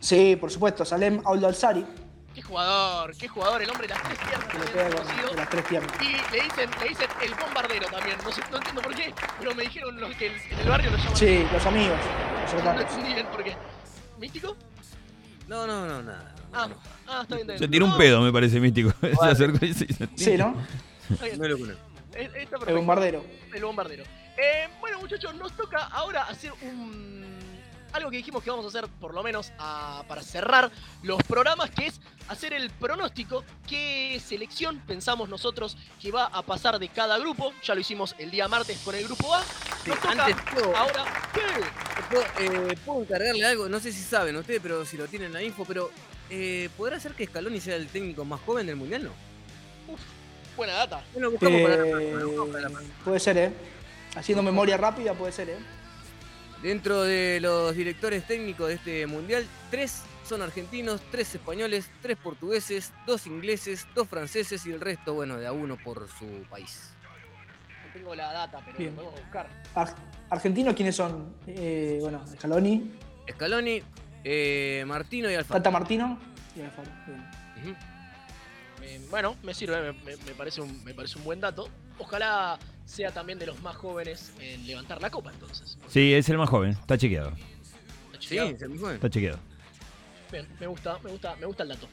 Sí, 0.00 0.36
por 0.36 0.50
supuesto, 0.50 0.84
Salem 0.84 1.20
Al-Alsari, 1.24 1.84
Qué 2.34 2.42
jugador, 2.42 3.16
qué 3.16 3.28
jugador, 3.28 3.62
el 3.62 3.70
hombre 3.70 3.86
de 3.86 3.94
las 3.94 4.02
tres 4.02 4.18
piernas 4.18 4.48
que 4.48 4.58
le 4.58 4.64
también 4.64 4.86
pega 4.88 4.96
con, 4.96 5.06
conocido. 5.06 5.28
con 5.28 5.36
las 5.36 5.48
tres 5.50 5.64
piernas. 5.66 5.92
Y 6.00 6.04
le 6.34 6.42
dicen, 6.42 6.70
le 6.82 6.88
dicen 6.88 7.06
el 7.22 7.34
bombardero 7.36 7.86
también. 7.86 8.16
No, 8.24 8.32
sé, 8.32 8.42
no 8.50 8.56
entiendo 8.56 8.82
por 8.82 8.94
qué, 8.96 9.14
pero 9.38 9.54
me 9.54 9.62
dijeron 9.62 10.00
los 10.00 10.14
que 10.16 10.26
en 10.26 10.58
el 10.58 10.68
barrio 10.68 10.90
lo 10.90 10.96
llaman. 10.96 11.16
Sí, 11.16 11.46
los 11.52 11.64
amigos, 11.66 11.96
los 12.52 12.64
No 12.64 12.80
entendí 12.80 13.14
bien 13.14 13.26
por 13.28 13.44
qué. 13.44 13.56
¿Místico? 14.18 14.56
No, 15.46 15.64
no, 15.66 15.86
no, 15.86 16.02
nada. 16.02 16.34
Ah, 16.52 16.68
ah, 17.06 17.20
está 17.22 17.36
bien. 17.36 17.50
está 17.50 17.58
Se 17.58 17.66
bien. 17.68 17.70
tiró 17.70 17.86
un 17.86 17.96
pedo, 17.96 18.20
me 18.20 18.32
parece 18.32 18.58
místico. 18.58 18.92
Se 19.00 19.28
acercó 19.30 19.64
y 19.64 19.72
se 19.72 19.84
hizo- 19.84 20.06
Sí, 20.16 20.36
¿no? 20.36 20.54
No. 20.54 20.60
Eh, 22.14 22.30
Está 22.34 22.56
El 22.66 22.74
bombardero. 22.74 23.24
El 23.52 23.64
bombardero. 23.64 24.02
Eh, 24.36 24.68
bueno, 24.80 24.98
muchachos, 24.98 25.32
nos 25.36 25.52
toca 25.52 25.84
ahora 25.84 26.24
hacer 26.24 26.52
un. 26.62 27.24
Algo 27.94 28.10
que 28.10 28.16
dijimos 28.16 28.42
que 28.42 28.50
vamos 28.50 28.64
a 28.64 28.68
hacer, 28.76 28.90
por 29.00 29.14
lo 29.14 29.22
menos 29.22 29.52
a- 29.56 30.02
para 30.08 30.20
cerrar 30.20 30.68
los 31.04 31.22
programas, 31.22 31.70
que 31.70 31.86
es 31.86 32.00
hacer 32.26 32.52
el 32.52 32.68
pronóstico. 32.70 33.44
¿Qué 33.68 34.20
selección 34.26 34.80
pensamos 34.84 35.28
nosotros 35.28 35.76
que 36.02 36.10
va 36.10 36.24
a 36.26 36.42
pasar 36.42 36.80
de 36.80 36.88
cada 36.88 37.18
grupo? 37.18 37.52
Ya 37.62 37.72
lo 37.72 37.80
hicimos 37.80 38.16
el 38.18 38.32
día 38.32 38.48
martes 38.48 38.78
con 38.84 38.96
el 38.96 39.04
grupo 39.04 39.32
A. 39.32 39.44
Nos 39.86 40.00
toca 40.00 40.10
Antes, 40.10 40.36
¿puedo, 40.52 40.76
ahora. 40.76 41.04
¿Qué? 41.32 41.40
puedo, 42.10 42.24
eh, 42.72 42.76
puedo 42.84 43.02
encargarle 43.02 43.44
algo? 43.46 43.68
No 43.68 43.78
sé 43.78 43.92
si 43.92 44.02
saben 44.02 44.34
ustedes, 44.34 44.58
pero 44.60 44.84
si 44.84 44.96
lo 44.96 45.06
tienen 45.06 45.32
la 45.32 45.40
info, 45.40 45.64
pero 45.64 45.88
eh, 46.30 46.70
¿podrá 46.76 46.98
ser 46.98 47.12
que 47.14 47.26
Scaloni 47.26 47.60
sea 47.60 47.76
el 47.76 47.86
técnico 47.86 48.24
más 48.24 48.40
joven 48.40 48.66
del 48.66 48.74
mundial? 48.74 49.04
No. 49.04 49.12
Buena 50.56 50.72
data. 50.72 51.04
No 51.14 51.20
lo 51.20 51.30
buscamos 51.30 51.62
para 51.62 51.76
la 51.76 51.86
Eh, 51.86 52.36
para 52.52 52.60
la 52.62 52.68
próxima. 52.70 52.94
puede 53.04 53.20
ser, 53.20 53.38
¿eh? 53.38 53.52
Haciendo 54.16 54.42
memoria 54.42 54.76
rápida 54.76 55.14
puede 55.14 55.30
ser, 55.30 55.50
¿eh? 55.50 55.56
Dentro 56.64 57.02
de 57.02 57.40
los 57.42 57.76
directores 57.76 58.26
técnicos 58.26 58.68
de 58.68 58.74
este 58.76 59.06
mundial, 59.06 59.46
tres 59.70 60.02
son 60.26 60.40
argentinos, 60.40 61.02
tres 61.10 61.34
españoles, 61.34 61.90
tres 62.00 62.16
portugueses, 62.16 62.90
dos 63.06 63.26
ingleses, 63.26 63.86
dos 63.94 64.08
franceses 64.08 64.64
y 64.64 64.72
el 64.72 64.80
resto, 64.80 65.12
bueno, 65.12 65.36
de 65.36 65.46
a 65.46 65.52
uno 65.52 65.76
por 65.76 66.08
su 66.08 66.24
país. 66.48 66.88
No 67.86 67.92
tengo 67.92 68.14
la 68.14 68.32
data, 68.32 68.62
pero 68.64 68.78
Bien. 68.78 68.96
lo 68.96 69.02
podemos 69.02 69.20
buscar. 69.20 69.46
Ar- 69.74 69.94
¿Argentinos 70.30 70.72
quiénes 70.74 70.96
son? 70.96 71.34
Eh, 71.46 71.98
bueno, 72.00 72.26
Scaloni, 72.26 72.92
Scaloni, 73.30 73.82
eh, 74.24 74.84
Martino 74.86 75.30
y 75.30 75.34
Alfaro. 75.34 75.58
Tata 75.60 75.70
Martino 75.70 76.18
y 76.56 76.62
Alfaro. 76.62 76.90
Bien. 77.62 77.76
Eh, 78.80 79.06
bueno, 79.10 79.36
me 79.42 79.52
sirve, 79.52 79.92
me, 79.92 79.92
me- 80.02 80.16
me 80.16 80.32
parece 80.34 80.62
un, 80.62 80.82
me 80.82 80.94
parece 80.94 81.18
un 81.18 81.24
buen 81.24 81.40
dato. 81.42 81.68
Ojalá 81.98 82.58
sea 82.84 83.10
también 83.12 83.38
de 83.38 83.46
los 83.46 83.60
más 83.62 83.76
jóvenes 83.76 84.32
en 84.40 84.66
levantar 84.66 85.00
la 85.00 85.10
copa, 85.10 85.30
entonces. 85.32 85.78
Sí, 85.88 86.12
es 86.14 86.28
el 86.28 86.38
más 86.38 86.48
joven. 86.50 86.70
Está 86.72 86.96
chequeado. 86.98 87.30
¿Está 87.30 88.20
Sí, 88.20 88.28
chequeado? 88.28 88.58
se 88.58 88.68
me 88.68 88.78
fue. 88.78 88.94
Está 88.94 89.10
chequeado. 89.10 89.38
Bien, 90.32 90.46
me 90.60 90.66
gusta, 90.66 90.98
me 91.04 91.10
gusta, 91.10 91.36
me 91.36 91.46
gusta 91.46 91.62
el 91.62 91.68
dato. 91.70 91.88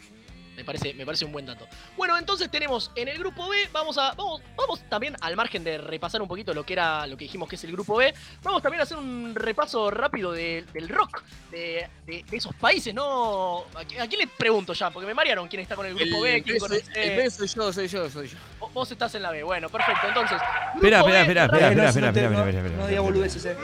Me 0.55 0.65
parece, 0.65 0.93
me 0.93 1.05
parece 1.05 1.25
un 1.25 1.31
buen 1.31 1.45
dato. 1.45 1.65
Bueno, 1.97 2.17
entonces 2.17 2.51
tenemos 2.51 2.91
en 2.95 3.07
el 3.07 3.17
grupo 3.17 3.47
B, 3.49 3.57
vamos 3.71 3.97
a. 3.97 4.13
Vamos, 4.13 4.41
vamos 4.55 4.81
también 4.89 5.15
al 5.21 5.35
margen 5.35 5.63
de 5.63 5.77
repasar 5.77 6.21
un 6.21 6.27
poquito 6.27 6.53
lo 6.53 6.65
que 6.65 6.73
era 6.73 7.07
lo 7.07 7.15
que 7.17 7.23
dijimos 7.25 7.47
que 7.49 7.55
es 7.55 7.63
el 7.63 7.71
grupo 7.71 7.95
B. 7.95 8.13
Vamos 8.43 8.61
también 8.61 8.81
a 8.81 8.83
hacer 8.83 8.97
un 8.97 9.33
repaso 9.33 9.89
rápido 9.89 10.31
de- 10.33 10.65
del 10.73 10.89
rock 10.89 11.23
de, 11.51 11.87
de- 12.05 12.23
de 12.29 12.37
esos 12.37 12.53
países, 12.55 12.93
¿no? 12.93 13.59
¿A, 13.75 13.83
qui- 13.83 13.99
a 13.99 14.07
quién 14.07 14.19
le 14.19 14.27
pregunto 14.27 14.73
ya? 14.73 14.91
Porque 14.91 15.07
me 15.07 15.13
marearon 15.13 15.47
quién 15.47 15.61
está 15.61 15.75
con 15.75 15.85
el 15.85 15.95
grupo 15.95 16.21
B, 16.21 16.35
El 16.35 16.43
B 16.43 16.59
soy, 16.59 16.69
conoce. 16.81 16.83
el 17.11 17.17
B 17.17 17.29
soy 17.31 17.47
yo, 17.47 17.73
soy 17.73 17.87
yo, 17.87 18.09
soy 18.09 18.27
yo. 18.27 18.37
Vos- 18.59 18.73
Vos 18.73 18.91
estás 18.91 19.15
en 19.15 19.23
la 19.23 19.31
B. 19.31 19.43
Bueno, 19.43 19.69
perfecto. 19.69 20.07
Entonces. 20.09 20.37
Espera, 20.75 20.99
espera, 20.99 21.21
espera, 21.21 21.45
espera, 21.45 21.45
no, 21.45 21.83
espera, 21.83 21.87
espera, 21.89 22.09
espera, 22.09 22.29
espera, 22.29 22.51
No 22.61 22.67
espera. 22.69 22.87
digas 22.87 23.03
boludeces, 23.03 23.45
eh. 23.45 23.55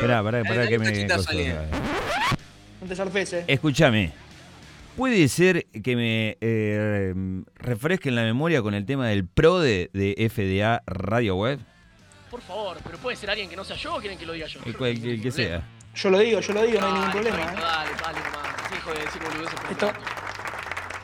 Pará, 0.00 0.22
pará 0.22 0.42
Dale, 0.42 0.68
que 0.68 0.78
me. 0.78 1.06
No 2.80 2.88
te 2.88 2.96
zarpes, 2.96 3.32
eh. 3.32 3.44
Escúchame. 3.46 4.12
¿Puede 4.96 5.26
ser 5.28 5.66
que 5.82 5.96
me 5.96 6.36
eh, 6.40 7.14
refresquen 7.56 8.14
la 8.14 8.22
memoria 8.22 8.60
con 8.62 8.74
el 8.74 8.84
tema 8.84 9.08
del 9.08 9.26
PRODE 9.26 9.90
de 9.92 10.30
FDA 10.30 10.82
Radio 10.86 11.36
Web? 11.36 11.60
Por 12.30 12.40
favor, 12.42 12.76
pero 12.84 12.98
puede 12.98 13.16
ser 13.16 13.30
alguien 13.30 13.48
que 13.48 13.56
no 13.56 13.64
sea 13.64 13.76
yo 13.76 13.94
o 13.96 14.00
quieren 14.00 14.18
que 14.18 14.26
lo 14.26 14.34
diga 14.34 14.46
yo. 14.46 14.60
El, 14.66 14.76
cual- 14.76 14.90
el 14.90 15.22
que 15.22 15.30
sea. 15.30 15.62
Yo 15.94 16.10
lo 16.10 16.18
digo, 16.18 16.40
yo 16.40 16.52
lo 16.54 16.62
digo, 16.62 16.80
no 16.80 16.86
hay 16.86 16.92
ningún 16.92 17.08
Dale, 17.08 17.20
problema, 17.30 17.52
eh. 17.52 17.56
Dale, 17.60 17.90
dale 18.02 18.18
nomás. 18.20 18.68
Sí, 18.68 18.74
hijo 18.76 18.92
de 18.92 18.98
decir 19.00 19.22
Esto-. 19.70 19.92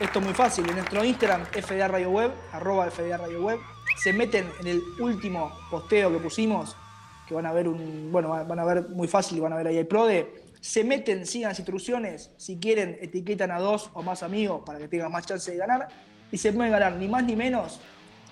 Esto 0.01 0.19
es 0.19 0.25
muy 0.25 0.35
fácil. 0.35 0.69
En 0.69 0.77
nuestro 0.77 1.05
Instagram, 1.05 1.45
FDA 1.47 1.89
Radio 1.89 2.11
Web, 2.11 2.33
arroba 2.53 2.91
FDA 2.91 3.17
Radio 3.19 3.43
Web, 3.43 3.59
se 3.97 4.13
meten 4.13 4.51
en 4.61 4.67
el 4.67 4.83
último 5.01 5.53
posteo 5.71 6.11
que 6.13 6.19
pusimos, 6.19 6.77
que 7.27 7.35
van 7.35 7.45
a 7.47 7.53
ver 7.53 7.69
un. 7.69 8.11
Bueno, 8.13 8.29
van 8.31 8.59
a 8.59 8.65
ver 8.65 8.89
muy 8.91 9.09
fácil, 9.09 9.41
van 9.41 9.53
a 9.53 9.57
ver 9.57 9.67
ahí 9.67 9.77
el 9.79 9.87
PRODE. 9.87 10.48
Se 10.61 10.85
meten, 10.85 11.27
sigan 11.27 11.51
las 11.51 11.59
instrucciones. 11.59 12.31
Si 12.37 12.59
quieren, 12.59 12.99
etiquetan 13.01 13.51
a 13.51 13.59
dos 13.59 13.91
o 13.95 14.03
más 14.03 14.23
amigos 14.23 14.63
para 14.65 14.79
que 14.79 14.89
tengan 14.89 15.13
más 15.13 15.27
chance 15.27 15.51
de 15.51 15.57
ganar. 15.57 15.89
Y 16.31 16.39
se 16.39 16.53
pueden 16.53 16.73
ganar 16.73 16.95
ni 16.95 17.09
más 17.09 17.25
ni 17.25 17.37
menos 17.37 17.81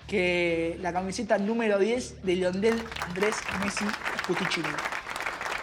que 0.07 0.77
la 0.81 0.93
camiseta 0.93 1.37
número 1.37 1.77
10 1.77 2.23
de 2.23 2.35
Lionel 2.35 2.81
Andrés 3.01 3.35
Messi 3.63 3.85
Cuticini. 4.25 4.67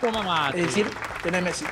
Toma 0.01 0.23
mate. 0.23 0.61
Es 0.61 0.67
decir, 0.67 0.87
tener 1.23 1.43
Messi. 1.43 1.65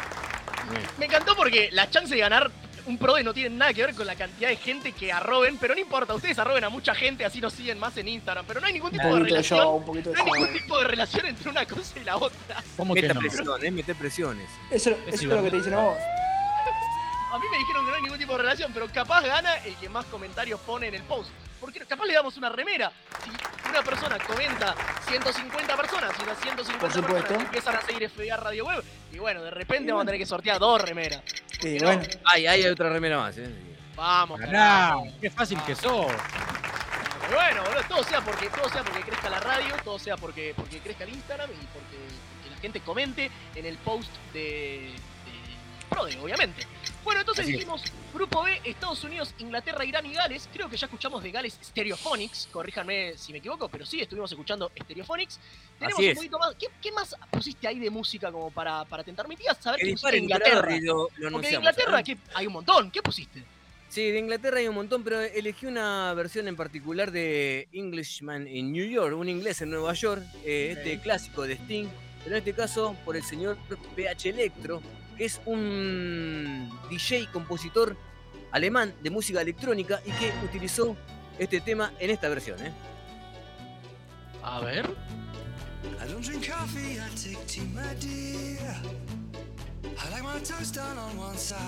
Me 0.98 1.06
encantó 1.06 1.36
porque 1.36 1.70
la 1.72 1.90
chance 1.90 2.14
de 2.14 2.20
ganar 2.20 2.50
un 2.86 2.98
PRODE 2.98 3.22
no 3.22 3.32
tiene 3.32 3.50
nada 3.56 3.72
que 3.72 3.84
ver 3.86 3.94
con 3.94 4.06
la 4.06 4.14
cantidad 4.16 4.48
de 4.48 4.56
gente 4.56 4.92
que 4.92 5.12
arroben, 5.12 5.56
pero 5.58 5.74
no 5.74 5.80
importa, 5.80 6.14
ustedes 6.14 6.38
arroben 6.38 6.64
a 6.64 6.68
mucha 6.68 6.94
gente, 6.94 7.24
así 7.24 7.40
nos 7.40 7.52
siguen 7.52 7.78
más 7.78 7.96
en 7.96 8.08
Instagram, 8.08 8.44
pero 8.46 8.60
no 8.60 8.66
hay 8.66 8.72
ningún 8.72 8.90
tipo 8.90 9.06
Un 9.06 9.14
de 9.14 9.18
de 9.20 9.24
relación. 9.30 9.60
show, 9.60 9.76
un 9.76 9.84
poquito 9.84 10.10
de 10.10 10.16
no 10.16 10.24
hay 10.24 10.30
ningún 10.32 10.52
tipo 10.52 10.78
de 10.78 10.84
relación 10.84 11.26
entre 11.26 11.50
una 11.50 11.64
cosa 11.66 11.98
y 12.00 12.04
la 12.04 12.16
otra. 12.16 12.62
¿Cómo 12.76 12.94
que 12.94 13.02
Mete 13.02 13.14
no? 13.14 13.20
presión, 13.20 13.64
eh, 13.64 13.70
mete 13.70 13.94
presiones. 13.94 14.48
Eso, 14.70 14.90
eso 14.90 14.98
Es 15.06 15.14
es 15.14 15.22
lo 15.24 15.42
que 15.42 15.50
te 15.50 15.56
dicen 15.58 15.74
a 15.74 15.78
vos. 15.78 15.96
A 17.32 17.38
mí 17.38 17.46
me 17.50 17.56
dijeron 17.58 17.84
que 17.86 17.90
no 17.90 17.96
hay 17.96 18.02
ningún 18.02 18.18
tipo 18.18 18.32
de 18.32 18.38
relación, 18.38 18.72
pero 18.74 18.86
capaz 18.88 19.22
gana 19.22 19.54
el 19.64 19.74
que 19.76 19.88
más 19.88 20.04
comentarios 20.06 20.60
pone 20.60 20.88
en 20.88 20.94
el 20.96 21.02
post. 21.04 21.30
Porque 21.60 21.80
capaz 21.80 22.04
le 22.04 22.12
damos 22.12 22.36
una 22.36 22.50
remera. 22.50 22.92
Si 23.24 23.68
una 23.70 23.82
persona 23.82 24.18
comenta 24.18 24.74
150 25.08 25.76
personas, 25.76 26.10
y 26.22 26.26
las 26.26 26.38
150 26.40 26.78
Por 26.78 26.92
supuesto. 26.92 27.22
personas 27.28 27.44
empiezan 27.46 27.76
a 27.76 27.80
seguir 27.82 28.10
FDA 28.10 28.36
Radio 28.36 28.66
Web, 28.66 28.84
y 29.12 29.18
bueno, 29.18 29.42
de 29.42 29.50
repente 29.50 29.92
vamos 29.92 30.04
a 30.04 30.06
tener 30.06 30.18
que 30.18 30.26
sortear 30.26 30.58
dos 30.58 30.80
remeras. 30.80 31.22
Sí, 31.60 31.78
no? 31.78 31.86
bueno. 31.86 32.02
Ay, 32.24 32.46
hay 32.46 32.64
otra 32.66 32.88
remera 32.88 33.18
más, 33.18 33.36
eh. 33.38 33.50
Vamos, 33.94 34.40
carajo. 34.40 35.06
qué 35.20 35.30
fácil 35.30 35.58
que 35.66 35.74
sos. 35.74 36.12
Pero 37.20 37.36
bueno, 37.36 37.62
boludo, 37.62 37.82
todo 37.88 38.02
sea 38.02 38.20
porque 38.20 38.48
todo 38.48 38.68
sea 38.68 38.82
porque 38.82 39.02
crezca 39.02 39.30
la 39.30 39.40
radio, 39.40 39.74
todo 39.84 39.98
sea 39.98 40.16
porque 40.16 40.54
porque 40.56 40.78
crezca 40.80 41.04
el 41.04 41.10
Instagram 41.10 41.50
y 41.50 41.66
porque, 41.66 41.96
porque 42.36 42.50
la 42.50 42.56
gente 42.56 42.80
comente 42.80 43.30
en 43.54 43.66
el 43.66 43.76
post 43.78 44.10
de, 44.32 44.92
de 45.94 45.96
Prode, 46.12 46.18
obviamente. 46.20 46.66
Bueno, 47.04 47.20
entonces 47.20 47.42
Así 47.44 47.52
es. 47.54 47.58
dijimos 47.58 47.82
Grupo 48.14 48.42
B, 48.44 48.60
Estados 48.64 49.02
Unidos, 49.04 49.34
Inglaterra, 49.38 49.84
Irán 49.84 50.06
y 50.06 50.12
Gales. 50.12 50.48
Creo 50.52 50.68
que 50.68 50.76
ya 50.76 50.86
escuchamos 50.86 51.22
de 51.22 51.30
Gales 51.32 51.58
Stereophonics, 51.62 52.48
corríjanme 52.52 53.14
si 53.16 53.32
me 53.32 53.38
equivoco, 53.38 53.68
pero 53.68 53.84
sí, 53.84 54.00
estuvimos 54.00 54.30
escuchando 54.30 54.70
Stereophonics. 54.84 55.40
Tenemos 55.78 55.98
Así 55.98 56.04
un 56.06 56.10
es. 56.12 56.16
poquito 56.18 56.38
más. 56.38 56.54
¿Qué, 56.54 56.68
qué 56.80 56.92
más 56.92 57.16
pusiste 57.30 57.66
ahí 57.66 57.78
de 57.80 57.90
música 57.90 58.30
como 58.30 58.50
para, 58.50 58.84
para 58.84 59.02
tentar 59.02 59.26
mi 59.28 59.36
tía? 59.36 59.54
Saber 59.54 59.80
Que 59.80 59.90
pusiste 59.90 60.18
Inglaterra. 60.18 60.78
lo, 60.80 61.08
lo 61.16 61.30
Porque 61.32 61.48
de. 61.48 61.54
Inglaterra 61.54 62.00
¿eh? 62.00 62.04
que 62.04 62.18
hay 62.34 62.46
un 62.46 62.52
montón. 62.52 62.90
¿Qué 62.90 63.02
pusiste? 63.02 63.42
Sí, 63.88 64.10
de 64.10 64.20
Inglaterra 64.20 64.58
hay 64.58 64.68
un 64.68 64.74
montón, 64.76 65.02
pero 65.04 65.20
elegí 65.20 65.66
una 65.66 66.14
versión 66.14 66.48
en 66.48 66.56
particular 66.56 67.10
de 67.10 67.68
Englishman 67.72 68.46
in 68.48 68.72
New 68.72 68.86
York, 68.86 69.14
un 69.14 69.28
inglés 69.28 69.60
en 69.60 69.68
Nueva 69.70 69.92
York, 69.92 70.22
eh, 70.46 70.74
este 70.78 70.98
clásico 71.00 71.42
de 71.42 71.54
Sting, 71.56 71.88
pero 72.24 72.36
en 72.36 72.38
este 72.38 72.54
caso 72.54 72.96
por 73.04 73.16
el 73.18 73.22
señor 73.22 73.58
PH 73.94 74.30
Electro, 74.30 74.80
que 75.16 75.24
es 75.24 75.40
un 75.46 76.70
DJ 76.90 77.28
compositor 77.32 77.96
alemán 78.50 78.94
de 79.02 79.10
música 79.10 79.40
electrónica 79.40 80.00
y 80.04 80.10
que 80.12 80.32
utilizó 80.44 80.96
este 81.38 81.60
tema 81.60 81.92
en 81.98 82.10
esta 82.10 82.28
versión. 82.28 82.64
¿eh? 82.64 82.72
A 84.42 84.60
ver. 84.60 84.86
I 86.00 86.06
don't 86.08 86.24
drink 86.24 86.48
coffee, 86.48 86.98
I 86.98 87.08
take 87.16 87.46
tea, 87.46 87.62
my 87.74 87.94
dear. 88.00 88.76
I 89.98 90.10
like 90.10 90.22
my 90.22 90.38
toast 90.40 90.74
done 90.74 90.98
on 90.98 91.16
one 91.16 91.36
side. 91.36 91.58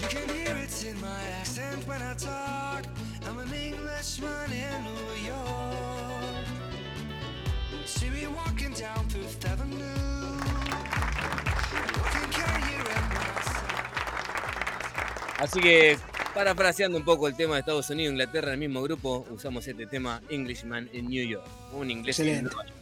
You 0.00 0.08
can 0.08 0.28
hear 0.28 0.56
it 0.56 0.84
in 0.84 1.00
my 1.00 1.20
accent 1.40 1.86
when 1.86 2.00
I 2.02 2.14
talk. 2.14 2.86
I'm 3.26 3.38
an 3.38 3.52
Englishman 3.52 4.50
in 4.52 4.84
New 4.84 5.26
York. 5.26 6.46
See 7.86 8.10
me 8.10 8.26
walking 8.28 8.72
down 8.72 9.08
Fifth 9.08 9.44
Avenue. 9.46 10.19
Así 15.40 15.58
que, 15.60 15.96
parafraseando 16.34 16.98
un 16.98 17.04
poco 17.04 17.26
el 17.26 17.34
tema 17.34 17.54
de 17.54 17.60
Estados 17.60 17.88
Unidos 17.90 18.10
e 18.10 18.12
Inglaterra 18.12 18.48
en 18.48 18.54
el 18.62 18.68
mismo 18.68 18.82
grupo, 18.82 19.26
usamos 19.30 19.66
este 19.66 19.86
tema 19.86 20.20
Englishman 20.28 20.88
in 20.92 21.08
New 21.08 21.26
York, 21.26 21.46
un 21.72 21.90
inglés 21.90 22.18
en 22.20 22.26
Excelente. 22.28 22.54
Nueva 22.54 22.68
York. 22.68 22.80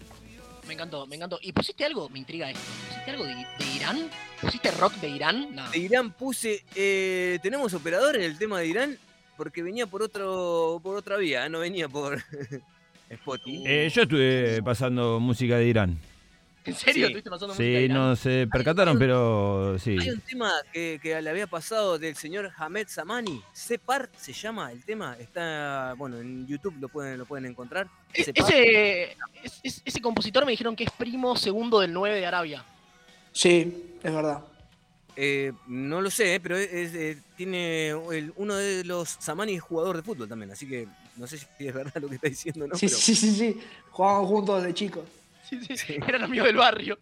Me 0.66 0.74
encantó, 0.74 1.06
me 1.06 1.16
encantó. 1.16 1.38
¿Y 1.40 1.52
pusiste 1.52 1.84
algo? 1.84 2.08
Me 2.10 2.18
intriga 2.18 2.50
esto. 2.50 2.60
¿Pusiste 2.88 3.10
algo 3.12 3.24
de, 3.24 3.34
de 3.34 3.64
Irán? 3.76 4.10
¿Pusiste 4.40 4.70
rock 4.72 4.92
de 4.96 5.08
Irán? 5.08 5.54
No. 5.54 5.70
De 5.70 5.78
Irán 5.78 6.12
puse. 6.12 6.62
eh, 6.74 7.38
¿Tenemos 7.42 7.72
operador 7.72 8.16
en 8.16 8.22
el 8.22 8.36
tema 8.36 8.58
de 8.60 8.66
Irán? 8.66 8.98
Porque 9.36 9.62
venía 9.62 9.86
por 9.86 10.02
otro 10.02 10.80
por 10.82 10.96
otra 10.96 11.16
vía, 11.16 11.48
no 11.48 11.60
venía 11.60 11.88
por 11.88 12.18
Spotify. 13.08 13.62
Eh, 13.66 13.88
yo 13.94 14.02
estuve 14.02 14.62
pasando 14.62 15.18
música 15.20 15.56
de 15.56 15.68
Irán. 15.68 15.98
¿En 16.64 16.74
serio? 16.74 16.94
Sí. 16.94 17.02
¿Estuviste 17.04 17.30
pasando 17.30 17.54
música 17.54 17.64
de 17.64 17.78
Sí, 17.78 17.84
Irán? 17.84 17.96
no 17.96 18.16
se 18.16 18.46
percataron, 18.50 18.98
pero 18.98 19.78
sí. 19.78 19.96
Hay 19.98 20.10
un 20.10 20.20
tema 20.20 20.52
que, 20.72 20.98
que 21.02 21.20
le 21.22 21.30
había 21.30 21.46
pasado 21.46 21.98
del 21.98 22.14
señor 22.14 22.50
Hamed 22.56 22.88
Samani. 22.88 23.42
Separ 23.52 24.10
se 24.18 24.32
llama 24.32 24.70
el 24.72 24.84
tema. 24.84 25.16
Está, 25.18 25.94
bueno, 25.96 26.18
en 26.18 26.46
YouTube 26.46 26.74
lo 26.80 26.88
pueden, 26.88 27.16
lo 27.18 27.24
pueden 27.26 27.46
encontrar. 27.46 27.88
E-. 28.12 28.22
Ese, 28.34 29.12
es- 29.42 29.60
es- 29.62 29.82
ese 29.84 30.00
compositor 30.00 30.44
me 30.44 30.50
dijeron 30.52 30.76
que 30.76 30.84
es 30.84 30.90
primo 30.90 31.36
segundo 31.36 31.80
del 31.80 31.92
9 31.92 32.16
de 32.16 32.26
Arabia. 32.26 32.64
Sí, 33.32 33.94
es 34.02 34.12
verdad. 34.14 34.44
Eh, 35.16 35.52
no 35.66 36.00
lo 36.00 36.10
sé, 36.10 36.34
eh, 36.36 36.40
pero 36.40 36.56
es- 36.56 36.72
es, 36.72 36.94
eh, 36.94 37.18
tiene 37.36 37.88
el- 37.88 38.32
uno 38.36 38.54
de 38.54 38.84
los 38.84 39.08
Samani 39.08 39.54
es 39.54 39.62
jugador 39.62 39.96
de 39.96 40.02
fútbol 40.02 40.28
también, 40.28 40.50
así 40.52 40.68
que 40.68 40.86
no 41.16 41.26
sé 41.26 41.38
si 41.38 41.46
es 41.66 41.74
verdad 41.74 41.94
lo 42.00 42.08
que 42.08 42.16
está 42.16 42.28
diciendo, 42.28 42.66
¿no? 42.68 42.76
sí, 42.76 42.86
pero, 42.86 42.98
sí, 42.98 43.14
sí, 43.16 43.30
sí. 43.34 43.60
Jugaban 43.90 44.26
juntos 44.26 44.62
desde 44.62 44.74
chicos. 44.74 45.04
Sí, 45.48 45.76
sí, 45.76 45.94
Eran 46.06 46.22
amigos 46.24 46.46
del 46.46 46.56
barrio. 46.56 46.98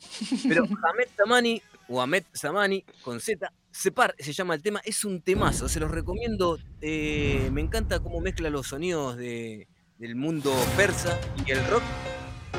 pero 0.48 0.62
Hamed 0.90 1.08
Samani 1.16 1.60
o 1.88 2.00
Ahmed 2.02 2.24
Samani 2.32 2.84
con 3.02 3.20
Z, 3.20 3.52
Separ 3.70 4.14
se 4.18 4.32
llama 4.32 4.54
el 4.54 4.62
tema, 4.62 4.80
es 4.84 5.04
un 5.04 5.20
temazo, 5.20 5.68
se 5.68 5.80
los 5.80 5.90
recomiendo. 5.90 6.58
eh, 6.80 7.48
me 7.52 7.60
encanta 7.60 8.00
cómo 8.00 8.20
mezcla 8.20 8.48
los 8.50 8.68
sonidos 8.68 9.16
de- 9.16 9.68
del 9.98 10.14
mundo 10.16 10.52
persa 10.76 11.18
y 11.46 11.50
el 11.52 11.66
rock. 11.68 11.82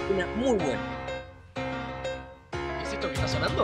Suena 0.07 0.25
muy 0.35 0.57
bueno. 0.57 0.81
¿Es 2.83 2.93
esto 2.93 3.07
que 3.07 3.13
está 3.13 3.27
sonando? 3.27 3.63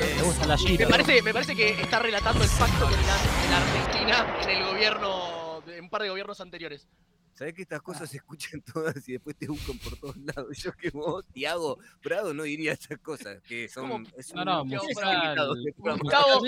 Me 0.00 0.22
gusta 0.22 0.46
la. 0.46 0.56
Me 0.56 0.86
parece, 0.86 1.22
me 1.22 1.32
parece 1.32 1.54
que 1.54 1.70
está 1.80 1.98
relatando 1.98 2.42
el 2.42 2.50
pacto 2.50 2.88
que 2.88 2.94
en 2.94 3.52
Argentina 3.52 4.42
en 4.42 4.50
el 4.50 4.64
gobierno, 4.64 5.62
en 5.66 5.84
un 5.84 5.90
par 5.90 6.02
de 6.02 6.08
gobiernos 6.08 6.40
anteriores. 6.40 6.88
Sabés 7.34 7.54
que 7.54 7.62
estas 7.62 7.82
cosas 7.82 8.08
se 8.08 8.18
escuchan 8.18 8.62
todas 8.72 9.08
y 9.08 9.12
después 9.12 9.36
te 9.36 9.48
buscan 9.48 9.78
por 9.78 9.98
todos 9.98 10.16
lados. 10.16 10.56
Yo 10.56 10.72
que 10.72 10.90
vos, 10.90 11.24
Tiago 11.32 11.78
Prado, 12.00 12.32
no 12.32 12.44
diría 12.44 12.72
estas 12.72 12.98
cosas. 12.98 13.42
Que 13.42 13.68
son, 13.68 13.88
no, 13.88 13.98
no, 13.98 14.04
este 14.16 14.34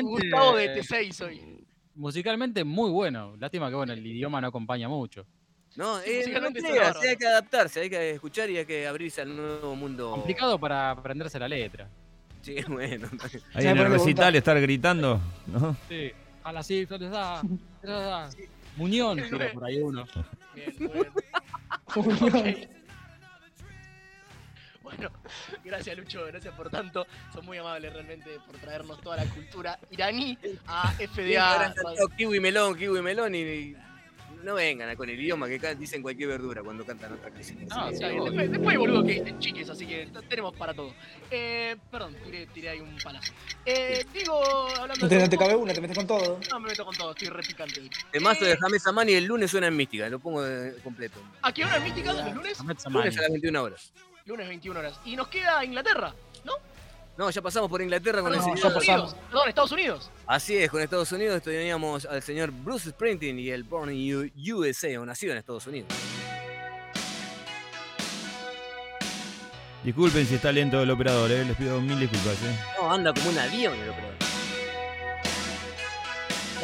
Gustavo, 0.03 0.57
de 0.57 0.81
T6 0.81 1.27
hoy. 1.27 1.67
Musicalmente 1.95 2.63
muy 2.63 2.91
bueno. 2.91 3.37
Lástima 3.37 3.69
que 3.69 3.75
bueno, 3.75 3.93
el 3.93 4.07
idioma 4.07 4.41
no 4.41 4.49
acompaña 4.49 4.89
mucho. 4.89 5.27
No, 5.75 6.01
sí, 6.01 6.11
es, 6.11 6.29
no 6.29 6.47
hay 6.47 7.17
que 7.17 7.27
adaptarse, 7.27 7.81
hay 7.81 7.91
que 7.91 8.13
escuchar 8.13 8.49
y 8.49 8.57
hay 8.59 8.65
que 8.65 8.87
abrirse 8.87 9.21
al 9.21 9.37
nuevo 9.37 9.75
mundo. 9.77 10.13
Complicado 10.13 10.59
para 10.59 10.91
aprenderse 10.91 11.39
la 11.39 11.49
letra. 11.49 11.91
Sí, 12.47 12.55
bueno. 12.69 13.09
Ahí 13.55 13.67
en 13.67 13.77
el 13.77 13.91
recital 13.91 14.37
estar 14.37 14.61
gritando, 14.61 15.21
¿no? 15.49 15.77
Sí. 15.89 16.13
A 16.45 16.53
la 16.53 16.63
sí. 16.63 16.87
Muñón, 18.77 19.21
tira 19.29 19.53
por 19.53 19.65
ahí 19.65 19.81
uno. 19.81 20.07
Bien, 20.55 20.75
bien. 20.79 22.69
Bueno, 24.87 25.11
gracias 25.65 25.99
Lucho, 25.99 26.25
gracias 26.27 26.55
por 26.55 26.71
tanto. 26.71 27.09
Son 27.35 27.45
muy 27.45 27.59
amables 27.59 27.93
realmente 27.93 28.39
por 28.47 28.57
traernos 28.59 29.01
toda 29.01 29.17
la 29.17 29.25
cultura 29.25 29.77
iraní 29.91 30.39
a 30.69 30.93
FDA. 30.93 31.75
Kiwi 32.17 32.39
melón, 32.39 32.77
kiwi 32.77 33.03
melón 33.03 33.35
y 33.35 33.75
no 34.43 34.55
vengan 34.55 34.95
con 34.97 35.09
el 35.11 35.21
idioma 35.21 35.49
que 35.49 35.59
dicen 35.75 36.03
cualquier 36.03 36.29
verdura 36.29 36.63
cuando 36.63 36.85
cantan 36.85 37.13
otra 37.15 37.31
canción. 37.31 37.67
No, 37.67 37.91
Sí. 37.91 38.05
Después, 38.05 38.51
después 38.51 38.79
boludo 38.79 39.05
que 39.05 39.13
dicen 39.15 39.39
chiques, 39.39 39.69
así 39.71 39.87
que 39.87 40.09
tenemos 40.29 40.55
para 40.57 40.73
todo. 40.75 40.93
Eh, 41.31 41.77
perdón, 41.91 42.17
tiré, 42.25 42.47
tiré 42.47 42.69
ahí 42.71 42.81
un 42.81 42.97
palazo. 43.03 43.33
Eh, 43.65 44.05
digo, 44.13 44.41
hablando 44.81 45.09
de 45.09 45.19
no 45.19 45.29
te 45.29 45.37
cabe 45.39 45.57
una, 45.57 45.73
te 45.75 45.81
metes 45.81 45.97
con 45.97 46.07
todo. 46.07 46.39
No, 46.51 46.61
me 46.61 46.69
meto 46.69 46.85
con 46.85 46.95
todo, 46.97 47.11
estoy 47.11 47.29
repicante. 47.29 47.83
El 48.13 48.21
mazo 48.21 48.45
de 48.45 48.53
Eh, 48.53 48.59
James 48.61 48.87
Amani 48.87 49.13
el 49.15 49.25
lunes 49.25 49.51
suena 49.51 49.67
en 49.67 49.77
mística, 49.77 50.09
lo 50.09 50.19
pongo 50.19 50.43
de- 50.43 50.77
completo. 50.83 51.21
¿A 51.43 51.53
qué 51.53 51.65
hora 51.65 51.77
es 51.79 51.85
mítica? 51.85 52.13
¿Los 52.13 52.35
lunes? 52.35 52.57
Samani. 52.59 52.79
Lunes 52.93 53.19
a 53.19 53.23
las 53.23 53.31
21 53.31 53.63
horas. 53.63 53.93
Lunes 54.27 54.49
21 54.49 54.79
horas. 54.81 55.01
Y 55.05 55.17
nos 55.17 55.29
queda 55.29 55.65
Inglaterra, 55.65 56.15
¿no? 56.45 56.53
No, 57.17 57.31
ya 57.31 57.41
pasamos 57.41 57.71
por 57.71 57.81
Inglaterra 57.81 58.21
con 58.21 58.33
el 58.33 58.39
ya 58.39 58.43
señor. 58.43 58.57
Estados 58.59 58.85
pasamos. 58.85 59.13
Unidos. 59.13 59.27
Perdón, 59.31 59.49
Estados 59.49 59.73
Unidos. 59.73 60.11
Así 60.27 60.57
es, 60.57 60.71
con 60.71 60.83
Estados 60.83 61.11
Unidos 61.13 61.43
teníamos 61.43 62.05
al 62.05 62.23
señor 62.23 62.51
Bruce 62.51 62.91
Springsteen 62.91 63.39
y 63.39 63.49
el 63.49 63.65
Born 63.65 63.91
in 63.93 64.33
USA, 64.53 65.01
o 65.01 65.07
nacido 65.07 65.33
en 65.33 65.39
Estados 65.39 65.67
Unidos. 65.67 65.89
Disculpen 69.83 70.27
si 70.27 70.35
está 70.35 70.51
lento 70.51 70.83
el 70.83 70.91
operador, 70.91 71.31
¿eh? 71.31 71.45
les 71.45 71.57
pido 71.57 71.81
mil 71.81 71.99
disculpas. 71.99 72.35
¿eh? 72.43 72.59
No, 72.77 72.93
anda 72.93 73.15
como 73.15 73.31
un 73.31 73.39
avión 73.39 73.73
el 73.75 73.89
operador. 73.89 74.16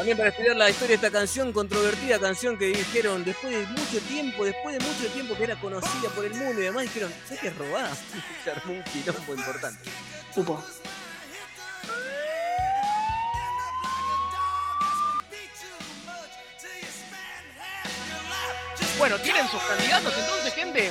También 0.02 0.18
para 0.18 0.30
estudiar 0.30 0.56
la 0.56 0.68
historia 0.68 0.96
de 0.98 1.06
esta 1.06 1.16
canción, 1.16 1.52
controvertida 1.52 2.18
canción 2.18 2.58
que 2.58 2.64
dijeron 2.66 3.22
después 3.22 3.52
de 3.52 3.64
mucho 3.68 4.00
tiempo, 4.08 4.44
después 4.44 4.76
de 4.76 4.84
mucho 4.84 5.06
tiempo 5.12 5.36
que 5.36 5.44
era 5.44 5.54
conocida 5.60 6.10
por 6.12 6.24
el 6.24 6.34
mundo 6.34 6.60
y 6.60 6.64
demás, 6.64 6.82
dijeron, 6.82 7.14
¿sabes 7.24 7.40
qué 7.40 7.46
es 7.46 7.56
robada? 7.56 7.94
Se 8.44 8.50
armó 8.50 8.72
un 8.72 8.82
quilombo 8.82 9.32
importante. 9.32 9.90
Supo. 10.34 10.60
Bueno, 18.98 19.18
¿tienen 19.20 19.48
sus 19.48 19.62
candidatos 19.62 20.14
entonces, 20.18 20.52
gente? 20.52 20.90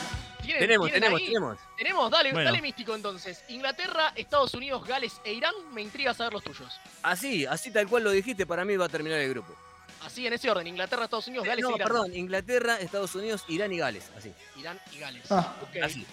¿Tienen- 0.51 0.67
Tenemos, 0.67 0.85
tienen 0.87 1.01
tenemos, 1.01 1.19
ahí? 1.21 1.27
tenemos. 1.27 1.57
Tenemos, 1.77 2.11
dale, 2.11 2.31
Bueno. 2.31 2.45
dale 2.45 2.61
místico 2.61 2.95
entonces. 2.95 3.43
Inglaterra, 3.49 4.13
Estados 4.15 4.53
Unidos, 4.53 4.85
Gales 4.87 5.19
e 5.23 5.33
Irán. 5.33 5.53
Me 5.73 5.81
intriga 5.81 6.13
saber 6.13 6.33
los 6.33 6.43
tuyos. 6.43 6.79
Así, 7.03 7.45
así 7.45 7.71
tal 7.71 7.87
cual 7.87 8.03
lo 8.03 8.11
dijiste, 8.11 8.45
para 8.45 8.63
mí 8.65 8.75
va 8.77 8.85
a 8.85 8.89
terminar 8.89 9.19
el 9.19 9.29
grupo. 9.29 9.55
Así 10.03 10.25
en 10.25 10.33
ese 10.33 10.49
orden. 10.49 10.65
Inglaterra, 10.67 11.03
Estados 11.03 11.27
Unidos, 11.27 11.45
Gales 11.45 11.63
no, 11.63 11.71
e 11.71 11.75
Irán. 11.75 11.87
perdón, 11.87 12.15
Inglaterra, 12.15 12.77
Estados 12.79 13.13
Unidos, 13.15 13.43
Irán 13.47 13.71
y 13.71 13.77
Gales, 13.77 14.09
así. 14.17 14.33
Irán 14.57 14.79
y 14.93 14.97
Gales. 14.99 15.31
Ah. 15.31 15.55
ok. 15.61 15.83
Así. 15.83 16.05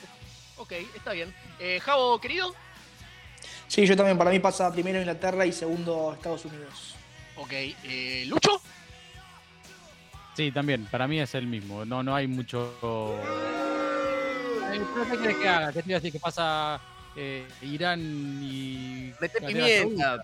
Ok, 0.59 0.73
está 0.95 1.13
bien. 1.13 1.35
Eh, 1.59 1.81
Javo, 1.81 2.21
querido. 2.21 2.55
Sí, 3.67 3.87
yo 3.87 3.97
también. 3.97 4.19
Para 4.19 4.31
mí 4.31 4.39
pasa 4.41 4.71
primero 4.73 4.99
Inglaterra 4.99 5.47
y 5.47 5.53
segundo 5.53 6.13
Estados 6.15 6.45
Unidos. 6.45 6.95
Ok. 7.37 7.53
Eh, 7.53 8.25
Lucho. 8.27 8.61
Sí, 10.37 10.53
también, 10.53 10.87
para 10.87 11.09
mí 11.09 11.19
es 11.21 11.35
el 11.35 11.47
mismo. 11.47 11.85
No, 11.85 12.03
no 12.03 12.15
hay 12.15 12.27
mucho. 12.29 12.75
Pero 14.71 15.11
¿Qué 15.11 15.19
querés 15.19 15.37
que 15.37 15.49
haga? 15.49 15.73
¿Qué 15.73 15.83
te 15.83 15.89
iba 15.91 15.97
a 15.97 16.01
decir? 16.01 16.13
Que 16.13 16.21
pasa 16.21 16.81
eh, 17.17 17.47
Irán 17.63 18.01
y. 18.43 19.13
Mete 19.21 19.41
pimienta. 19.41 20.17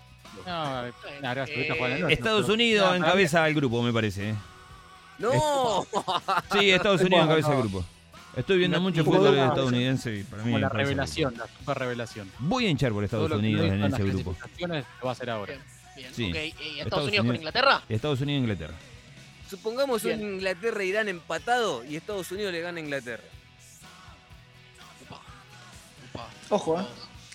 No, 0.45 0.85
Eh, 0.85 0.93
el 1.17 1.21
norte, 1.21 2.13
Estados 2.13 2.49
Unidos 2.49 2.89
nah, 2.89 2.97
encabeza 2.97 3.47
el 3.47 3.55
grupo, 3.55 3.81
me 3.81 3.93
parece. 3.93 4.31
¿eh? 4.31 4.35
¡No! 5.19 5.85
Sí, 6.51 6.71
Estados 6.71 7.01
Unidos 7.01 7.23
encabeza 7.23 7.49
el 7.51 7.55
no. 7.55 7.61
grupo. 7.61 7.85
Estoy 8.35 8.57
viendo 8.57 8.77
No, 8.77 8.83
mucho 8.83 9.05
fútbol 9.05 9.33
de- 9.33 9.45
estadounidense 9.45 10.13
y 10.13 10.23
para 10.23 10.43
mí 10.43 10.51
Como 10.51 10.59
la 10.59 10.67
revelación, 10.67 11.35
la 11.37 11.47
super 11.47 11.77
revelación. 11.79 12.29
Voy 12.39 12.65
a 12.65 12.69
hinchar 12.69 12.91
por 12.91 13.05
Estados 13.05 13.31
Unidos 13.31 13.65
no 13.65 13.73
en 13.85 13.93
ese 13.93 14.03
grupo. 14.03 14.35
lo 14.59 14.67
va 14.67 15.09
a 15.09 15.11
hacer 15.11 15.29
ahora. 15.29 15.53
Bien, 15.53 15.63
bien. 15.95 16.13
Sí. 16.13 16.29
Ok. 16.31 16.35
eh, 16.35 16.47
Estados, 16.49 16.79
Estados 16.81 17.07
Unidos 17.07 17.25
con. 17.27 17.35
Inglaterra. 17.37 17.81
Estados 17.87 18.21
Unidos 18.21 18.37
e 18.37 18.41
Inglaterra. 18.41 18.73
Supongamos 19.49 20.03
Bien. 20.03 20.19
un 20.21 20.33
Inglaterra-Irán 20.33 21.07
empatado 21.07 21.85
y 21.85 21.95
Estados 21.95 22.29
Unidos 22.31 22.51
le 22.51 22.59
gana 22.59 22.77
a 22.79 22.81
Inglaterra. 22.81 23.23
Ojo, 26.49 26.79
¿eh? 26.79 26.85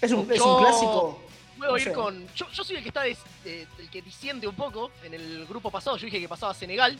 Es 0.01 0.13
un, 0.13 0.31
es 0.31 0.39
Yo- 0.39 0.57
un 0.57 0.63
clásico. 0.63 1.23
Puedo 1.59 1.73
No 1.73 1.79
ir 1.79 1.85
sé. 1.85 1.93
con. 1.93 2.27
Yo, 2.35 2.49
yo 2.51 2.65
soy 2.65 2.77
el 2.77 2.83
que 2.83 2.89
está 2.89 3.03
des- 3.03 3.19
eh, 3.45 3.67
el 3.79 3.91
que 3.91 4.01
disiente 4.01 4.47
un 4.49 4.55
poco. 4.55 4.91
En 5.03 5.13
el 5.13 5.45
grupo 5.47 5.71
pasado 5.71 5.97
yo 5.99 6.07
dije 6.07 6.19
que 6.21 6.29
pasaba 6.29 6.55
Senegal. 6.55 6.99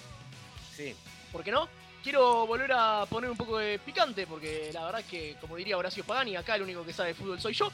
Sí. 0.77 0.95
¿Por 1.33 1.43
qué 1.43 1.51
no? 1.51 1.67
Quiero 2.03 2.47
volver 2.47 2.73
a 2.73 3.07
poner 3.09 3.31
un 3.31 3.37
poco 3.37 3.59
de 3.59 3.79
picante, 3.79 4.27
porque 4.27 4.71
la 4.73 4.85
verdad 4.87 5.01
es 5.03 5.07
que, 5.07 5.37
como 5.41 5.57
diría 5.57 5.77
Horacio 5.77 6.03
Pagani, 6.05 6.35
acá 6.37 6.57
el 6.57 6.63
único 6.63 6.85
que 6.85 6.93
sabe 6.95 7.11
de 7.11 7.15
fútbol 7.15 7.41
soy 7.41 7.53
yo. 7.55 7.71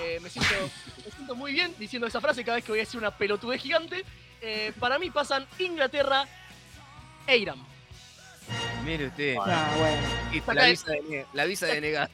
Eh, 0.00 0.18
me, 0.20 0.28
siento, 0.30 0.50
me 1.04 1.10
siento 1.12 1.34
muy 1.36 1.52
bien 1.52 1.74
diciendo 1.78 2.06
esa 2.08 2.20
frase 2.20 2.44
cada 2.44 2.56
vez 2.56 2.64
que 2.64 2.72
voy 2.72 2.80
a 2.80 2.82
decir 2.82 2.98
una 2.98 3.16
pelotudez 3.16 3.60
gigante. 3.62 4.04
Eh, 4.40 4.72
para 4.78 4.98
mí 4.98 5.10
pasan 5.10 5.46
Inglaterra 5.58 6.26
e 7.26 7.36
Irán. 7.36 7.64
Mire 8.88 9.06
usted. 9.08 9.36
Ah, 9.38 9.70
bueno. 9.76 10.54
la, 10.54 10.64
visa 10.66 10.92
de, 10.92 11.26
la 11.34 11.44
visa 11.44 11.66
de 11.66 11.80
negar. 11.82 12.10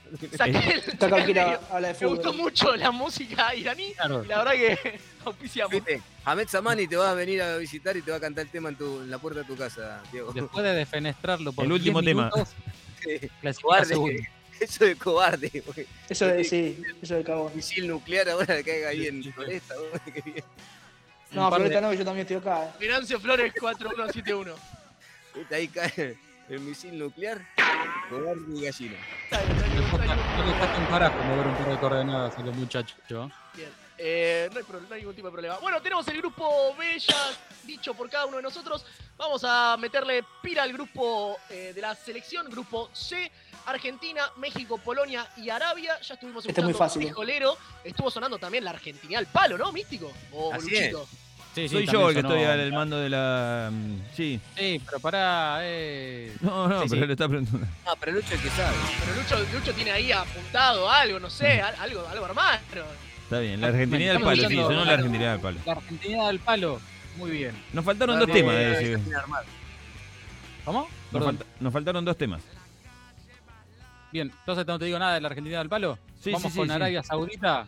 Habla 1.70 1.92
de 1.92 1.96
Me 2.00 2.06
gustó 2.08 2.32
fútbol. 2.32 2.36
mucho 2.36 2.74
la 2.74 2.90
música 2.90 3.54
iraní 3.54 3.92
Claro. 3.94 4.24
y 4.24 4.26
la 4.26 4.38
verdad 4.38 4.52
que 4.54 5.00
auspiciamos. 5.24 5.70
¿Viste? 5.72 6.02
Ahmed 6.24 6.48
Samani 6.48 6.88
te 6.88 6.96
va 6.96 7.12
a 7.12 7.14
venir 7.14 7.42
a 7.42 7.56
visitar 7.58 7.96
y 7.96 8.02
te 8.02 8.10
va 8.10 8.16
a 8.16 8.20
cantar 8.20 8.46
el 8.46 8.50
tema 8.50 8.70
en, 8.70 8.76
tu, 8.76 9.02
en 9.02 9.08
la 9.08 9.18
puerta 9.18 9.40
de 9.42 9.46
tu 9.46 9.56
casa, 9.56 10.02
Diego. 10.10 10.32
Después 10.32 10.64
de 10.64 10.72
defenestrarlo 10.74 11.52
por 11.52 11.64
El 11.64 11.70
último 11.72 12.00
10 12.00 12.10
tema. 12.10 12.30
Cobarde. 13.62 14.28
Eso 14.60 14.84
de 14.84 14.96
cobarde. 14.96 15.62
porque 15.64 15.86
Eso 16.08 16.26
de, 16.26 16.42
sí, 16.42 16.82
eso 17.02 17.14
de 17.14 17.22
cagón. 17.24 17.52
Misil 17.54 17.86
nuclear 17.86 18.28
ahora 18.30 18.54
le 18.54 18.64
caiga 18.64 18.88
ahí 18.88 19.06
en 19.06 19.22
Floresta. 19.32 19.74
qué 20.12 20.20
bien. 20.22 20.44
No, 21.30 21.44
ahorita 21.46 21.80
no, 21.80 21.90
que 21.90 21.98
yo 21.98 22.04
también 22.04 22.26
estoy 22.26 22.36
acá. 22.36 22.72
eh. 22.80 23.18
Flores 23.20 23.52
4171. 23.60 24.54
¿Viste? 25.36 25.54
Ahí 25.54 25.68
cae 25.68 26.16
el 26.48 26.60
misil 26.60 26.98
nuclear. 26.98 27.40
Cobarde 28.10 28.42
y 28.54 28.62
gallina. 28.64 28.96
No 29.30 30.46
dejaste 30.46 30.80
un 30.80 30.86
carajo 30.86 31.18
mover 31.24 31.46
un 31.46 31.54
par 31.56 31.68
de 31.70 31.78
coordenadas 31.78 32.38
a 32.38 32.42
los 32.42 32.54
muchachos. 32.56 32.96
Bien. 33.54 33.70
Eh, 33.96 34.48
no, 34.52 34.58
hay 34.58 34.64
pro- 34.64 34.80
no 34.80 34.92
hay 34.94 35.00
ningún 35.02 35.14
tipo 35.14 35.28
de 35.28 35.32
problema. 35.32 35.56
Bueno, 35.58 35.80
tenemos 35.80 36.06
el 36.08 36.16
grupo 36.18 36.74
B 36.76 36.98
ya 36.98 37.30
dicho 37.62 37.94
por 37.94 38.10
cada 38.10 38.26
uno 38.26 38.38
de 38.38 38.42
nosotros. 38.42 38.84
Vamos 39.16 39.42
a 39.44 39.76
meterle 39.78 40.24
pira 40.42 40.64
al 40.64 40.72
grupo 40.72 41.38
eh, 41.48 41.72
de 41.72 41.80
la 41.80 41.94
selección, 41.94 42.50
grupo 42.50 42.90
C. 42.92 43.30
Argentina, 43.66 44.22
México, 44.36 44.78
Polonia 44.78 45.26
y 45.36 45.48
Arabia. 45.48 45.98
Ya 46.00 46.14
estuvimos 46.14 46.44
Este 46.44 46.60
es 46.60 46.64
muy 46.64 46.72
escuchando 46.72 46.78
fácil. 46.78 47.02
Frijolero. 47.02 47.56
Estuvo 47.84 48.10
sonando 48.10 48.36
también 48.36 48.64
la 48.64 48.70
Argentina 48.70 49.16
al 49.18 49.26
palo, 49.26 49.56
¿no? 49.56 49.70
Místico. 49.72 50.12
O 50.32 50.52
Así 50.52 50.70
Luchito. 50.70 51.08
Sí, 51.54 51.68
sí, 51.68 51.74
Soy 51.74 51.86
yo 51.86 52.08
el 52.10 52.16
que 52.16 52.22
sonó- 52.22 52.34
estoy 52.34 52.44
al 52.50 52.72
mando 52.72 52.96
de 52.98 53.08
la. 53.08 53.70
mm, 53.72 53.94
Sí. 54.14 54.40
Sí, 54.56 54.80
pero 54.84 54.98
pará, 54.98 55.58
eh. 55.62 56.34
No, 56.40 56.66
no, 56.66 56.82
Sí, 56.82 56.86
pero 56.90 57.02
sí. 57.02 57.06
le 57.06 57.12
está 57.12 57.28
preguntando. 57.28 57.66
Ah, 57.86 57.94
pero 58.00 58.12
Lucho 58.12 58.26
es 58.26 58.32
el 58.32 58.40
que 58.40 58.50
sabe. 58.50 58.76
Pero 59.00 59.14
Lucho, 59.42 59.52
Lucho 59.56 59.72
tiene 59.74 59.90
ahí 59.92 60.10
apuntado 60.10 60.90
algo, 60.90 61.20
no 61.20 61.30
sé, 61.30 61.62
al- 61.62 61.76
algo, 61.76 62.04
algo 62.08 62.24
armado. 62.24 62.58
Está 63.22 63.38
bien, 63.38 63.60
la 63.60 63.68
argentinidad 63.68 64.14
del 64.14 64.22
palo, 64.22 64.48
sí, 64.48 64.56
sonó 64.56 64.70
la 64.80 64.84
la- 64.84 64.92
argentinidad 64.94 65.32
del 65.32 65.40
palo. 65.40 65.58
La 65.64 65.72
Argentina 65.72 66.26
del 66.26 66.38
palo. 66.40 66.80
Muy 67.16 67.30
bien. 67.30 67.54
Nos 67.72 67.84
faltaron 67.84 68.18
dos 68.18 68.28
temas. 68.32 68.54
de 68.54 68.94
eh. 68.94 68.98
¿Cómo? 70.64 70.88
nos, 71.12 71.24
falta- 71.24 71.44
nos 71.60 71.72
faltaron 71.72 72.04
dos 72.04 72.16
temas. 72.18 72.42
Bien, 74.12 74.32
entonces 74.40 74.66
no 74.66 74.78
te 74.78 74.84
digo 74.86 74.98
nada 74.98 75.14
de 75.14 75.20
la 75.20 75.28
Argentina 75.28 75.58
del 75.58 75.68
palo. 75.68 75.98
Sí, 76.20 76.32
Vamos 76.32 76.42
sí, 76.42 76.50
sí, 76.50 76.58
con 76.58 76.68
sí. 76.68 76.74
Arabia 76.74 77.02
Saudita. 77.02 77.66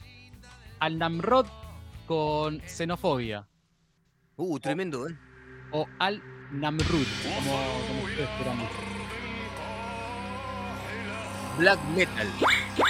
Al 0.80 0.98
Namrod 0.98 1.46
con 2.06 2.60
xenofobia. 2.66 3.44
Uh, 4.36 4.58
tremendo, 4.60 5.08
¿eh? 5.08 5.14
O 5.72 5.86
al 5.98 6.22
Namrud, 6.52 7.06
como, 7.22 7.50
como 7.88 8.02
ustedes 8.04 8.28
quieran. 8.36 8.58
Black 11.58 11.80
Metal. 11.94 12.28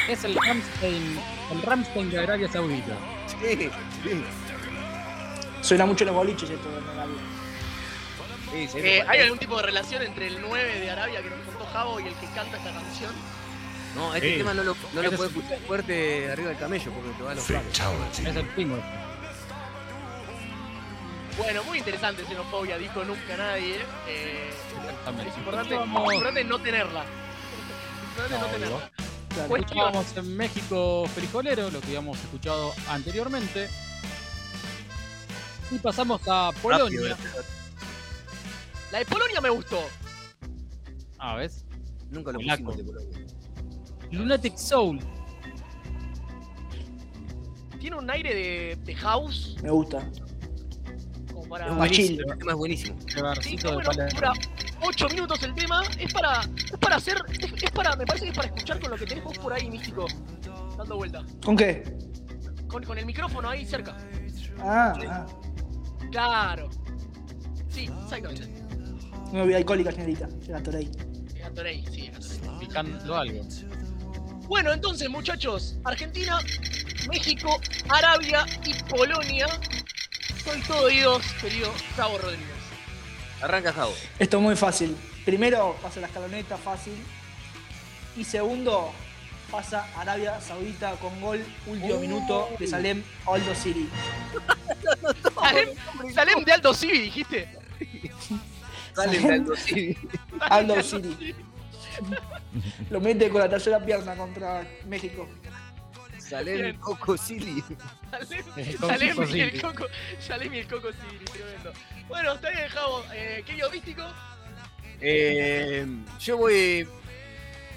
Es 0.08 0.24
el 0.24 0.34
Ramstein, 0.34 1.18
el 1.52 1.62
Ramstein 1.62 2.10
de 2.10 2.18
Arabia 2.18 2.48
Saudita. 2.50 2.96
Sí, 3.28 3.56
sí. 4.04 4.24
Suena 5.62 5.86
mucho 5.86 6.04
los 6.04 6.14
boliches 6.14 6.50
esto 6.50 6.68
de 6.68 6.90
Arabia. 6.90 7.16
sí, 8.52 8.68
sí, 8.68 8.78
Eh. 8.78 9.04
¿Hay 9.06 9.20
algún 9.20 9.38
tipo 9.38 9.56
de 9.56 9.62
relación 9.62 10.02
entre 10.02 10.26
el 10.26 10.40
9 10.40 10.80
de 10.80 10.90
Arabia 10.90 11.22
que 11.22 11.30
nos 11.30 11.38
contó 11.40 11.64
Javo 11.72 12.00
y 12.00 12.08
el 12.08 12.14
que 12.14 12.26
canta 12.26 12.56
esta 12.56 12.72
canción? 12.72 13.12
No, 13.94 14.14
este 14.14 14.32
Sí. 14.32 14.38
tema 14.38 14.52
no 14.52 14.64
lo, 14.64 14.76
no 14.94 15.02
lo 15.02 15.10
puedes 15.12 15.20
es- 15.32 15.36
escuchar 15.36 15.58
fuerte 15.60 16.30
arriba 16.32 16.48
del 16.50 16.58
camello 16.58 16.90
porque 16.92 17.10
te 17.16 17.22
va 17.22 17.30
a 17.30 17.34
los. 17.36 17.48
Es 18.18 18.36
el 18.36 18.46
pingo. 18.48 18.78
Bueno, 21.38 21.64
muy 21.64 21.78
interesante 21.78 22.24
xenofobia, 22.24 22.78
dijo 22.78 23.04
nunca 23.04 23.36
nadie. 23.36 23.76
Eh, 24.08 24.50
Exactamente. 24.74 25.30
es 25.30 25.38
importante, 25.38 25.74
importante 25.74 26.44
no 26.44 26.58
tenerla. 26.60 27.04
Es 27.04 28.08
importante 28.08 28.34
no, 28.38 28.40
No, 28.40 28.52
tenerla. 28.52 28.90
Claro. 29.28 29.56
Escuchábamos 29.56 30.16
en 30.16 30.36
México 30.36 31.04
frijolero, 31.14 31.70
lo 31.70 31.80
que 31.80 31.88
habíamos 31.88 32.18
escuchado 32.18 32.72
anteriormente. 32.88 33.68
Y 35.70 35.78
pasamos 35.78 36.22
a 36.26 36.52
Polonia. 36.62 37.00
Rápido, 37.10 37.42
La 38.92 38.98
de 39.00 39.04
Polonia 39.04 39.40
me 39.42 39.50
gustó. 39.50 39.80
Ah, 41.18 41.36
¿ves? 41.36 41.66
Nunca 42.10 42.32
lo 42.32 42.38
Polaco. 42.38 42.64
pusimos 42.64 42.76
de 42.78 42.84
Polonia. 42.84 43.26
Lunatic 44.12 44.56
Soul. 44.56 45.00
Tiene 47.78 47.96
un 47.96 48.10
aire 48.10 48.34
de, 48.34 48.76
de 48.76 48.94
house. 48.94 49.56
Me 49.62 49.70
gusta. 49.70 50.08
Para. 51.48 51.66
Es 51.68 51.74
buenísimo, 51.76 52.32
el 52.32 52.38
tema 52.38 52.52
es 52.52 52.56
buenísimo. 52.58 52.96
Sí, 53.40 53.56
bueno, 53.62 53.80
dura 54.14 54.32
8 54.82 55.08
minutos 55.08 55.42
el 55.42 55.54
tema. 55.54 55.82
Es 55.98 56.12
para. 56.12 56.40
Es 56.40 56.78
para 56.80 56.96
hacer. 56.96 57.16
Es, 57.32 57.62
es 57.62 57.70
para. 57.70 57.96
Me 57.96 58.06
parece 58.06 58.24
que 58.26 58.30
es 58.30 58.36
para 58.36 58.48
escuchar 58.48 58.80
con 58.80 58.90
lo 58.90 58.96
que 58.96 59.06
tenés 59.06 59.24
vos 59.24 59.38
por 59.38 59.52
ahí, 59.52 59.70
místico. 59.70 60.06
Dando 60.76 60.96
vuelta. 60.96 61.24
¿Con 61.44 61.56
qué? 61.56 61.84
Con, 62.68 62.82
con 62.84 62.98
el 62.98 63.06
micrófono 63.06 63.48
ahí 63.48 63.64
cerca. 63.64 63.96
Ah, 64.60 64.94
ah. 65.08 65.26
Claro. 66.10 66.70
Sí, 67.68 67.90
exactamente. 68.04 68.48
Una 69.30 69.42
bebida 69.42 69.58
alcohólica, 69.58 69.92
señorita. 69.92 70.28
Gatorade. 70.48 70.90
Gatorade, 71.34 71.84
sí, 71.90 72.10
Gatorade. 72.10 72.58
Picando 72.60 73.16
algo. 73.16 73.42
Bueno, 74.48 74.72
entonces, 74.72 75.08
muchachos, 75.08 75.76
Argentina, 75.84 76.38
México, 77.08 77.60
Arabia 77.88 78.46
y 78.64 78.74
Polonia. 78.84 79.46
Soy 80.46 80.60
todo 80.60 80.84
oídos, 80.84 81.26
querido 81.40 81.72
Gustavo 81.72 82.18
Rodríguez. 82.18 82.46
Arranca 83.42 83.72
Javo. 83.72 83.92
Esto 84.16 84.36
es 84.36 84.42
muy 84.44 84.54
fácil. 84.54 84.96
Primero 85.24 85.76
pasa 85.82 85.98
la 85.98 86.06
escaloneta, 86.06 86.56
fácil. 86.56 86.94
Y 88.16 88.22
segundo, 88.22 88.92
pasa 89.50 89.88
Arabia 89.96 90.40
Saudita 90.40 90.92
con 91.00 91.20
gol, 91.20 91.44
último 91.66 91.98
minuto 91.98 92.48
de 92.60 92.66
Salem 92.68 93.02
Aldo 93.26 93.56
City. 93.56 93.88
Salem, 95.34 96.14
Salem 96.14 96.44
de 96.44 96.52
Aldo 96.52 96.72
Civi, 96.72 97.00
dijiste. 97.00 97.48
Sale 98.94 99.20
Salem. 99.20 99.40
Aldo 99.40 99.56
Civi. 99.56 99.98
Aldo 100.38 100.82
City. 100.84 101.34
Lo 102.88 103.00
mete 103.00 103.30
con 103.30 103.40
la 103.40 103.48
tercera 103.48 103.84
pierna 103.84 104.14
contra 104.14 104.64
México. 104.86 105.28
Sale 106.28 106.54
Bien. 106.54 106.64
el 106.66 106.80
Coco 106.80 107.16
Silly. 107.16 107.62
Salem, 108.10 108.44
El 108.56 108.76
Coco 108.76 108.88
Salem 108.88 109.34
y 109.36 109.40
el 109.40 109.60
Coco. 109.62 109.86
Salem 110.18 110.54
y 110.54 110.58
el 110.58 110.66
Coco 110.68 110.88
Civi, 110.92 111.24
tremendo. 111.24 111.72
Bueno, 112.08 112.32
está 112.34 112.50
bien, 112.50 112.68
Javo. 112.68 113.04
Eh, 113.12 113.42
¿Qué 113.46 113.62
místico? 113.72 114.02
Eh, 115.00 115.86
yo 116.20 116.36
voy. 116.38 116.88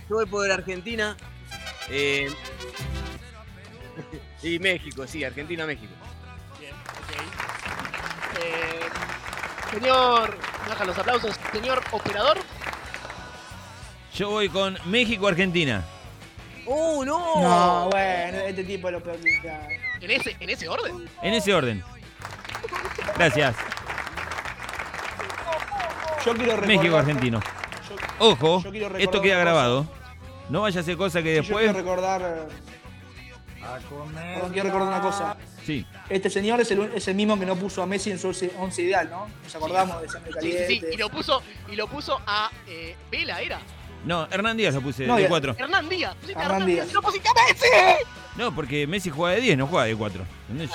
Yo 0.10 0.16
voy 0.16 0.26
por 0.26 0.50
Argentina. 0.52 1.16
eh, 1.90 2.32
y 4.44 4.58
México, 4.60 5.06
sí, 5.06 5.24
Argentina-México. 5.24 5.94
Bien, 6.60 6.74
ok. 6.74 8.42
Eh, 8.42 9.74
señor. 9.74 10.38
Baja 10.68 10.86
los 10.86 10.98
aplausos. 10.98 11.36
Señor 11.52 11.84
operador. 11.92 12.38
Yo 14.16 14.30
voy 14.32 14.50
con 14.50 14.78
México-Argentina. 14.86 15.84
¡Oh, 16.72 17.04
no! 17.04 17.42
No, 17.42 17.90
bueno, 17.90 18.38
este 18.40 18.64
tipo 18.64 18.88
es 18.90 18.94
lo 18.94 19.02
peor 19.04 19.18
que. 19.18 19.78
¿En 20.02 20.12
ese, 20.12 20.36
en 20.40 20.50
ese 20.52 20.70
orden? 20.70 21.10
En 21.24 21.34
ese 21.34 21.54
orden. 21.54 21.84
Gracias. 23.16 23.56
Yo 26.26 26.34
quiero 26.36 26.52
recordar. 26.52 26.68
México-Argentino. 26.68 27.40
Yo, 27.40 27.96
Ojo, 28.28 28.62
Yo 28.64 28.70
quiero 28.72 28.86
recordar 28.90 29.02
esto 29.02 29.22
queda 29.22 29.36
una 29.36 29.44
grabado. 29.46 29.88
No 30.50 30.62
vaya 30.62 30.82
a 30.82 30.84
ser 30.84 30.96
cosa 30.98 31.24
que 31.24 31.36
yo 31.36 31.42
después. 31.42 31.64
quiero 31.66 31.80
recordar. 31.80 32.22
eh, 32.22 32.48
Perdón, 34.36 34.52
quiero 34.52 34.68
recordar 34.68 34.88
una 34.90 35.02
cosa. 35.02 35.38
Sí, 35.66 35.86
Este 36.10 36.30
señor 36.30 36.60
es 36.62 36.72
el, 36.72 36.92
es 36.96 37.08
el 37.08 37.16
mismo 37.16 37.38
que 37.40 37.46
no 37.46 37.56
puso 37.56 37.82
a 37.84 37.86
Messi 37.86 38.10
en 38.12 38.18
su 38.20 38.28
once, 38.30 38.52
once 38.58 38.82
ideal, 38.82 39.10
¿no? 39.10 39.28
Nos 39.44 39.56
acordamos 39.56 40.02
de 40.02 40.10
sangre 40.10 40.32
Sí, 40.42 40.54
sí. 40.68 40.82
Y 40.94 40.98
lo 40.98 41.10
puso, 41.10 41.42
y 41.72 41.76
lo 41.76 41.88
puso 41.88 42.20
a 42.26 42.50
eh, 42.68 42.96
Vela, 43.12 43.42
¿era? 43.42 43.60
No, 44.06 44.28
Hernán 44.32 44.58
Díaz 44.58 44.74
lo 44.76 44.82
puse 44.82 45.06
No, 45.06 45.16
de 45.16 45.24
ya- 45.24 45.30
4. 45.30 45.56
Hernán 45.58 45.90
Díaz. 45.90 46.16
Pusiste 46.16 46.40
a 46.40 46.44
Hernán 46.44 46.62
Hernán 46.62 46.68
Díaz. 46.68 46.86
Díaz. 46.86 46.94
lo 46.94 47.02
pusiste 47.02 47.28
a 47.30 47.34
Messi. 47.34 48.04
No, 48.38 48.56
porque 48.56 48.88
Messi 48.88 49.10
juega 49.10 49.36
de 49.36 49.42
10, 49.42 49.58
no 49.58 49.68
juega 49.68 49.86
de 49.86 49.96
4. 49.96 50.26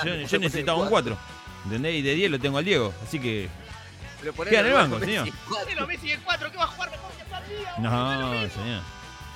Yo, 0.05 0.15
yo 0.27 0.39
necesitaba 0.39 0.77
un 0.77 0.89
4. 0.89 1.17
¿Entendés? 1.65 1.95
Y 1.95 2.01
de 2.03 2.13
10 2.15 2.31
lo 2.31 2.39
tengo 2.39 2.57
al 2.59 2.65
Diego. 2.65 2.93
Así 3.03 3.19
que. 3.19 3.49
Queda 4.49 4.59
en 4.61 4.65
el 4.67 4.73
banco, 4.73 4.99
señor. 4.99 5.25
Messi, 5.25 5.37
cuatro. 5.47 5.65
Ponelo 5.65 5.83
a 5.83 5.87
Messi 5.87 6.07
de 6.09 6.17
4, 6.19 6.51
¿qué 6.51 6.57
va 6.57 6.63
a 6.63 6.67
jugar 6.67 6.91
mejor 6.91 7.11
que 7.11 7.21
Hernán 7.23 7.43
Díaz? 7.49 7.79
No, 7.79 8.49
señor. 8.49 8.81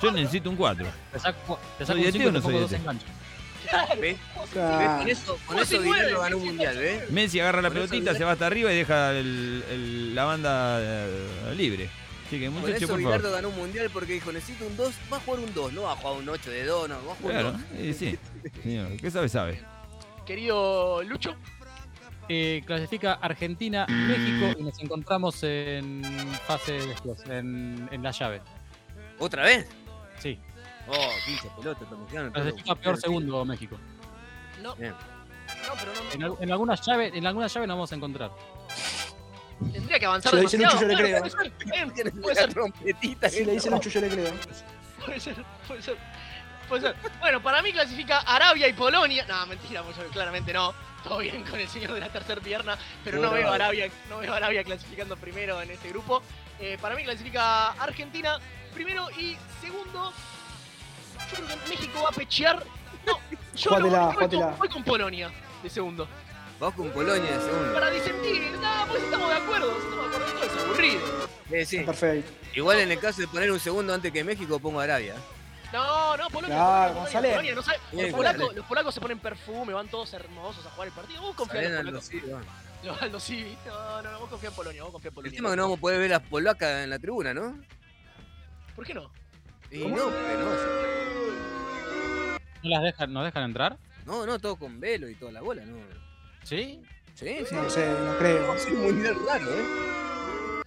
Yo 0.02 0.10
necesito 0.12 0.50
un 0.50 0.56
4. 0.56 0.86
Te 1.12 1.18
saco, 1.18 1.58
te 1.78 1.86
¿Soy 1.86 1.86
saco 1.86 1.98
un 1.98 2.04
DT 2.06 2.12
5 2.12 2.28
o 2.28 2.32
no 2.32 2.68
soy. 2.68 2.78
Claro. 3.68 4.00
¿Ves? 4.00 4.16
Ah, 4.56 4.74
¿Ves? 4.78 4.88
Con 4.98 5.08
eso, 5.08 5.32
con 5.32 5.46
¿Cómo 5.46 5.60
eso? 5.60 5.80
Dinero 5.82 6.20
ganó 6.20 6.36
un 6.38 6.42
¿Qué 6.42 6.48
mundial, 6.48 6.76
¿ves? 6.78 7.10
Messi 7.10 7.40
agarra 7.40 7.60
la 7.62 7.68
pelotita, 7.70 8.14
se 8.14 8.24
va 8.24 8.32
hasta 8.32 8.46
arriba 8.46 8.72
y 8.72 8.76
deja 8.76 9.10
el- 9.12 9.64
el- 9.70 10.14
la 10.14 10.24
banda 10.24 10.78
eh, 10.80 11.54
libre. 11.56 11.90
Así 12.30 12.38
que, 12.38 12.46
Con 12.46 12.54
muchachos, 12.60 12.82
eso 12.82 12.88
por 12.92 12.98
Bilardo 12.98 13.32
ganó 13.32 13.48
un 13.48 13.56
mundial 13.56 13.90
porque 13.92 14.12
dijo, 14.12 14.30
necesito 14.30 14.64
un 14.66 14.76
2, 14.76 14.94
va 15.12 15.16
a 15.16 15.20
jugar 15.20 15.40
un 15.40 15.52
2, 15.52 15.72
no 15.72 15.82
va 15.82 15.92
a 15.92 15.96
jugar 15.96 16.16
un 16.18 16.28
8 16.28 16.50
de 16.50 16.64
2, 16.64 16.88
no, 16.88 16.94
va 17.06 17.12
a 17.12 17.16
jugar 17.16 17.34
Claro, 17.34 17.48
un 17.50 17.60
2. 17.62 17.64
eh, 17.78 17.92
sí. 17.92 18.18
Señor, 18.62 18.96
¿qué 18.98 19.10
sabe? 19.10 19.28
Sabe. 19.28 19.62
Querido 20.24 21.02
Lucho. 21.02 21.34
Eh, 22.28 22.62
clasifica 22.64 23.14
Argentina, 23.14 23.84
México 23.88 24.54
y 24.60 24.62
nos 24.62 24.78
encontramos 24.80 25.42
en 25.42 26.04
fase 26.46 26.74
después, 26.86 27.24
en, 27.28 27.88
en 27.90 28.02
la 28.04 28.12
llave. 28.12 28.40
¿Otra 29.18 29.42
vez? 29.42 29.66
Sí, 30.20 30.38
Oh, 30.86 31.08
15 31.26 31.48
pelotas, 31.58 31.82
estamos 31.82 32.08
quedando. 32.10 32.32
clasifica 32.32 32.74
peor 32.76 32.96
segundo 33.00 33.44
México. 33.44 33.76
No. 34.62 34.74
Bien. 34.76 34.92
No, 34.92 35.72
pero 35.78 35.92
no. 35.94 36.12
En, 36.12 36.22
al- 36.22 36.36
en 36.40 36.52
algunas 36.52 36.80
llaves 36.86 37.12
en 37.14 37.26
algunas 37.26 37.52
llaves 37.52 37.66
nos 37.68 37.76
vamos 37.76 37.92
a 37.92 37.96
encontrar. 37.96 38.30
Tendría 39.72 39.98
que 39.98 40.06
avanzar 40.06 40.30
Si 40.30 40.36
lo 40.36 40.42
dice. 40.42 40.58
Lucho, 40.58 40.80
yo 40.80 40.86
le 40.86 40.94
Claro, 40.94 41.22
creo. 42.02 42.22
puede 42.22 42.34
ser, 42.34 42.52
trompetita. 42.54 43.28
si 43.28 43.44
le 43.44 43.52
dicen 43.52 43.72
mucho, 43.72 43.90
yo 43.90 44.00
le 44.00 44.08
creo. 44.08 44.32
puede 45.04 45.20
ser, 45.20 45.36
puede 45.68 45.82
ser. 45.82 45.96
Puede 46.68 46.82
ser. 46.82 46.94
Bueno, 47.18 47.42
para 47.42 47.62
mí 47.62 47.72
clasifica 47.72 48.18
Arabia 48.20 48.68
y 48.68 48.72
Polonia. 48.72 49.24
No, 49.28 49.46
mentira, 49.46 49.82
pues, 49.82 49.96
claramente 50.12 50.52
no. 50.52 50.72
Todo 51.02 51.18
bien 51.18 51.42
con 51.44 51.58
el 51.58 51.68
señor 51.68 51.92
de 51.94 52.00
la 52.00 52.08
tercera 52.10 52.40
pierna, 52.40 52.76
pero 53.02 53.18
no 53.18 53.30
veo 53.30 53.50
Arabia, 53.50 53.90
no 54.10 54.18
veo 54.18 54.34
Arabia 54.34 54.62
clasificando 54.62 55.16
primero 55.16 55.60
en 55.62 55.70
este 55.70 55.88
grupo. 55.88 56.22
Eh, 56.60 56.76
para 56.80 56.94
mí 56.94 57.02
clasifica 57.04 57.70
Argentina 57.72 58.38
primero 58.74 59.10
y 59.18 59.36
segundo. 59.62 60.12
Yo 61.30 61.36
creo 61.44 61.48
que 61.48 61.68
México 61.70 62.02
va 62.02 62.10
a 62.10 62.12
pechear. 62.12 62.64
No, 63.06 63.18
yo 63.54 63.70
no, 63.70 63.76
Jugátela, 63.78 64.04
voy, 64.06 64.14
jugátela. 64.14 64.46
con, 64.50 64.58
voy 64.58 64.68
con 64.68 64.84
Polonia 64.84 65.30
de 65.62 65.70
segundo. 65.70 66.06
Vas 66.60 66.74
con 66.74 66.90
Polonia 66.90 67.38
de 67.38 67.42
segundo. 67.42 67.72
Para 67.72 67.90
disentir, 67.90 68.52
nada, 68.60 68.86
pues 68.86 69.02
estamos 69.02 69.28
de 69.30 69.34
acuerdo, 69.36 69.80
si 69.80 69.86
estamos 69.86 70.10
de 70.10 70.16
acuerdo, 70.16 70.44
es 70.44 70.62
aburrido. 70.64 71.00
Eh, 71.50 71.64
sí. 71.64 71.78
Perfecto. 71.80 72.30
Igual 72.54 72.80
en 72.80 72.92
el 72.92 72.98
caso 73.00 73.20
de 73.22 73.28
poner 73.28 73.50
un 73.50 73.58
segundo 73.58 73.94
antes 73.94 74.12
que 74.12 74.22
México, 74.22 74.58
pongo 74.60 74.78
Arabia. 74.80 75.14
No, 75.72 76.16
no, 76.16 76.28
Polonia. 76.28 76.56
Claro, 76.56 76.88
Polonia, 76.94 77.02
González. 77.02 77.30
Polonia, 77.32 77.54
no 77.54 77.62
sabe- 77.62 77.78
Bien, 77.92 78.06
los, 78.06 78.14
polacos, 78.16 78.38
González. 78.40 78.56
los 78.58 78.66
polacos 78.66 78.94
se 78.94 79.00
ponen 79.00 79.18
perfume, 79.20 79.72
van 79.72 79.88
todos 79.88 80.12
hermosos 80.12 80.66
a 80.66 80.70
jugar 80.70 80.88
el 80.88 80.94
partido. 80.94 81.22
Vos 81.22 81.34
confía 81.36 81.62
en 81.62 81.72
los 81.72 81.84
polacos. 81.84 82.04
sí, 82.04 82.18
Aldo. 82.24 83.20
No, 84.02 84.02
no, 84.02 84.18
vos 84.20 84.28
confía 84.30 84.48
en 84.50 84.54
Polonia, 84.54 84.82
vos 84.82 84.92
confía 84.92 85.08
en 85.08 85.12
El 85.12 85.14
Polonia. 85.14 85.36
tema 85.36 85.48
es 85.48 85.52
que 85.52 85.56
no 85.56 85.62
vamos 85.62 85.78
a 85.78 85.80
poder 85.80 85.98
ver 86.00 86.10
las 86.10 86.22
polacas 86.22 86.84
en 86.84 86.90
la 86.90 86.98
tribuna, 86.98 87.32
¿no? 87.32 87.58
¿Por 88.76 88.84
qué 88.84 88.92
no? 88.94 89.10
Y 89.70 89.78
no, 89.78 90.04
porque 90.04 90.34
no. 90.38 90.50
¿No 92.62 92.68
las 92.70 92.82
dejan, 92.82 93.12
nos 93.14 93.24
dejan 93.24 93.44
entrar? 93.44 93.78
No, 94.04 94.26
no, 94.26 94.38
todo 94.38 94.56
con 94.56 94.78
velo 94.80 95.08
y 95.08 95.14
toda 95.14 95.32
la 95.32 95.40
bola, 95.40 95.64
no. 95.64 95.76
¿Sí? 96.50 96.82
Sí, 97.14 97.36
sí. 97.48 97.54
No 97.54 97.70
sé, 97.70 97.86
no 97.88 98.18
creo. 98.18 98.54
Es 98.56 98.66
un 98.66 98.82
mundial 98.82 99.14
raro, 99.24 99.44
¿eh? 99.54 100.62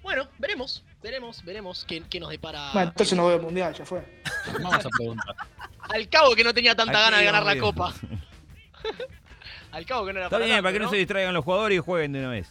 Bueno, 0.00 0.28
veremos, 0.38 0.84
veremos, 1.02 1.44
veremos 1.44 1.84
qué, 1.88 2.04
qué 2.08 2.20
nos 2.20 2.30
depara. 2.30 2.70
Bueno, 2.72 2.88
entonces 2.90 3.18
no 3.18 3.26
veo 3.26 3.34
el 3.38 3.42
mundial, 3.42 3.74
ya 3.74 3.84
fue. 3.84 4.00
Vamos 4.62 4.86
a 4.86 4.88
preguntar. 4.88 5.34
Al 5.80 6.08
cabo 6.08 6.36
que 6.36 6.44
no 6.44 6.54
tenía 6.54 6.76
tanta 6.76 6.92
Aquí 6.92 7.04
ganas 7.04 7.18
de 7.18 7.26
ganar 7.26 7.42
la 7.42 7.58
copa. 7.58 7.92
Al 9.72 9.84
cabo 9.84 10.06
que 10.06 10.12
no 10.12 10.18
era 10.20 10.26
Está 10.28 10.36
para 10.36 10.44
bien, 10.44 10.56
tanto, 10.58 10.62
para 10.62 10.72
que 10.72 10.78
no 10.78 10.88
se 10.88 10.96
distraigan 10.98 11.34
los 11.34 11.44
jugadores 11.44 11.78
y 11.78 11.80
jueguen 11.80 12.12
de 12.12 12.20
una 12.20 12.30
vez. 12.30 12.48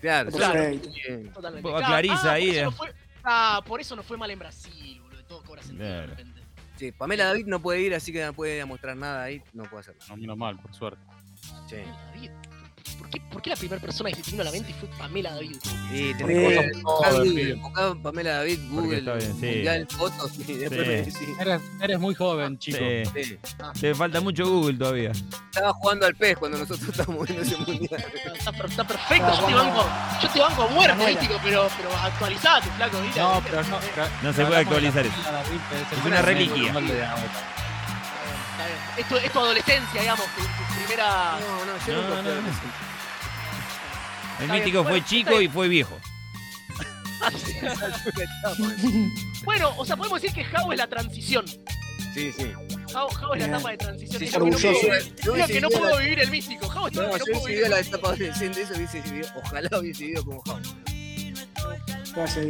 Claro, 0.00 0.30
Claro. 0.30 0.52
Totalmente. 1.34 1.68
Claro. 1.68 1.86
Clarisa 1.86 2.30
Ah, 2.30 2.34
ahí, 2.34 2.46
Por 2.46 2.54
eso, 2.54 2.60
eh. 2.60 2.64
no 2.64 2.70
fue, 2.72 2.94
ah, 3.24 3.62
por 3.66 3.80
eso 3.80 3.96
no 3.96 4.02
fue 4.04 4.16
mal 4.16 4.30
en 4.30 4.38
Brasil, 4.38 5.00
boludo. 5.00 5.24
Todo 5.24 5.42
cobra 5.42 5.62
sentido 5.62 5.84
de 5.88 5.94
Claro. 5.96 6.10
repente. 6.10 6.40
Sí, 6.76 6.92
Pamela 6.92 7.24
David 7.26 7.46
no 7.46 7.60
puede 7.60 7.80
ir, 7.82 7.92
así 7.94 8.12
que 8.12 8.24
no 8.24 8.32
puede 8.32 8.64
mostrar 8.64 8.96
nada 8.96 9.24
ahí, 9.24 9.42
no 9.52 9.64
puede 9.64 9.80
hacerlo. 9.80 10.00
No, 10.08 10.16
menos 10.16 10.36
mal, 10.36 10.56
por 10.60 10.72
suerte. 10.72 11.02
Sí. 11.68 11.76
David. 12.14 12.30
¿Por 12.98 13.08
qué, 13.10 13.20
por 13.32 13.42
qué 13.42 13.50
la 13.50 13.56
primera 13.56 13.80
persona 13.80 14.10
que 14.10 14.16
se 14.16 14.22
te 14.22 14.30
vino 14.32 14.42
a 14.42 14.44
la 14.44 14.50
mente 14.52 14.74
fue 14.74 14.88
Pamela 14.98 15.34
David? 15.34 15.56
Sí, 15.90 16.12
tenés 16.18 16.76
Pamela 18.02 18.36
David, 18.38 18.58
Google, 18.70 18.98
está 18.98 19.14
bien, 19.14 19.36
sí. 19.40 19.46
mundial, 19.46 19.86
fotos 19.90 20.32
y 20.38 20.52
después 20.54 20.80
Sí. 20.80 20.86
me 20.86 20.96
decís. 20.96 21.18
Eres, 21.40 21.62
eres 21.80 21.98
muy 22.00 22.14
joven, 22.14 22.58
chico. 22.58 22.78
Sí. 22.78 23.24
Sí. 23.24 23.38
Te 23.80 23.94
falta 23.94 24.20
mucho 24.20 24.44
Google 24.48 24.76
todavía. 24.78 25.12
Estaba 25.12 25.72
jugando 25.74 26.06
al 26.06 26.14
pez 26.14 26.36
cuando 26.36 26.58
nosotros 26.58 26.88
estábamos 26.88 27.26
viendo 27.26 27.42
ese 27.42 27.56
mundial. 27.56 28.04
Está, 28.36 28.52
per- 28.52 28.66
está 28.66 28.86
perfecto, 28.86 29.26
Ah, 29.26 29.38
yo 29.40 29.46
te 29.46 29.54
banco, 29.54 29.86
yo 30.22 30.28
te 30.28 30.40
banco 30.40 30.68
Manuela. 30.68 30.94
místico, 30.96 31.34
pero, 31.42 31.68
pero 31.76 31.96
actualizate, 31.96 32.68
flaco, 32.76 33.00
¿viste? 33.02 33.20
No, 33.20 33.34
¿viste? 33.40 33.50
pero 33.50 33.62
no. 33.64 33.78
No 34.22 34.32
se 34.32 34.44
puede 34.44 34.60
actualizar 34.60 35.06
eso. 35.06 35.16
Es 35.98 36.04
una 36.06 36.22
reliquia. 36.22 36.72
Está 38.60 38.66
bien. 38.66 38.78
Es 38.98 39.08
tu, 39.08 39.16
es 39.16 39.32
tu 39.32 39.38
adolescencia, 39.38 40.00
digamos, 40.00 40.26
tu, 40.34 40.42
tu 40.42 40.74
primera. 40.78 41.38
No, 41.40 41.64
no, 41.64 41.86
yo 41.86 41.94
No, 41.94 42.02
nunca 42.08 42.22
no, 42.22 42.30
fui 42.52 42.70
El 44.38 44.44
Está 44.44 44.54
mítico 44.54 44.70
bien, 44.70 44.82
fue 44.84 44.92
bueno, 44.92 45.06
chico 45.06 45.30
está 45.30 45.42
y 45.42 45.48
fue 45.48 45.68
viejo. 45.68 45.98
Bueno, 49.44 49.72
o 49.78 49.84
sea, 49.86 49.96
podemos 49.96 50.20
decir 50.20 50.34
que 50.34 50.44
Jao 50.44 50.70
es 50.72 50.78
la 50.78 50.86
transición. 50.86 51.46
Sí, 52.14 52.32
sí. 52.36 52.52
Jao, 52.92 53.08
Jao 53.08 53.34
es 53.34 53.40
la 53.40 53.46
Bien. 53.46 53.54
etapa 53.54 53.70
de 53.70 53.76
transición. 53.78 54.18
Sí, 54.20 54.26
yo 54.26 54.32
que 54.32 54.38
no 54.38 54.44
orgulloso. 54.44 54.80
puedo, 54.80 54.90
Yo 54.92 54.98
es 54.98 55.24
lo 55.26 55.32
hubiese 55.32 55.52
que 55.54 55.60
no 55.60 55.68
vivido 55.68 55.80
puedo 55.80 55.96
la- 55.96 56.02
vivir 56.02 56.18
el 56.20 56.30
místico. 56.30 56.68
Jao 56.68 56.86
es 56.88 56.92
todo 56.92 57.02
No, 57.04 57.08
lo 57.08 57.14
que 57.14 57.18
yo 57.20 57.24
no 57.24 57.32
puedo 57.32 57.44
hubiese 57.44 57.48
vivir. 57.48 57.64
vivido 57.64 57.68
la 57.68 57.80
etapa 57.80 58.08
adolescente, 58.08 58.62
eso 58.62 58.74
hubiese 58.74 59.00
vivido, 59.00 59.28
ojalá 59.42 59.78
hubiese 59.78 60.04
vivido 60.04 60.24
como 60.24 60.42
Jao. 60.42 60.60
Gracias. 62.14 62.46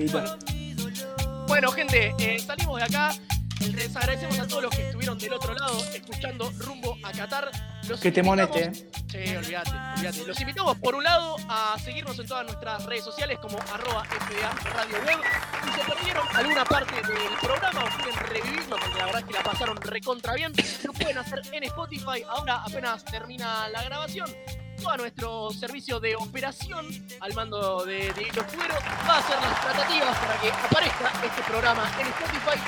Bueno, 1.46 1.70
gente, 1.72 2.14
eh, 2.18 2.38
salimos 2.40 2.78
de 2.78 2.84
acá. 2.84 3.12
Les 3.61 3.94
agradecemos 3.94 4.38
a 4.38 4.48
todos 4.48 4.62
los 4.62 4.74
que 4.74 4.86
estuvieron 4.86 5.18
del 5.18 5.34
otro 5.34 5.54
lado 5.54 5.84
escuchando 5.94 6.50
rumbo 6.58 6.96
a 7.02 7.12
Qatar. 7.12 7.50
Los 7.88 8.00
Que 8.00 8.11
te 8.11 8.20
eh. 8.20 8.24
Sí, 8.24 9.36
olvídate, 9.36 9.70
olvídate. 9.96 10.26
Los 10.26 10.40
invitamos 10.40 10.78
por 10.78 10.94
un 10.94 11.04
lado 11.04 11.36
a 11.48 11.76
seguirnos 11.78 12.18
en 12.18 12.26
todas 12.26 12.46
nuestras 12.46 12.84
redes 12.86 13.04
sociales 13.04 13.38
como 13.40 13.58
arroba 13.72 14.04
FDA 14.04 14.50
Radio 14.72 14.96
Web. 15.04 15.18
Si 15.64 15.72
se 15.72 15.84
perdieron 15.84 16.26
alguna 16.34 16.64
parte 16.64 16.94
del 16.94 17.38
programa 17.40 17.84
o 17.84 18.02
quieren 18.02 18.20
revivirlo, 18.28 18.76
porque 18.76 18.98
la 18.98 19.04
verdad 19.06 19.20
es 19.20 19.26
que 19.26 19.32
la 19.34 19.42
pasaron 19.42 19.76
recontra 19.76 20.34
bien, 20.34 20.52
lo 20.84 20.92
pueden 20.92 21.18
hacer 21.18 21.42
en 21.52 21.64
Spotify. 21.64 22.22
Ahora 22.28 22.62
apenas 22.64 23.04
termina 23.04 23.68
la 23.68 23.82
grabación. 23.82 24.30
Todo 24.82 24.96
nuestro 24.96 25.50
servicio 25.50 26.00
de 26.00 26.16
operación 26.16 26.86
al 27.20 27.34
mando 27.34 27.84
de 27.84 28.12
Dieguito 28.14 28.42
Fuero 28.44 28.74
va 29.06 29.14
a 29.14 29.18
hacer 29.18 29.36
las 29.36 29.60
tratativas 29.60 30.16
para 30.18 30.40
que 30.40 30.50
aparezca 30.50 31.12
este 31.24 31.42
programa 31.42 31.90
en 32.00 32.06
Spotify. 32.06 32.58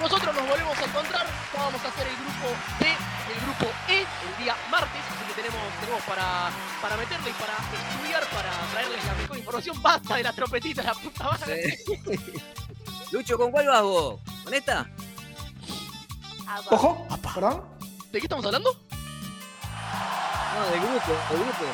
Nosotros 0.00 0.34
nos 0.34 0.48
volvemos 0.48 0.76
a 0.76 0.84
encontrar, 0.84 1.26
ya 1.54 1.62
vamos 1.62 1.80
a 1.84 1.88
hacer 1.88 2.06
el 2.08 2.16
grupo 2.16 2.48
B, 2.80 2.86
el 2.88 3.40
grupo 3.42 3.66
E, 3.88 4.00
el 4.00 4.44
día 4.44 4.56
martes, 4.70 5.00
así 5.10 5.24
que 5.28 5.42
tenemos, 5.42 5.60
tenemos 5.80 6.02
para, 6.02 6.50
para 6.82 6.96
meterle 6.96 7.30
y 7.30 7.34
para 7.34 7.54
estudiar, 7.54 8.26
para 8.30 8.50
traerles 8.72 9.04
la 9.04 9.14
mejor 9.14 9.38
información. 9.38 9.82
Basta 9.82 10.16
de 10.16 10.22
la 10.22 10.32
trompetita, 10.32 10.82
la 10.82 10.94
puta 10.94 11.24
madre. 11.24 11.76
Sí. 11.76 12.42
Lucho, 13.12 13.38
¿con 13.38 13.50
cuál 13.52 13.66
vas 13.68 13.82
vos? 13.82 14.20
¿Con 14.42 14.54
esta? 14.54 14.90
Ojo, 16.70 17.06
perdón. 17.34 17.62
¿De 18.10 18.18
qué 18.18 18.26
estamos 18.26 18.44
hablando? 18.44 18.76
No, 20.52 20.64
del 20.70 20.80
grupo, 20.80 21.12
del 21.30 21.38
grupo. 21.38 21.64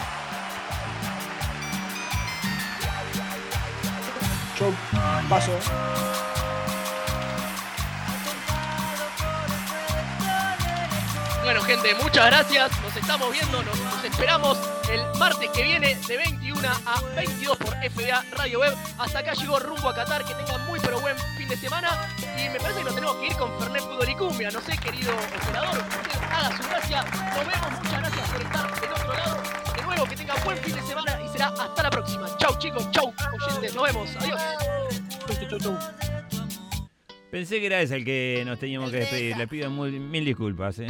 Yo 4.58 4.72
paso. 5.28 5.52
Bueno, 11.46 11.62
gente, 11.62 11.94
muchas 12.02 12.26
gracias. 12.26 12.82
Nos 12.82 12.96
estamos 12.96 13.30
viendo, 13.30 13.62
nos, 13.62 14.04
esperamos 14.04 14.58
el 14.90 15.00
martes 15.16 15.48
que 15.50 15.62
viene 15.62 15.94
de 15.94 16.16
21 16.16 16.68
a 16.68 17.00
22 17.14 17.56
por 17.58 17.72
FDA 17.88 18.24
Radio 18.32 18.58
Web. 18.58 18.74
Hasta 18.98 19.20
acá 19.20 19.32
llegó 19.34 19.60
rumbo 19.60 19.88
a 19.88 19.94
Qatar. 19.94 20.24
Que 20.24 20.34
tengan 20.34 20.66
muy 20.66 20.80
pero 20.80 20.98
buen 20.98 21.16
fin 21.38 21.48
de 21.48 21.56
semana. 21.56 22.12
Y 22.36 22.48
me 22.48 22.58
parece 22.58 22.80
que 22.80 22.84
nos 22.86 22.94
tenemos 22.96 23.16
que 23.18 23.26
ir 23.28 23.36
con 23.36 23.56
Fernet 23.60 23.80
Fútbol 23.80 24.08
y 24.08 24.14
Cumbia. 24.16 24.50
No 24.50 24.60
sé, 24.60 24.76
querido 24.76 25.12
operador, 25.14 25.78
usted 25.78 26.20
haga 26.24 26.56
su 26.56 26.68
gracia. 26.68 27.02
Nos 27.04 27.46
vemos, 27.46 27.70
muchas 27.80 28.00
gracias 28.00 28.28
por 28.28 28.42
estar 28.42 28.80
del 28.80 28.92
otro 28.92 29.14
lado. 29.14 29.42
De 29.76 29.82
nuevo, 29.82 30.04
que 30.04 30.16
tengan 30.16 30.44
buen 30.44 30.58
fin 30.58 30.74
de 30.74 30.82
semana 30.82 31.20
y 31.24 31.28
será 31.28 31.46
hasta 31.46 31.80
la 31.80 31.90
próxima. 31.90 32.36
Chau, 32.38 32.58
chicos, 32.58 32.90
chau, 32.90 33.14
oyentes. 33.40 33.72
Nos 33.72 33.84
vemos. 33.84 34.10
Adiós. 34.16 34.42
Chau, 35.28 35.48
chau, 35.48 35.58
chau. 35.60 36.15
Pensé 37.36 37.60
que 37.60 37.66
era 37.66 37.82
ese 37.82 37.96
el 37.96 38.04
que 38.06 38.44
nos 38.46 38.58
teníamos 38.58 38.90
que 38.90 38.96
despedir. 38.96 39.36
Le 39.36 39.46
pido 39.46 39.68
muy- 39.68 39.90
mil 40.00 40.24
disculpas. 40.24 40.78
¿eh? 40.78 40.86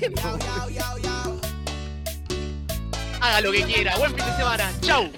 Tema. 0.00 0.20
Haga 3.20 3.40
lo 3.42 3.52
que 3.52 3.62
quiera. 3.62 3.96
Buen 3.98 4.16
fin 4.16 4.24
de 4.26 4.32
semana. 4.32 4.72
Chau. 4.80 5.08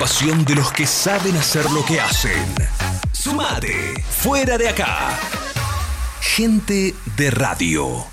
De 0.00 0.54
los 0.54 0.72
que 0.72 0.86
saben 0.86 1.36
hacer 1.36 1.70
lo 1.72 1.84
que 1.84 2.00
hacen. 2.00 2.54
Sumate. 3.12 4.02
Fuera 4.08 4.56
de 4.56 4.70
acá. 4.70 5.10
Gente 6.22 6.94
de 7.16 7.30
radio. 7.30 8.06